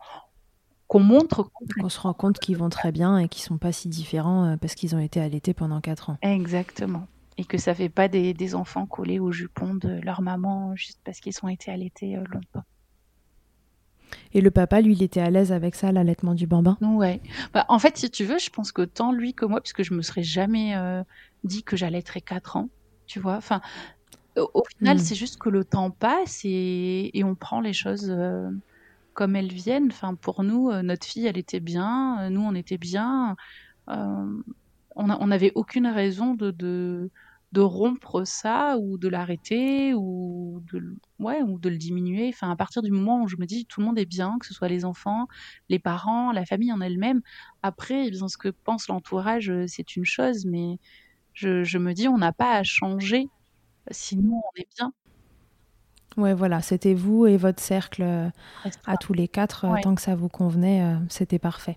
qu'on 0.86 1.00
montre. 1.00 1.50
Qu'on 1.80 1.88
se 1.88 2.00
rend 2.00 2.12
compte 2.14 2.38
qu'ils 2.38 2.56
vont 2.56 2.68
très 2.68 2.92
bien 2.92 3.18
et 3.18 3.28
qu'ils 3.28 3.42
sont 3.42 3.58
pas 3.58 3.72
si 3.72 3.88
différents 3.88 4.44
euh, 4.44 4.56
parce 4.56 4.74
qu'ils 4.74 4.94
ont 4.94 4.98
été 4.98 5.20
allaités 5.20 5.54
pendant 5.54 5.80
4 5.80 6.10
ans. 6.10 6.18
Exactement. 6.22 7.06
Et 7.36 7.44
que 7.44 7.58
ça 7.58 7.74
fait 7.74 7.88
pas 7.88 8.08
des, 8.08 8.54
enfants 8.54 8.86
collés 8.86 9.18
au 9.18 9.32
jupon 9.32 9.74
de 9.74 10.00
leur 10.02 10.22
maman 10.22 10.76
juste 10.76 11.00
parce 11.04 11.18
qu'ils 11.20 11.34
ont 11.42 11.48
été 11.48 11.70
allaités 11.70 12.16
euh, 12.16 12.24
longtemps. 12.30 12.64
Et 14.32 14.40
le 14.40 14.50
papa, 14.50 14.80
lui, 14.80 14.94
il 14.94 15.02
était 15.02 15.20
à 15.20 15.30
l'aise 15.30 15.52
avec 15.52 15.74
ça, 15.74 15.92
l'allaitement 15.92 16.34
du 16.34 16.46
bambin? 16.46 16.76
Ouais. 16.80 17.20
Bah, 17.52 17.64
en 17.68 17.78
fait, 17.78 17.96
si 17.96 18.10
tu 18.10 18.24
veux, 18.24 18.38
je 18.38 18.50
pense 18.50 18.72
que 18.72 18.82
tant 18.82 19.12
lui 19.12 19.34
que 19.34 19.44
moi, 19.44 19.60
puisque 19.60 19.82
je 19.82 19.94
me 19.94 20.02
serais 20.02 20.22
jamais 20.22 20.76
euh, 20.76 21.02
dit 21.44 21.62
que 21.62 21.76
j'allaiterais 21.76 22.20
4 22.20 22.56
ans, 22.56 22.68
tu 23.06 23.20
vois. 23.20 23.36
Enfin, 23.36 23.60
au, 24.36 24.62
final, 24.78 24.96
hmm. 24.96 25.00
c'est 25.00 25.14
juste 25.14 25.38
que 25.38 25.48
le 25.48 25.64
temps 25.64 25.90
passe 25.90 26.40
et, 26.44 27.22
on 27.24 27.34
prend 27.34 27.60
les 27.60 27.72
choses 27.72 28.12
comme 29.14 29.36
elles 29.36 29.52
viennent. 29.52 29.88
Enfin, 29.90 30.14
pour 30.14 30.42
nous, 30.42 30.70
euh, 30.70 30.82
notre 30.82 31.06
fille, 31.06 31.26
elle 31.26 31.38
était 31.38 31.60
bien, 31.60 32.18
euh, 32.20 32.28
nous, 32.28 32.42
on 32.42 32.54
était 32.54 32.78
bien. 32.78 33.36
Euh, 33.88 34.42
on 34.96 35.26
n'avait 35.26 35.50
aucune 35.56 35.88
raison 35.88 36.34
de, 36.34 36.52
de, 36.52 37.10
rompre 37.60 38.24
ça 38.24 38.76
ou 38.78 38.98
de 38.98 39.08
l'arrêter 39.08 39.94
ou 39.94 40.62
de, 40.72 40.96
ouais, 41.18 41.42
ou 41.42 41.58
de 41.58 41.68
le 41.68 41.76
diminuer. 41.76 42.28
Enfin, 42.28 42.50
à 42.50 42.56
partir 42.56 42.82
du 42.82 42.90
moment 42.90 43.22
où 43.22 43.28
je 43.28 43.36
me 43.36 43.46
dis 43.46 43.66
tout 43.66 43.80
le 43.80 43.86
monde 43.86 43.98
est 43.98 44.06
bien, 44.06 44.36
que 44.40 44.46
ce 44.46 44.54
soit 44.54 44.68
les 44.68 44.84
enfants, 44.84 45.26
les 45.68 45.78
parents, 45.78 46.32
la 46.32 46.44
famille 46.44 46.72
en 46.72 46.80
elle-même. 46.80 47.20
Après, 47.62 48.10
bien, 48.10 48.28
ce 48.28 48.36
que 48.36 48.48
pense 48.48 48.88
l'entourage, 48.88 49.52
c'est 49.66 49.96
une 49.96 50.04
chose, 50.04 50.46
mais 50.46 50.78
je, 51.32 51.64
je 51.64 51.78
me 51.78 51.92
dis 51.92 52.08
on 52.08 52.18
n'a 52.18 52.32
pas 52.32 52.56
à 52.56 52.62
changer, 52.62 53.28
sinon 53.90 54.36
on 54.36 54.60
est 54.60 54.68
bien. 54.76 54.92
Ouais, 56.16 56.34
voilà, 56.34 56.62
c'était 56.62 56.94
vous 56.94 57.26
et 57.26 57.36
votre 57.36 57.60
cercle 57.60 58.02
euh, 58.02 58.28
à 58.86 58.96
tous 58.96 59.12
les 59.12 59.26
quatre. 59.26 59.64
Euh, 59.64 59.74
tant 59.82 59.94
que 59.94 60.02
ça 60.02 60.14
vous 60.14 60.28
convenait, 60.28 60.82
euh, 60.82 60.96
c'était 61.08 61.38
parfait. 61.40 61.76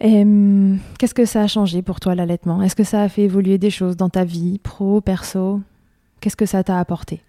Qu'est-ce 0.00 1.14
que 1.14 1.24
ça 1.24 1.42
a 1.42 1.46
changé 1.46 1.82
pour 1.82 2.00
toi 2.00 2.14
l'allaitement? 2.14 2.62
Est-ce 2.62 2.76
que 2.76 2.84
ça 2.84 3.02
a 3.02 3.08
fait 3.08 3.22
évoluer 3.22 3.58
des 3.58 3.70
choses 3.70 3.96
dans 3.96 4.08
ta 4.10 4.24
vie, 4.24 4.58
pro, 4.58 5.00
perso? 5.00 5.60
Qu'est-ce 6.20 6.36
que 6.36 6.46
ça 6.46 6.64
t'a 6.64 6.78
apporté? 6.78 7.22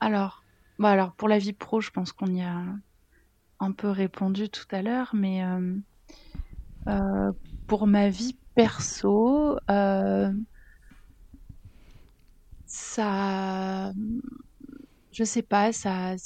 Alors, 0.00 0.44
bah 0.78 0.90
alors, 0.90 1.12
pour 1.12 1.28
la 1.28 1.38
vie 1.38 1.52
pro, 1.54 1.80
je 1.80 1.90
pense 1.90 2.12
qu'on 2.12 2.34
y 2.34 2.42
a 2.42 2.62
un 3.60 3.72
peu 3.72 3.88
répondu 3.88 4.48
tout 4.50 4.66
à 4.70 4.82
l'heure, 4.82 5.10
mais 5.14 5.44
hum, 5.44 5.82
pour 7.66 7.86
ma 7.86 8.08
vie 8.08 8.38
perso, 8.54 9.58
ça, 12.66 13.92
je 15.12 15.24
sais 15.24 15.42
pas, 15.42 15.72
ça, 15.72 16.16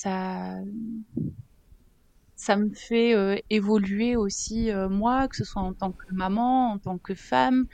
ça 2.40 2.56
me 2.56 2.72
fait 2.72 3.14
euh, 3.14 3.36
évoluer 3.50 4.16
aussi 4.16 4.70
euh, 4.70 4.88
moi, 4.88 5.28
que 5.28 5.36
ce 5.36 5.44
soit 5.44 5.60
en 5.60 5.74
tant 5.74 5.92
que 5.92 6.06
maman, 6.10 6.72
en 6.72 6.78
tant 6.78 6.96
que 6.96 7.14
femme. 7.14 7.66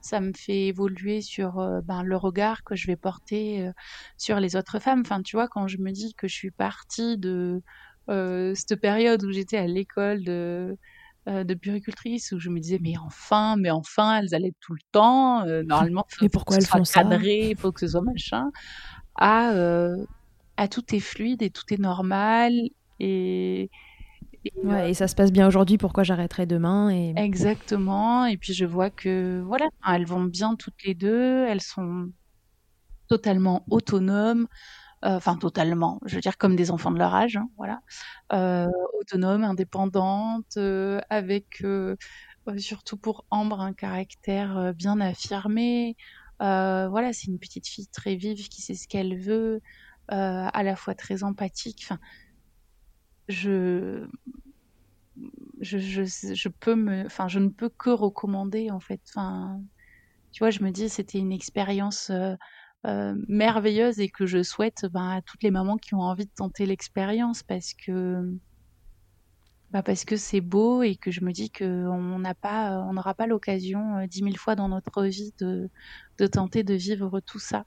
ça 0.00 0.18
me 0.22 0.32
fait 0.32 0.68
évoluer 0.68 1.20
sur 1.20 1.56
ben, 1.84 2.02
le 2.02 2.16
regard 2.16 2.64
que 2.64 2.74
je 2.74 2.86
vais 2.86 2.96
porter 2.96 3.70
sur 4.16 4.40
les 4.40 4.56
autres 4.56 4.78
femmes. 4.78 5.02
Enfin, 5.04 5.20
tu 5.22 5.36
vois, 5.36 5.46
quand 5.48 5.66
je 5.66 5.76
me 5.78 5.90
dis 5.90 6.14
que 6.14 6.26
je 6.26 6.34
suis 6.34 6.50
partie 6.50 7.18
de 7.18 7.62
cette 8.08 8.76
période 8.80 9.22
où 9.24 9.30
j'étais 9.30 9.58
à 9.58 9.66
l'école 9.66 10.24
de 10.24 10.76
de 11.26 11.54
puricultrice 11.54 12.32
où 12.32 12.38
je 12.38 12.50
me 12.50 12.60
disais 12.60 12.78
mais 12.82 12.98
enfin 12.98 13.56
mais 13.56 13.70
enfin 13.70 14.18
elles 14.18 14.34
allaient 14.34 14.52
tout 14.60 14.74
le 14.74 14.84
temps 14.92 15.42
normalement 15.64 16.06
mais 16.20 16.28
pourquoi 16.28 16.56
elles 16.56 16.66
font 16.66 16.82
cadré, 16.82 17.48
il 17.52 17.56
faut 17.56 17.72
que 17.72 17.80
ce 17.80 17.88
soit 17.88 18.02
machin 18.02 18.50
à 19.16 19.54
à 20.58 20.68
tout 20.68 20.94
est 20.94 21.00
fluide 21.00 21.42
et 21.42 21.48
tout 21.48 21.64
est 21.72 21.80
normal 21.80 22.52
et 23.00 23.70
et, 24.44 24.52
ouais, 24.62 24.90
et 24.90 24.94
ça 24.94 25.08
se 25.08 25.14
passe 25.14 25.32
bien 25.32 25.46
aujourd'hui, 25.46 25.78
pourquoi 25.78 26.02
j'arrêterai 26.02 26.46
demain 26.46 26.90
et... 26.90 27.14
Exactement. 27.16 28.26
Et 28.26 28.36
puis 28.36 28.52
je 28.52 28.64
vois 28.64 28.90
que 28.90 29.42
voilà, 29.46 29.66
elles 29.88 30.06
vont 30.06 30.24
bien 30.24 30.56
toutes 30.56 30.82
les 30.84 30.94
deux, 30.94 31.44
elles 31.46 31.60
sont 31.62 32.10
totalement 33.08 33.64
autonomes, 33.70 34.46
euh, 35.04 35.16
enfin 35.16 35.36
totalement, 35.36 36.00
je 36.06 36.14
veux 36.14 36.20
dire 36.20 36.38
comme 36.38 36.56
des 36.56 36.70
enfants 36.70 36.90
de 36.90 36.98
leur 36.98 37.14
âge, 37.14 37.36
hein, 37.36 37.48
voilà, 37.56 37.80
euh, 38.32 38.70
autonomes, 38.98 39.44
indépendantes, 39.44 40.56
euh, 40.56 41.00
avec 41.10 41.62
euh, 41.62 41.96
surtout 42.56 42.96
pour 42.96 43.24
Ambre 43.30 43.60
un 43.60 43.72
caractère 43.72 44.72
bien 44.74 45.00
affirmé. 45.00 45.96
voilà, 46.40 47.12
c'est 47.12 47.26
une 47.26 47.38
petite 47.38 47.68
fille 47.68 47.88
très 47.88 48.16
vive 48.16 48.48
qui 48.48 48.62
sait 48.62 48.74
ce 48.74 48.88
qu'elle 48.88 49.18
veut, 49.18 49.60
à 50.08 50.62
la 50.62 50.76
fois 50.76 50.94
très 50.94 51.22
empathique. 51.22 51.80
Enfin, 51.84 51.98
je, 53.28 54.06
je, 55.60 55.78
je, 55.78 56.34
je, 56.34 56.48
peux 56.48 56.74
me, 56.74 57.06
enfin, 57.06 57.28
je 57.28 57.38
ne 57.38 57.48
peux 57.48 57.68
que 57.68 57.90
recommander 57.90 58.70
en 58.70 58.80
fait. 58.80 59.00
Enfin, 59.14 59.60
tu 60.32 60.40
vois, 60.40 60.50
je 60.50 60.60
me 60.62 60.70
dis 60.70 60.88
c'était 60.88 61.18
une 61.18 61.32
expérience 61.32 62.10
euh, 62.10 62.34
euh, 62.86 63.14
merveilleuse 63.28 64.00
et 64.00 64.08
que 64.08 64.26
je 64.26 64.42
souhaite 64.42 64.86
ben, 64.92 65.10
à 65.10 65.22
toutes 65.22 65.42
les 65.42 65.50
mamans 65.50 65.76
qui 65.78 65.94
ont 65.94 66.00
envie 66.00 66.26
de 66.26 66.32
tenter 66.34 66.66
l'expérience 66.66 67.42
parce 67.42 67.72
que 67.74 68.22
bah 69.70 69.82
parce 69.82 70.04
que 70.04 70.16
c'est 70.16 70.40
beau 70.40 70.82
et 70.82 70.94
que 70.96 71.10
je 71.10 71.22
me 71.24 71.32
dis 71.32 71.50
qu'on 71.50 72.18
n'a 72.18 72.34
pas, 72.34 72.78
on 72.88 72.92
n'aura 72.92 73.14
pas 73.14 73.26
l'occasion 73.26 73.98
euh, 73.98 74.06
dix 74.06 74.22
mille 74.22 74.38
fois 74.38 74.54
dans 74.54 74.68
notre 74.68 75.04
vie 75.04 75.32
de, 75.40 75.68
de 76.18 76.26
tenter 76.26 76.62
de 76.62 76.74
vivre 76.74 77.20
tout 77.20 77.40
ça 77.40 77.64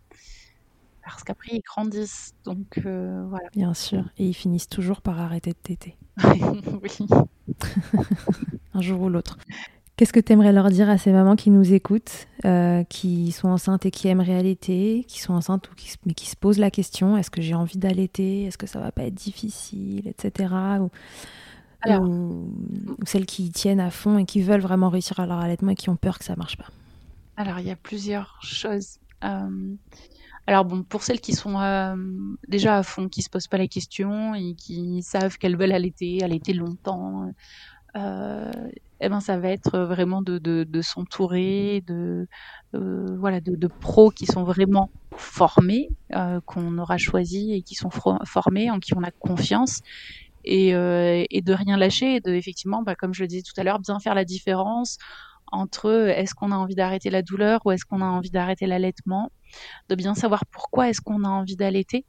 parce 1.12 1.24
qu'après 1.24 1.50
ils 1.54 1.62
grandissent. 1.62 2.34
Donc 2.44 2.80
euh, 2.86 3.26
voilà. 3.30 3.48
Bien 3.56 3.74
sûr. 3.74 4.04
Et 4.18 4.26
ils 4.26 4.34
finissent 4.34 4.70
toujours 4.70 5.02
par 5.02 5.20
arrêter 5.20 5.52
de 5.52 5.58
téter. 5.58 5.98
oui. 6.84 7.08
Un 8.74 8.82
jour 8.82 9.02
ou 9.02 9.10
l'autre. 9.10 9.38
Qu'est-ce 9.98 10.14
que 10.14 10.20
tu 10.20 10.32
aimerais 10.32 10.54
leur 10.54 10.70
dire 10.70 10.92
à 10.92 11.00
ces 11.00 11.12
mamans 11.12 11.36
qui 11.36 11.50
nous 11.50 11.74
écoutent, 11.74 12.28
euh, 12.46 12.84
qui 12.84 13.32
sont 13.32 13.48
enceintes 13.48 13.88
et 13.88 13.92
qui 13.92 14.08
aimeraient 14.08 14.36
allaiter, 14.36 15.04
qui 15.08 15.20
sont 15.20 15.34
enceintes 15.34 15.72
ou 15.72 15.76
qui, 15.76 15.92
mais 16.06 16.14
qui 16.14 16.28
se 16.28 16.36
posent 16.36 16.60
la 16.60 16.70
question 16.70 17.18
est-ce 17.18 17.32
que 17.32 17.42
j'ai 17.42 17.56
envie 17.56 17.80
d'allaiter 17.80 18.44
Est-ce 18.44 18.60
que 18.60 18.68
ça 18.68 18.80
va 18.80 18.92
pas 18.92 19.04
être 19.06 19.16
difficile 19.16 20.08
Etc. 20.08 20.54
Ou, 20.80 20.92
Alors, 21.82 22.04
ou, 22.04 22.48
celles 23.06 23.26
qui 23.26 23.46
y 23.46 23.50
tiennent 23.50 23.80
à 23.80 23.90
fond 23.90 24.20
et 24.20 24.26
qui 24.26 24.44
veulent 24.44 24.62
vraiment 24.62 24.90
réussir 24.90 25.20
à 25.20 25.26
leur 25.26 25.40
allaitement 25.40 25.72
et 25.72 25.76
qui 25.76 25.90
ont 25.90 25.96
peur 25.96 26.20
que 26.20 26.26
ça 26.26 26.36
marche 26.36 26.58
pas? 26.58 26.68
Alors, 27.36 27.58
il 27.58 27.66
y 27.66 27.72
a 27.72 27.76
plusieurs 27.76 28.38
choses. 28.44 29.00
Euh, 29.24 29.50
alors 30.48 30.66
bon, 30.66 30.84
pour 30.84 31.04
celles 31.04 31.20
qui 31.22 31.34
sont 31.34 31.60
euh, 31.60 31.96
déjà 32.48 32.78
à 32.78 32.84
fond, 32.84 33.10
qui 33.10 33.22
se 33.22 33.30
posent 33.30 33.48
pas 33.48 33.58
la 33.58 33.68
question 33.68 34.34
et 34.36 34.56
qui 34.56 35.02
savent 35.04 35.38
qu'elles 35.38 35.58
veulent 35.58 35.74
allaiter, 35.74 36.24
allaiter 36.24 36.54
longtemps, 36.54 37.30
euh, 37.98 38.52
eh 39.02 39.10
ben 39.10 39.20
ça 39.22 39.40
va 39.40 39.50
être 39.50 39.80
vraiment 39.80 40.22
de, 40.22 40.38
de, 40.40 40.64
de 40.66 40.82
s'entourer 40.82 41.84
de 41.88 42.28
euh, 42.76 43.06
voilà 43.20 43.42
de, 43.42 43.56
de, 43.56 43.68
pros 43.68 44.10
qui 44.12 44.26
sont 44.28 44.44
vraiment 44.44 44.92
formés, 45.16 45.90
euh, 46.16 46.40
qu'on 46.46 46.78
aura 46.80 46.98
choisi 46.98 47.54
et 47.54 47.64
qui 47.64 47.76
sont 47.76 47.90
formés, 48.26 48.72
en 48.72 48.80
qui 48.80 48.94
on 48.96 49.04
a 49.04 49.12
confiance. 49.20 49.82
Et, 50.44 50.74
euh, 50.76 51.26
et 51.30 51.42
de 51.42 51.54
rien 51.54 51.76
lâcher, 51.78 52.16
et 52.16 52.20
de 52.22 52.32
effectivement, 52.34 52.82
bah, 52.84 52.96
comme 52.96 53.14
je 53.14 53.24
le 53.24 53.28
disais 53.28 53.42
tout 53.44 53.60
à 53.60 53.64
l'heure, 53.64 53.80
bien 53.80 54.00
faire 54.00 54.16
la 54.16 54.24
différence 54.26 54.98
entre 55.52 56.10
est-ce 56.10 56.36
qu'on 56.36 56.52
a 56.52 56.56
envie 56.56 56.76
d'arrêter 56.76 57.10
la 57.10 57.22
douleur 57.22 57.62
ou 57.66 57.72
est-ce 57.72 57.86
qu'on 57.86 58.02
a 58.02 58.06
envie 58.06 58.32
d'arrêter 58.32 58.68
l'allaitement 58.68 59.32
de 59.90 59.96
bien 59.96 60.16
savoir 60.16 60.46
pourquoi 60.46 60.90
est-ce 60.90 61.02
qu'on 61.02 61.24
a 61.24 61.30
envie 61.30 61.56
d'allaiter. 61.56 62.06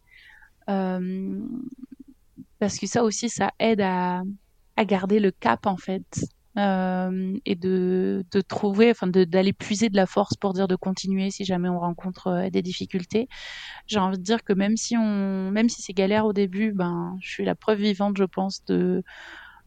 Euh, 0.68 1.40
parce 2.58 2.78
que 2.78 2.86
ça 2.86 3.04
aussi, 3.04 3.28
ça 3.28 3.52
aide 3.58 3.80
à, 3.80 4.22
garder 4.86 5.20
le 5.20 5.30
cap 5.30 5.66
en 5.66 5.76
fait. 5.76 6.24
Euh, 6.56 7.36
et 7.44 7.54
de, 7.54 8.24
trouver, 8.48 8.90
enfin 8.90 9.06
d'aller 9.06 9.52
puiser 9.52 9.90
de 9.90 9.96
la 9.96 10.06
force 10.06 10.34
pour 10.34 10.54
dire 10.54 10.66
de 10.66 10.74
continuer 10.74 11.30
si 11.30 11.44
jamais 11.44 11.68
on 11.68 11.78
rencontre 11.78 12.26
euh, 12.26 12.50
des 12.50 12.62
difficultés. 12.62 13.28
J'ai 13.86 14.00
envie 14.00 14.18
de 14.18 14.24
dire 14.24 14.42
que 14.42 14.52
même 14.52 14.76
si 14.76 14.96
on, 14.96 15.52
même 15.52 15.68
si 15.68 15.82
c'est 15.82 15.92
galère 15.92 16.26
au 16.26 16.32
début, 16.32 16.72
ben 16.72 17.16
je 17.20 17.30
suis 17.30 17.44
la 17.44 17.54
preuve 17.54 17.78
vivante, 17.78 18.16
je 18.18 18.24
pense, 18.24 18.64
de 18.64 19.04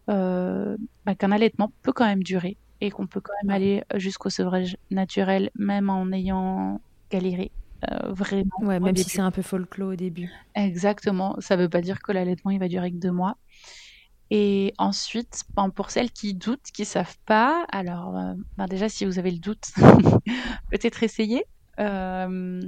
euh, 0.10 0.76
ben, 1.06 1.16
qu'un 1.16 1.32
allaitement 1.32 1.72
peut 1.82 1.94
quand 1.94 2.06
même 2.06 2.24
durer 2.24 2.58
et 2.82 2.90
qu'on 2.90 3.08
peut 3.08 3.22
quand 3.22 3.34
même 3.44 3.56
aller 3.56 3.84
jusqu'au 3.96 4.30
sevrage 4.30 4.76
naturel, 4.90 5.52
même 5.56 5.90
en 5.90 6.12
ayant 6.12 6.82
galéré. 7.10 7.52
Euh, 7.90 8.12
vraiment. 8.12 8.52
Ouais, 8.62 8.80
même 8.80 8.96
si 8.96 9.10
c'est 9.10 9.22
un 9.22 9.32
peu 9.32 9.42
folklore 9.42 9.94
au 9.94 9.96
début. 9.96 10.30
Exactement. 10.56 11.36
Ça 11.40 11.58
ne 11.58 11.64
veut 11.64 11.70
pas 11.70 11.82
dire 11.82 12.02
que 12.02 12.12
l'allaitement 12.12 12.52
il 12.52 12.60
va 12.60 12.68
durer 12.68 12.92
que 12.92 12.98
deux 12.98 13.12
mois. 13.12 13.38
Et 14.30 14.74
ensuite, 14.78 15.44
ben, 15.56 15.70
pour 15.70 15.90
celles 15.90 16.12
qui 16.12 16.34
doutent, 16.34 16.72
qui 16.74 16.86
savent 16.86 17.18
pas, 17.26 17.66
alors 17.72 18.18
euh, 18.18 18.34
ben 18.58 18.66
déjà 18.66 18.88
si 18.88 19.06
vous 19.06 19.20
avez 19.20 19.32
le 19.32 19.40
doute, 19.40 19.72
peut-être 20.72 21.04
essayer. 21.04 21.46
Euh, 21.80 22.62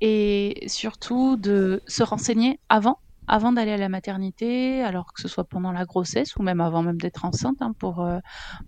et 0.00 0.64
surtout 0.66 1.36
de 1.36 1.82
se 1.86 2.02
renseigner 2.02 2.58
avant, 2.68 2.98
avant 3.30 3.52
d'aller 3.52 3.72
à 3.72 3.76
la 3.76 3.88
maternité, 3.88 4.82
alors 4.82 5.12
que 5.12 5.20
ce 5.20 5.28
soit 5.28 5.44
pendant 5.44 5.72
la 5.72 5.84
grossesse 5.84 6.36
ou 6.36 6.42
même 6.42 6.60
avant 6.60 6.82
même 6.82 7.00
d'être 7.00 7.24
enceinte, 7.24 7.60
hein, 7.60 7.72
pour, 7.78 8.06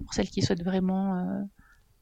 pour 0.05 0.15
celles 0.15 0.31
qui 0.31 0.43
souhaitent 0.43 0.65
vraiment 0.65 1.47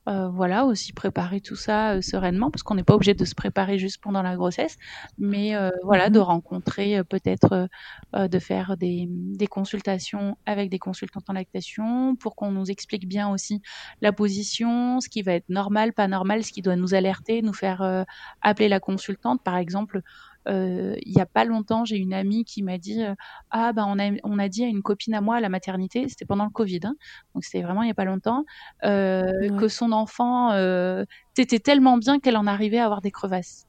euh, 0.08 0.28
voilà, 0.30 0.64
aussi 0.64 0.94
préparer 0.94 1.42
tout 1.42 1.56
ça 1.56 1.92
euh, 1.92 2.00
sereinement, 2.00 2.50
parce 2.50 2.62
qu'on 2.62 2.74
n'est 2.74 2.82
pas 2.82 2.94
obligé 2.94 3.12
de 3.12 3.24
se 3.26 3.34
préparer 3.34 3.78
juste 3.78 3.98
pendant 4.02 4.22
la 4.22 4.34
grossesse, 4.34 4.76
mais 5.18 5.54
euh, 5.54 5.70
voilà, 5.84 6.08
de 6.08 6.18
mhm. 6.18 6.24
rencontrer 6.24 7.04
peut-être, 7.04 7.68
de 8.14 8.38
faire 8.38 8.76
des, 8.78 9.06
des, 9.08 9.46
consultations 9.46 10.38
avec 10.46 10.70
des 10.70 10.78
consultantes 10.78 11.28
en 11.28 11.34
lactation, 11.34 12.16
pour 12.16 12.34
qu'on 12.34 12.50
nous 12.50 12.70
explique 12.70 13.06
bien 13.06 13.30
aussi 13.30 13.60
la 14.00 14.12
position, 14.12 15.00
ce 15.00 15.08
qui 15.08 15.22
va 15.22 15.34
être 15.34 15.48
normal, 15.50 15.92
pas 15.92 16.08
normal, 16.08 16.44
ce 16.44 16.52
qui 16.52 16.62
doit 16.62 16.76
nous 16.76 16.94
alerter, 16.94 17.42
nous 17.42 17.52
faire 17.52 18.06
appeler 18.40 18.68
la 18.68 18.80
consultante, 18.80 19.42
par 19.44 19.56
exemple 19.56 19.98
euh, 19.98 20.00
il 20.46 21.12
y 21.12 21.20
a 21.20 21.26
pas 21.26 21.44
longtemps, 21.44 21.84
j'ai 21.84 21.96
une 21.96 22.14
amie 22.14 22.44
qui 22.44 22.62
m'a 22.62 22.78
dit 22.78 23.02
euh, 23.02 23.14
ah 23.50 23.72
bah 23.72 23.84
on 23.86 23.98
a 23.98 24.10
on 24.24 24.38
a 24.38 24.48
dit 24.48 24.64
à 24.64 24.66
une 24.66 24.82
copine 24.82 25.14
à 25.14 25.20
moi 25.20 25.36
à 25.36 25.40
la 25.40 25.48
maternité, 25.48 26.08
c'était 26.08 26.24
pendant 26.24 26.44
le 26.44 26.50
Covid, 26.50 26.80
hein, 26.84 26.94
donc 27.34 27.44
c'était 27.44 27.62
vraiment 27.62 27.82
il 27.82 27.88
y 27.88 27.90
a 27.90 27.94
pas 27.94 28.04
longtemps, 28.04 28.44
euh, 28.84 29.56
que 29.58 29.68
son 29.68 29.92
enfant 29.92 30.52
euh, 30.52 31.04
était 31.36 31.58
tellement 31.58 31.96
bien 31.96 32.20
qu'elle 32.20 32.36
en 32.36 32.46
arrivait 32.46 32.78
à 32.78 32.84
avoir 32.84 33.00
des 33.00 33.10
crevasses. 33.10 33.66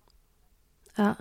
Ah, 0.98 1.18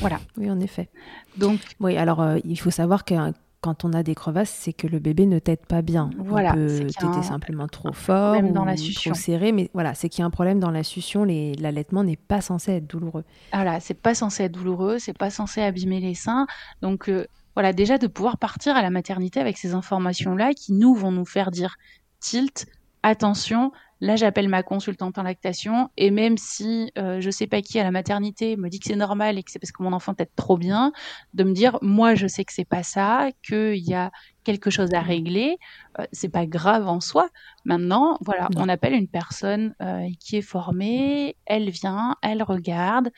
voilà. 0.00 0.18
Oui, 0.36 0.50
en 0.50 0.58
effet. 0.58 0.88
Donc, 1.36 1.60
oui, 1.78 1.96
alors 1.96 2.24
il 2.44 2.58
faut 2.58 2.72
savoir 2.72 3.04
que 3.04 3.14
quand 3.60 3.84
on 3.84 3.92
a 3.92 4.02
des 4.02 4.14
crevasses, 4.14 4.50
c'est 4.50 4.72
que 4.72 4.86
le 4.86 4.98
bébé 4.98 5.26
ne 5.26 5.38
tète 5.38 5.66
pas 5.66 5.82
bien. 5.82 6.10
Voilà, 6.16 6.54
il 6.56 6.86
peut 6.98 7.22
simplement 7.22 7.68
trop 7.68 7.92
fort 7.92 8.40
dans 8.42 8.64
la 8.64 8.74
trop 8.76 9.14
serré, 9.14 9.52
mais 9.52 9.70
voilà, 9.74 9.94
c'est 9.94 10.08
qu'il 10.08 10.20
y 10.20 10.22
a 10.22 10.26
un 10.26 10.30
problème 10.30 10.60
dans 10.60 10.70
la 10.70 10.82
succion. 10.82 11.24
L'allaitement 11.24 12.02
n'est 12.02 12.16
pas 12.16 12.40
censé 12.40 12.72
être 12.72 12.86
douloureux. 12.86 13.24
Voilà, 13.52 13.80
c'est 13.80 13.94
pas 13.94 14.14
censé 14.14 14.44
être 14.44 14.52
douloureux, 14.52 14.98
c'est 14.98 15.16
pas 15.16 15.30
censé 15.30 15.60
abîmer 15.60 16.00
les 16.00 16.14
seins. 16.14 16.46
Donc 16.80 17.08
euh, 17.08 17.26
voilà, 17.54 17.72
déjà 17.72 17.98
de 17.98 18.06
pouvoir 18.06 18.38
partir 18.38 18.76
à 18.76 18.82
la 18.82 18.90
maternité 18.90 19.40
avec 19.40 19.58
ces 19.58 19.74
informations-là 19.74 20.54
qui 20.54 20.72
nous 20.72 20.94
vont 20.94 21.12
nous 21.12 21.26
faire 21.26 21.50
dire 21.50 21.76
tilt, 22.20 22.66
attention, 23.02 23.72
Là, 24.00 24.16
j'appelle 24.16 24.48
ma 24.48 24.62
consultante 24.62 25.18
en 25.18 25.22
lactation 25.22 25.90
et 25.96 26.10
même 26.10 26.38
si 26.38 26.90
euh, 26.96 27.20
je 27.20 27.30
sais 27.30 27.46
pas 27.46 27.60
qui 27.60 27.78
à 27.78 27.84
la 27.84 27.90
maternité 27.90 28.56
me 28.56 28.68
dit 28.68 28.80
que 28.80 28.86
c'est 28.86 28.96
normal 28.96 29.36
et 29.38 29.42
que 29.42 29.50
c'est 29.50 29.58
parce 29.58 29.72
que 29.72 29.82
mon 29.82 29.92
enfant 29.92 30.14
tête 30.14 30.32
trop 30.36 30.56
bien, 30.56 30.92
de 31.34 31.44
me 31.44 31.52
dire 31.52 31.78
moi 31.82 32.14
je 32.14 32.26
sais 32.26 32.44
que 32.44 32.52
c'est 32.52 32.64
pas 32.64 32.82
ça, 32.82 33.28
qu'il 33.46 33.76
y 33.76 33.94
a 33.94 34.10
quelque 34.44 34.70
chose 34.70 34.94
à 34.94 35.00
régler, 35.00 35.58
euh, 35.98 36.04
c'est 36.12 36.30
pas 36.30 36.46
grave 36.46 36.88
en 36.88 37.00
soi. 37.00 37.28
Maintenant, 37.64 38.16
voilà, 38.22 38.48
on 38.56 38.68
appelle 38.68 38.94
une 38.94 39.08
personne 39.08 39.74
euh, 39.82 40.08
qui 40.18 40.36
est 40.36 40.42
formée, 40.42 41.36
elle 41.44 41.70
vient, 41.70 42.16
elle 42.22 42.42
regarde, 42.42 43.10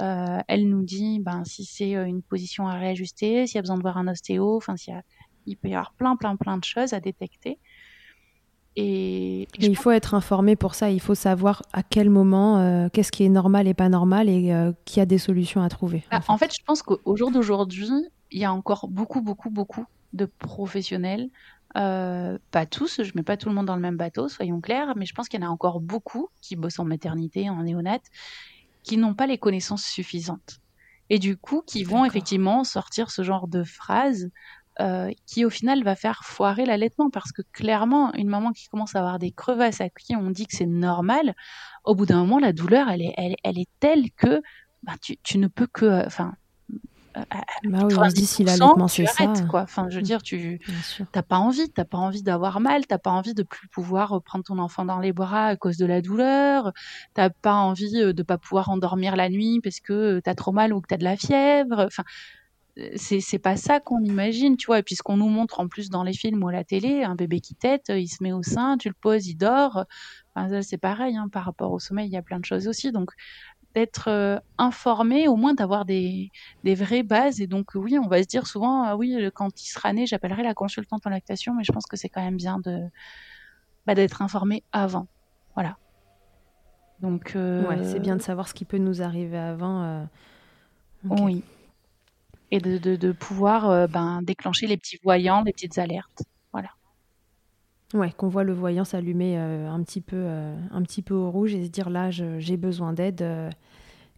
euh, 0.00 0.38
elle 0.48 0.68
nous 0.68 0.82
dit 0.84 1.18
ben 1.20 1.44
si 1.44 1.64
c'est 1.64 1.96
euh, 1.96 2.04
une 2.06 2.22
position 2.22 2.68
à 2.68 2.74
réajuster, 2.74 3.46
s'il 3.46 3.56
y 3.56 3.58
a 3.58 3.62
besoin 3.62 3.76
de 3.76 3.82
voir 3.82 3.98
un 3.98 4.08
ostéo, 4.08 4.56
enfin 4.56 4.76
s'il 4.76 4.94
y 4.94 4.96
a 4.96 5.02
il 5.46 5.56
peut 5.56 5.68
y 5.68 5.74
avoir 5.74 5.94
plein 5.94 6.14
plein 6.16 6.36
plein 6.36 6.58
de 6.58 6.64
choses 6.64 6.92
à 6.92 7.00
détecter. 7.00 7.58
Et, 8.76 9.48
il 9.58 9.76
faut 9.76 9.90
être 9.90 10.14
informé 10.14 10.54
pour 10.54 10.74
ça. 10.74 10.90
Il 10.90 11.00
faut 11.00 11.16
savoir 11.16 11.62
à 11.72 11.82
quel 11.82 12.10
moment, 12.10 12.58
euh, 12.58 12.88
qu'est-ce 12.92 13.10
qui 13.10 13.24
est 13.24 13.28
normal 13.28 13.66
et 13.66 13.74
pas 13.74 13.88
normal 13.88 14.28
et 14.28 14.52
euh, 14.52 14.72
qui 14.84 15.00
a 15.00 15.06
des 15.06 15.18
solutions 15.18 15.62
à 15.62 15.68
trouver. 15.68 16.04
Bah, 16.10 16.20
en, 16.28 16.38
fait. 16.38 16.54
je 16.54 16.64
pense 16.64 16.82
qu'au 16.82 17.16
jour 17.16 17.30
d'aujourd'hui, 17.30 17.90
il 18.30 18.40
y 18.40 18.44
a 18.44 18.52
encore 18.52 18.86
beaucoup, 18.88 19.20
beaucoup, 19.20 19.50
beaucoup 19.50 19.84
de 20.12 20.26
professionnels 20.26 21.28
pas 21.74 22.66
tous, 22.68 23.02
je 23.02 23.12
mets 23.14 23.22
pas 23.22 23.36
tout 23.36 23.48
le 23.48 23.54
monde 23.54 23.66
dans 23.66 23.76
le 23.76 23.82
même 23.82 23.96
bateau, 23.96 24.28
soyons 24.28 24.60
clairs, 24.60 24.94
mais 24.96 25.06
je 25.06 25.14
pense 25.14 25.28
qu'il 25.28 25.40
y 25.40 25.44
en 25.44 25.48
a 25.48 25.50
encore 25.50 25.80
beaucoup 25.80 26.28
qui 26.40 26.56
bossent 26.56 26.78
en 26.78 26.84
maternité, 26.84 27.50
en 27.50 27.62
néonat, 27.62 28.00
qui 28.82 28.96
n'ont 28.96 29.14
pas 29.14 29.26
les 29.26 29.38
connaissances 29.38 29.84
suffisantes. 29.84 30.60
Et 31.10 31.18
du 31.18 31.36
coup, 31.36 31.62
qui 31.66 31.84
vont 31.84 32.04
effectivement 32.04 32.64
sortir 32.64 33.10
ce 33.10 33.22
genre 33.22 33.48
de 33.48 33.64
phrases 33.64 34.30
euh, 34.80 35.10
qui 35.26 35.44
au 35.44 35.50
final 35.50 35.82
va 35.82 35.96
faire 35.96 36.20
foirer 36.24 36.64
l'allaitement 36.64 37.10
parce 37.10 37.32
que 37.32 37.42
clairement 37.52 38.12
une 38.14 38.28
maman 38.28 38.52
qui 38.52 38.68
commence 38.68 38.94
à 38.94 39.00
avoir 39.00 39.18
des 39.18 39.32
crevasses 39.32 39.80
à 39.80 39.88
qui 39.88 40.14
on 40.14 40.30
dit 40.30 40.46
que 40.46 40.54
c'est 40.54 40.66
normal 40.66 41.34
au 41.84 41.94
bout 41.94 42.06
d'un 42.06 42.18
moment 42.18 42.38
la 42.38 42.52
douleur 42.52 42.88
elle 42.88 43.02
est 43.02 43.14
elle, 43.16 43.34
elle 43.42 43.58
est 43.58 43.68
telle 43.80 44.10
que 44.12 44.40
bah, 44.84 44.92
tu, 45.00 45.16
tu 45.24 45.38
ne 45.38 45.48
peux 45.48 45.66
que 45.66 46.06
enfin 46.06 46.34
bah 47.64 47.80
oui, 47.84 47.94
on 47.96 48.10
se 48.10 48.14
dit 48.14 48.26
si 48.26 48.44
l'allaitement 48.44 48.88
c'est 48.88 49.06
ça. 49.06 49.32
Quoi. 49.48 49.62
Enfin, 49.62 49.86
je 49.90 49.96
veux 49.96 50.02
dire, 50.02 50.22
tu 50.22 50.60
n'as 51.14 51.22
pas 51.22 51.38
envie, 51.38 51.68
t'as 51.70 51.84
pas 51.84 51.98
envie 51.98 52.22
d'avoir 52.22 52.60
mal, 52.60 52.86
t'as 52.86 52.98
pas 52.98 53.10
envie 53.10 53.34
de 53.34 53.42
plus 53.42 53.68
pouvoir 53.68 54.22
prendre 54.22 54.44
ton 54.44 54.58
enfant 54.58 54.84
dans 54.84 54.98
les 54.98 55.12
bras 55.12 55.46
à 55.46 55.56
cause 55.56 55.76
de 55.76 55.86
la 55.86 56.00
douleur, 56.00 56.72
t'as 57.14 57.30
pas 57.30 57.54
envie 57.54 58.00
euh, 58.00 58.12
de 58.12 58.22
pas 58.22 58.38
pouvoir 58.38 58.70
endormir 58.70 59.16
la 59.16 59.28
nuit 59.28 59.60
parce 59.62 59.80
que 59.80 60.20
tu 60.22 60.30
as 60.30 60.34
trop 60.34 60.52
mal 60.52 60.72
ou 60.72 60.80
que 60.80 60.88
tu 60.88 60.94
as 60.94 60.98
de 60.98 61.04
la 61.04 61.16
fièvre. 61.16 61.86
Enfin, 61.86 62.04
c'est 62.96 63.20
c'est 63.20 63.38
pas 63.38 63.56
ça 63.56 63.80
qu'on 63.80 64.00
imagine, 64.02 64.56
tu 64.56 64.66
vois. 64.66 64.78
Et 64.78 64.82
puis 64.82 64.94
ce 64.94 65.02
qu'on 65.02 65.16
nous 65.16 65.28
montre 65.28 65.60
en 65.60 65.68
plus 65.68 65.90
dans 65.90 66.02
les 66.02 66.12
films 66.12 66.42
ou 66.42 66.48
à 66.48 66.52
la 66.52 66.64
télé, 66.64 67.02
un 67.02 67.14
bébé 67.14 67.40
qui 67.40 67.54
tète, 67.54 67.86
il 67.88 68.08
se 68.08 68.22
met 68.22 68.32
au 68.32 68.42
sein, 68.42 68.76
tu 68.78 68.88
le 68.88 68.94
poses, 68.94 69.26
il 69.26 69.36
dort. 69.36 69.84
Enfin, 70.34 70.62
c'est 70.62 70.78
pareil 70.78 71.16
hein, 71.16 71.28
par 71.30 71.44
rapport 71.44 71.72
au 71.72 71.78
sommeil, 71.78 72.08
il 72.08 72.12
y 72.12 72.16
a 72.16 72.22
plein 72.22 72.38
de 72.38 72.44
choses 72.44 72.68
aussi. 72.68 72.92
Donc 72.92 73.10
d'être 73.74 74.08
euh, 74.08 74.38
informé, 74.56 75.28
au 75.28 75.36
moins 75.36 75.54
d'avoir 75.54 75.84
des, 75.84 76.30
des, 76.64 76.74
vraies 76.74 77.02
bases. 77.02 77.40
Et 77.40 77.46
donc, 77.46 77.72
oui, 77.74 77.98
on 77.98 78.08
va 78.08 78.22
se 78.22 78.28
dire 78.28 78.46
souvent, 78.46 78.82
ah 78.82 78.96
oui, 78.96 79.30
quand 79.34 79.60
il 79.60 79.66
sera 79.66 79.92
né, 79.92 80.06
j'appellerai 80.06 80.42
la 80.42 80.54
consultante 80.54 81.06
en 81.06 81.10
lactation, 81.10 81.54
mais 81.54 81.64
je 81.64 81.72
pense 81.72 81.86
que 81.86 81.96
c'est 81.96 82.08
quand 82.08 82.22
même 82.22 82.36
bien 82.36 82.58
de 82.58 82.80
bah, 83.86 83.94
d'être 83.94 84.22
informé 84.22 84.64
avant. 84.72 85.06
Voilà. 85.54 85.76
Donc, 87.00 87.34
euh, 87.36 87.66
ouais, 87.68 87.84
c'est 87.84 88.00
bien 88.00 88.16
de 88.16 88.22
savoir 88.22 88.48
ce 88.48 88.54
qui 88.54 88.64
peut 88.64 88.78
nous 88.78 89.02
arriver 89.02 89.38
avant. 89.38 89.82
Euh, 89.82 90.04
oui. 91.04 91.44
Et 92.50 92.60
de, 92.60 92.78
de, 92.78 92.96
de 92.96 93.12
pouvoir 93.12 93.88
ben, 93.88 94.22
déclencher 94.22 94.66
les 94.66 94.76
petits 94.76 94.98
voyants, 95.02 95.42
les 95.42 95.52
petites 95.52 95.78
alertes. 95.78 96.22
Voilà. 96.52 96.70
Ouais, 97.94 98.12
qu'on 98.12 98.28
voit 98.28 98.44
le 98.44 98.52
voyant 98.52 98.84
s'allumer 98.84 99.38
euh, 99.38 99.70
un 99.70 99.82
petit 99.82 100.02
peu, 100.02 100.16
euh, 100.16 100.54
un 100.72 100.82
petit 100.82 101.00
peu 101.00 101.14
au 101.14 101.30
rouge 101.30 101.54
et 101.54 101.64
se 101.64 101.70
dire 101.70 101.88
là, 101.88 102.10
j'ai 102.10 102.56
besoin 102.56 102.92
d'aide. 102.92 103.22
Euh, 103.22 103.50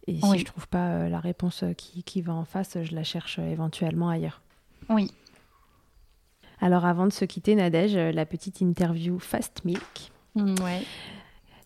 et 0.07 0.19
si 0.19 0.39
je 0.39 0.45
trouve 0.45 0.67
pas 0.67 1.07
la 1.07 1.19
réponse 1.19 1.63
qui, 1.77 2.03
qui, 2.03 2.21
va 2.21 2.33
en 2.33 2.43
face, 2.43 2.77
je 2.81 2.93
la 2.95 3.03
cherche 3.03 3.39
éventuellement 3.39 4.09
ailleurs. 4.09 4.41
Oui. 4.89 5.11
Alors 6.59 6.85
avant 6.85 7.05
de 7.05 7.13
se 7.13 7.23
quitter, 7.23 7.55
Nadège, 7.55 7.95
la 7.95 8.25
petite 8.25 8.61
interview 8.61 9.19
Fast 9.19 9.63
Milk. 9.63 10.11
Mm, 10.35 10.55
ouais. 10.63 10.81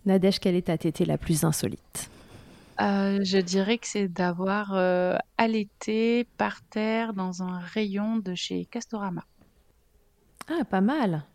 Nadège, 0.05 0.39
quelle 0.39 0.55
est 0.55 0.67
ta 0.67 0.77
tétée 0.77 1.05
la 1.05 1.17
plus 1.17 1.43
insolite? 1.43 2.09
Je 2.79 3.39
dirais 3.39 3.77
que 3.77 3.87
c'est 3.87 4.07
d'avoir 4.07 4.73
allaité 5.37 6.25
par 6.37 6.61
terre 6.63 7.13
dans 7.13 7.43
un 7.43 7.59
rayon 7.59 8.17
de 8.17 8.35
chez 8.35 8.65
Castorama. 8.65 9.23
Ah, 10.47 10.63
pas 10.65 10.81
mal. 10.81 11.25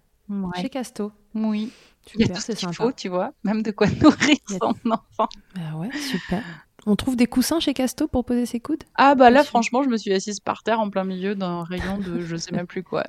Chez 0.56 0.68
Casto. 0.68 1.12
Oui. 1.34 1.72
Il 2.14 2.20
y 2.20 2.24
a 2.24 2.28
tout 2.28 2.40
ce 2.40 2.52
qu'il 2.52 2.72
faut, 2.72 2.92
tu 2.92 3.08
vois, 3.08 3.32
même 3.44 3.62
de 3.62 3.70
quoi 3.70 3.86
nourrir 4.02 4.36
son 4.46 4.74
enfant. 4.90 5.28
Ah 5.56 5.76
ouais, 5.76 5.90
super. 5.92 6.42
On 6.86 6.96
trouve 6.96 7.14
des 7.14 7.26
coussins 7.26 7.60
chez 7.60 7.74
Casto 7.74 8.08
pour 8.08 8.24
poser 8.24 8.46
ses 8.46 8.58
coudes? 8.58 8.84
Ah 8.94 9.14
bah 9.14 9.30
là, 9.30 9.44
franchement, 9.44 9.82
je 9.82 9.88
me 9.88 9.98
suis 9.98 10.12
assise 10.12 10.40
par 10.40 10.62
terre 10.62 10.80
en 10.80 10.88
plein 10.88 11.04
milieu 11.04 11.34
d'un 11.34 11.62
rayon 11.62 11.98
de 11.98 12.20
je 12.20 12.36
sais 12.36 12.52
même 12.52 12.66
plus 12.66 12.82
quoi. 12.82 13.04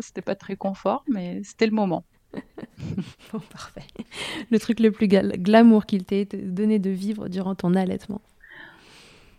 C'était 0.00 0.22
pas 0.22 0.36
très 0.36 0.56
confort, 0.56 1.04
mais 1.08 1.42
c'était 1.42 1.66
le 1.66 1.72
moment. 1.72 2.04
bon, 3.32 3.40
parfait. 3.40 3.82
Le 4.50 4.58
truc 4.58 4.80
le 4.80 4.90
plus 4.90 5.08
glamour 5.08 5.86
qu'il 5.86 6.04
t'ait 6.04 6.26
donné 6.26 6.78
de 6.78 6.90
vivre 6.90 7.28
durant 7.28 7.54
ton 7.54 7.74
allaitement 7.74 8.20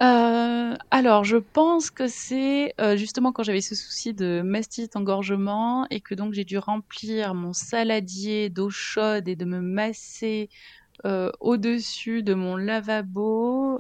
euh, 0.02 0.76
alors, 0.89 1.24
je 1.24 1.38
pense 1.38 1.92
que 1.92 2.08
c'est 2.08 2.74
euh, 2.82 2.98
justement 2.98 3.32
quand 3.32 3.44
j'avais 3.44 3.62
ce 3.62 3.76
souci 3.76 4.16
de 4.16 4.42
mastite, 4.44 4.96
engorgement, 4.96 5.86
et 5.92 6.02
que 6.02 6.16
donc 6.16 6.34
j'ai 6.34 6.44
dû 6.44 6.58
remplir 6.58 7.36
mon 7.36 7.54
saladier 7.54 8.50
d'eau 8.50 8.72
chaude 8.72 9.28
et 9.28 9.36
de 9.36 9.46
me 9.46 9.62
masser 9.62 10.50
euh, 11.06 11.32
au-dessus 11.39 12.24
de 12.24 12.34
mon 12.34 12.56
lavabo, 12.56 13.80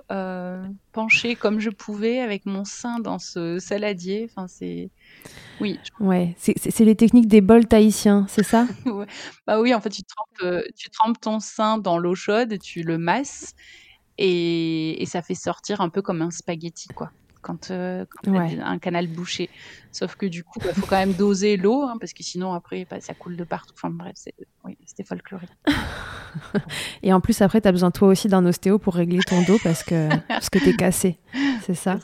penché 0.91 1.35
comme 1.35 1.59
je 1.59 1.69
pouvais 1.69 2.19
avec 2.19 2.45
mon 2.45 2.65
sein 2.65 2.99
dans 2.99 3.19
ce 3.19 3.59
saladier. 3.59 4.29
Enfin, 4.29 4.47
c'est. 4.47 4.89
Oui. 5.59 5.79
Ouais, 5.99 6.35
c'est 6.37 6.79
les 6.79 6.95
techniques 6.95 7.27
des 7.27 7.41
bols 7.41 7.67
tahitiens, 7.67 8.25
c'est 8.29 8.43
ça? 8.43 8.67
Bah 9.47 9.59
oui, 9.59 9.73
en 9.73 9.81
fait, 9.81 9.89
tu 9.89 10.01
trempes, 10.03 10.53
tu 10.75 10.89
trempes 10.89 11.19
ton 11.21 11.39
sein 11.39 11.77
dans 11.77 11.97
l'eau 11.97 12.15
chaude 12.15 12.53
et 12.53 12.59
tu 12.59 12.83
le 12.83 12.97
masses 12.97 13.53
et, 14.17 15.03
ça 15.05 15.21
fait 15.21 15.35
sortir 15.35 15.81
un 15.81 15.89
peu 15.89 16.01
comme 16.01 16.21
un 16.21 16.31
spaghetti, 16.31 16.87
quoi. 16.89 17.11
Quand, 17.41 17.71
euh, 17.71 18.05
un 18.25 18.79
canal 18.79 19.07
bouché. 19.07 19.49
Sauf 19.91 20.15
que 20.15 20.25
du 20.25 20.43
coup, 20.43 20.59
il 20.61 20.67
bah, 20.67 20.73
faut 20.73 20.85
quand 20.85 20.97
même 20.97 21.13
doser 21.13 21.57
l'eau, 21.57 21.83
hein, 21.83 21.97
parce 21.99 22.13
que 22.13 22.23
sinon, 22.23 22.53
après, 22.53 22.85
bah, 22.89 23.01
ça 23.01 23.13
coule 23.13 23.35
de 23.35 23.43
partout. 23.43 23.73
Enfin 23.75 23.89
bref, 23.89 24.15
c'était 24.15 25.03
folklorique. 25.03 25.49
et 27.03 27.11
en 27.11 27.19
plus, 27.19 27.41
après, 27.41 27.61
tu 27.61 27.67
as 27.67 27.71
besoin 27.71 27.91
toi 27.91 28.09
aussi 28.09 28.27
d'un 28.27 28.45
ostéo 28.45 28.79
pour 28.79 28.95
régler 28.95 29.19
ton 29.27 29.41
dos 29.43 29.57
parce 29.63 29.83
que, 29.83 30.09
parce 30.27 30.49
que 30.49 30.59
tu 30.59 30.69
es 30.69 30.75
cassé. 30.75 31.17
C'est 31.61 31.73
ça? 31.73 31.99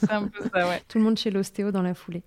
C'est 0.00 0.10
un 0.10 0.28
peu 0.28 0.42
ça, 0.52 0.68
ouais. 0.68 0.82
Tout 0.88 0.98
le 0.98 1.04
monde 1.04 1.18
chez 1.18 1.30
l'ostéo 1.30 1.70
dans 1.70 1.82
la 1.82 1.94
foulée. 1.94 2.22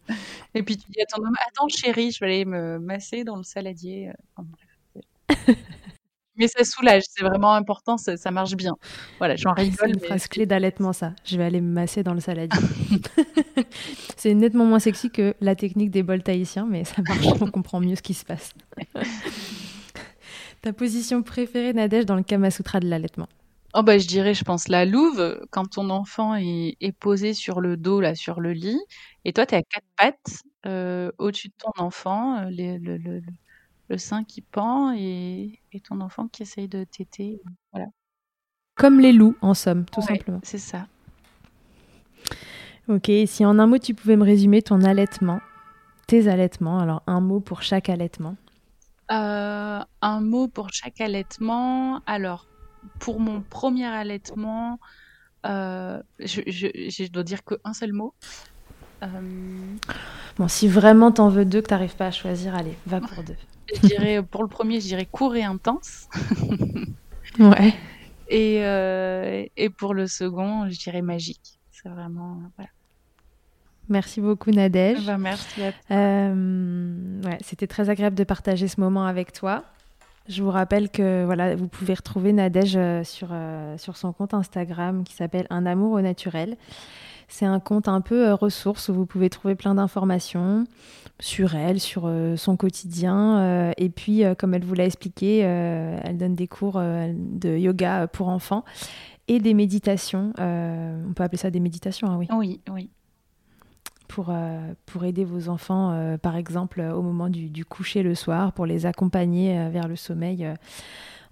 Et 0.53 0.61
puis 0.61 0.77
tu 0.77 0.91
dis 0.91 1.01
à 1.01 1.05
ton 1.05 1.23
homme, 1.23 1.35
attends 1.47 1.67
chérie, 1.67 2.11
je 2.11 2.19
vais 2.19 2.25
aller 2.27 2.45
me 2.45 2.79
masser 2.79 3.23
dans 3.23 3.37
le 3.37 3.43
saladier. 3.43 4.11
Enfin, 4.35 4.47
bref. 4.51 5.57
mais 6.37 6.47
ça 6.47 6.63
soulage, 6.63 7.03
c'est 7.09 7.23
vraiment 7.23 7.53
important, 7.53 7.97
ça, 7.97 8.31
marche 8.31 8.55
bien. 8.55 8.73
Voilà, 9.19 9.35
j'en 9.35 9.53
rigole. 9.53 9.75
C'est 9.79 9.89
une 9.89 9.99
phrase 9.99 10.27
clé 10.27 10.45
d'allaitement, 10.45 10.93
ça. 10.93 11.13
Je 11.23 11.37
vais 11.37 11.43
aller 11.43 11.61
me 11.61 11.71
masser 11.71 12.03
dans 12.03 12.13
le 12.13 12.19
saladier. 12.19 12.59
c'est 14.17 14.33
nettement 14.33 14.65
moins 14.65 14.79
sexy 14.79 15.09
que 15.09 15.35
la 15.41 15.55
technique 15.55 15.91
des 15.91 16.03
bols 16.03 16.23
tahitiens, 16.23 16.65
mais 16.69 16.83
ça 16.83 17.01
marche, 17.07 17.27
on 17.41 17.51
comprend 17.51 17.79
mieux 17.79 17.95
ce 17.95 18.01
qui 18.01 18.13
se 18.13 18.25
passe. 18.25 18.53
Ta 20.61 20.73
position 20.73 21.21
préférée, 21.21 21.73
Nadège, 21.73 22.05
dans 22.05 22.15
le 22.15 22.23
Kama 22.23 22.51
Sutra 22.51 22.79
de 22.79 22.87
l'allaitement? 22.87 23.27
Oh 23.73 23.83
bah, 23.83 23.97
je 23.97 24.07
dirais, 24.07 24.33
je 24.33 24.43
pense, 24.43 24.67
la 24.69 24.85
louve, 24.85 25.45
quand 25.51 25.65
ton 25.65 25.89
enfant 25.89 26.35
est, 26.35 26.97
posé 26.99 27.33
sur 27.33 27.59
le 27.59 27.75
dos, 27.75 27.99
là, 27.99 28.15
sur 28.15 28.39
le 28.39 28.53
lit, 28.53 28.79
et 29.25 29.33
toi, 29.33 29.45
tu 29.45 29.55
es 29.55 29.57
à 29.57 29.61
quatre 29.63 29.85
pattes 29.97 30.43
euh, 30.65 31.11
au-dessus 31.17 31.49
de 31.49 31.53
ton 31.57 31.83
enfant, 31.83 32.37
euh, 32.37 32.49
le, 32.49 32.97
le 32.97 33.21
sein 33.97 34.23
qui 34.23 34.41
pend 34.41 34.93
et, 34.93 35.59
ton 35.87 36.01
enfant 36.01 36.27
qui 36.27 36.43
essaye 36.43 36.67
de 36.67 36.83
téter. 36.83 37.41
Voilà. 37.71 37.87
Comme 38.75 38.99
les 38.99 39.13
loups, 39.13 39.35
en 39.41 39.53
somme, 39.53 39.85
tout 39.85 40.01
simplement. 40.01 40.39
C'est 40.43 40.57
ça. 40.57 40.87
Ok, 42.87 43.09
si 43.25 43.45
en 43.45 43.57
un 43.59 43.67
mot 43.67 43.77
tu 43.77 43.93
pouvais 43.93 44.15
me 44.15 44.23
résumer 44.23 44.61
ton 44.61 44.81
allaitement, 44.81 45.39
tes 46.07 46.27
allaitements, 46.27 46.79
alors 46.79 47.01
un 47.07 47.19
mot 47.19 47.39
pour 47.39 47.61
chaque 47.61 47.89
allaitement. 47.89 48.35
Euh, 49.11 49.79
un 50.01 50.21
mot 50.21 50.47
pour 50.47 50.69
chaque 50.71 51.01
allaitement. 51.01 52.01
Alors, 52.05 52.47
pour 52.99 53.19
mon 53.19 53.41
premier 53.41 53.85
allaitement, 53.85 54.79
euh, 55.45 56.01
je, 56.19 56.41
je, 56.45 57.11
dois 57.11 57.23
dire 57.23 57.43
qu'un 57.43 57.73
seul 57.73 57.93
mot. 57.93 58.13
Euh, 59.05 59.75
bon, 60.37 60.47
si 60.47 60.67
vraiment 60.67 61.11
t'en 61.11 61.29
veux 61.29 61.45
deux 61.45 61.61
que 61.61 61.67
t'arrives 61.67 61.95
pas 61.95 62.07
à 62.07 62.11
choisir, 62.11 62.55
allez, 62.55 62.75
va 62.85 62.99
pour 62.99 63.23
deux. 63.23 63.35
Je 63.73 63.87
dirais, 63.87 64.21
pour 64.23 64.43
le 64.43 64.49
premier, 64.49 64.79
je 64.79 64.87
dirais 64.87 65.07
court 65.09 65.35
et 65.35 65.43
intense. 65.43 66.07
ouais. 67.39 67.73
Et, 68.27 68.59
euh, 68.63 69.45
et 69.55 69.69
pour 69.69 69.93
le 69.93 70.07
second, 70.07 70.67
je 70.69 70.77
dirais 70.77 71.01
magique. 71.01 71.59
C'est 71.71 71.89
vraiment. 71.89 72.39
Voilà. 72.57 72.69
Merci 73.87 74.19
beaucoup 74.19 74.49
Nadège. 74.49 75.05
Ben, 75.05 75.19
merci 75.19 75.61
euh, 75.91 77.21
ouais, 77.23 77.37
C'était 77.41 77.67
très 77.67 77.89
agréable 77.91 78.15
de 78.15 78.23
partager 78.23 78.67
ce 78.67 78.79
moment 78.79 79.05
avec 79.05 79.31
toi. 79.31 79.63
Je 80.27 80.41
vous 80.41 80.49
rappelle 80.49 80.89
que 80.89 81.23
voilà, 81.23 81.55
vous 81.55 81.67
pouvez 81.67 81.93
retrouver 81.93 82.33
Nadège 82.33 82.75
euh, 82.75 83.03
sur, 83.03 83.29
sur 83.77 83.95
son 83.95 84.11
compte 84.11 84.33
Instagram 84.33 85.03
qui 85.03 85.13
s'appelle 85.13 85.45
Un 85.51 85.67
amour 85.67 85.91
au 85.91 86.01
naturel. 86.01 86.57
C'est 87.27 87.45
un 87.45 87.59
compte 87.59 87.87
un 87.87 88.01
peu 88.01 88.33
ressource 88.33 88.89
où 88.89 88.93
vous 88.93 89.05
pouvez 89.05 89.29
trouver 89.29 89.55
plein 89.55 89.75
d'informations 89.75 90.65
sur 91.19 91.55
elle, 91.55 91.79
sur 91.79 92.03
euh, 92.05 92.35
son 92.35 92.57
quotidien. 92.57 93.39
Euh, 93.39 93.71
et 93.77 93.89
puis, 93.89 94.23
euh, 94.23 94.35
comme 94.35 94.53
elle 94.53 94.65
vous 94.65 94.73
l'a 94.73 94.85
expliqué, 94.85 95.39
elle 95.39 96.17
donne 96.17 96.35
des 96.35 96.47
cours 96.47 96.79
de 96.79 97.57
yoga 97.57 98.07
pour 98.07 98.29
enfants 98.29 98.63
et 99.27 99.39
des 99.39 99.53
méditations. 99.53 100.33
on 100.37 101.13
peut 101.15 101.23
appeler 101.23 101.37
ça 101.37 101.49
des 101.49 101.59
méditations, 101.59 102.09
hein, 102.09 102.17
oui. 102.17 102.27
Oui, 102.31 102.59
oui. 102.71 102.89
Pour, 104.07 104.33
pour 104.85 105.03
aider 105.03 105.25
vos 105.25 105.49
enfants, 105.49 106.17
par 106.21 106.35
exemple, 106.35 106.79
au 106.79 107.01
moment 107.01 107.27
du, 107.27 107.49
du, 107.49 107.65
coucher 107.65 108.03
le 108.03 108.13
soir, 108.13 108.53
pour 108.53 108.65
les 108.65 108.85
accompagner 108.85 109.69
vers 109.69 109.87
le 109.87 109.95
sommeil 109.95 110.47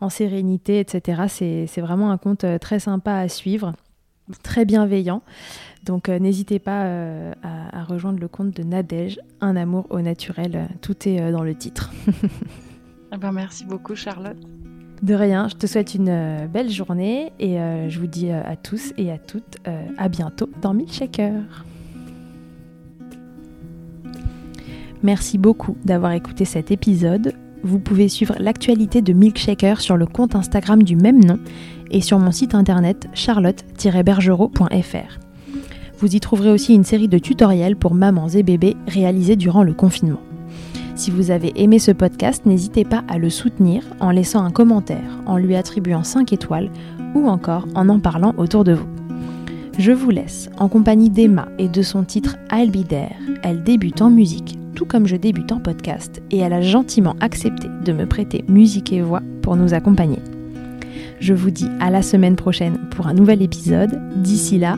en 0.01 0.09
sérénité, 0.09 0.79
etc. 0.79 1.67
C'est 1.67 1.81
vraiment 1.81 2.11
un 2.11 2.17
compte 2.17 2.45
très 2.59 2.79
sympa 2.79 3.13
à 3.13 3.29
suivre. 3.29 3.73
très 4.41 4.65
bienveillant. 4.65 5.21
Donc 5.83 6.07
n'hésitez 6.07 6.59
pas 6.59 6.85
à, 7.43 7.83
rejoindre 7.83 8.19
le 8.19 8.27
compte 8.27 8.55
de 8.55 8.63
Nadège, 8.63 9.19
Un 9.41 9.55
amour 9.55 9.87
au 9.89 10.01
naturel. 10.01 10.69
Tout 10.81 11.07
est 11.07 11.31
dans 11.31 11.43
le 11.43 11.55
titre. 11.55 11.91
Eh 13.15 13.19
ben, 13.19 13.31
merci 13.31 13.63
beaucoup 13.63 13.93
Charlotte. 13.93 14.39
De 15.03 15.13
rien, 15.13 15.47
je 15.47 15.53
te 15.53 15.67
souhaite 15.67 15.93
une 15.93 16.47
belle 16.51 16.71
journée 16.71 17.31
et 17.37 17.57
je 17.87 17.99
vous 17.99 18.07
dis 18.07 18.31
à 18.31 18.55
tous 18.55 18.91
et 18.97 19.11
à 19.11 19.19
toutes 19.19 19.57
à 19.99 20.09
bientôt 20.09 20.49
dans 20.63 20.73
Milkshaker. 20.73 21.43
Merci 25.03 25.37
beaucoup 25.37 25.77
d'avoir 25.83 26.13
écouté 26.13 26.45
cet 26.45 26.71
épisode. 26.71 27.33
Vous 27.63 27.79
pouvez 27.79 28.07
suivre 28.07 28.35
l'actualité 28.39 29.01
de 29.01 29.11
Milkshaker 29.11 29.81
sur 29.81 29.97
le 29.97 30.05
compte 30.05 30.35
Instagram 30.35 30.81
du 30.81 30.95
même 30.95 31.21
nom 31.23 31.39
et 31.91 31.99
sur 32.01 32.19
mon 32.19 32.31
site 32.31 32.55
internet 32.55 33.09
charlotte-bergerot.fr. 33.13 35.22
Vous 35.97 36.15
y 36.15 36.19
trouverez 36.19 36.51
aussi 36.51 36.73
une 36.73 36.83
série 36.83 37.07
de 37.07 37.17
tutoriels 37.17 37.75
pour 37.75 37.93
mamans 37.93 38.29
et 38.29 38.43
bébés 38.43 38.75
réalisés 38.87 39.35
durant 39.35 39.63
le 39.63 39.73
confinement. 39.73 40.21
Si 40.95 41.11
vous 41.11 41.31
avez 41.31 41.51
aimé 41.55 41.79
ce 41.79 41.91
podcast, 41.91 42.45
n'hésitez 42.45 42.85
pas 42.85 43.03
à 43.07 43.17
le 43.17 43.29
soutenir 43.29 43.83
en 43.99 44.11
laissant 44.11 44.43
un 44.43 44.51
commentaire, 44.51 45.21
en 45.25 45.37
lui 45.37 45.55
attribuant 45.55 46.03
5 46.03 46.33
étoiles 46.33 46.69
ou 47.15 47.27
encore 47.27 47.67
en 47.75 47.89
en 47.89 47.99
parlant 47.99 48.33
autour 48.37 48.63
de 48.63 48.73
vous. 48.73 48.87
Je 49.79 49.91
vous 49.91 50.11
laisse 50.11 50.49
en 50.57 50.69
compagnie 50.69 51.09
d'Emma 51.09 51.47
et 51.57 51.67
de 51.67 51.81
son 51.81 52.03
titre 52.03 52.37
I'll 52.51 52.71
Be. 52.71 52.93
Elle 53.41 53.63
débute 53.63 54.01
en 54.01 54.11
musique 54.11 54.57
tout 54.73 54.85
comme 54.85 55.07
je 55.07 55.15
débute 55.15 55.51
en 55.51 55.59
podcast, 55.59 56.21
et 56.31 56.39
elle 56.39 56.53
a 56.53 56.61
gentiment 56.61 57.15
accepté 57.19 57.67
de 57.83 57.93
me 57.93 58.05
prêter 58.05 58.43
musique 58.47 58.91
et 58.91 59.01
voix 59.01 59.21
pour 59.41 59.55
nous 59.55 59.73
accompagner. 59.73 60.19
Je 61.19 61.33
vous 61.33 61.51
dis 61.51 61.69
à 61.79 61.89
la 61.89 62.01
semaine 62.01 62.35
prochaine 62.35 62.77
pour 62.91 63.07
un 63.07 63.13
nouvel 63.13 63.41
épisode. 63.41 63.99
D'ici 64.17 64.57
là, 64.57 64.77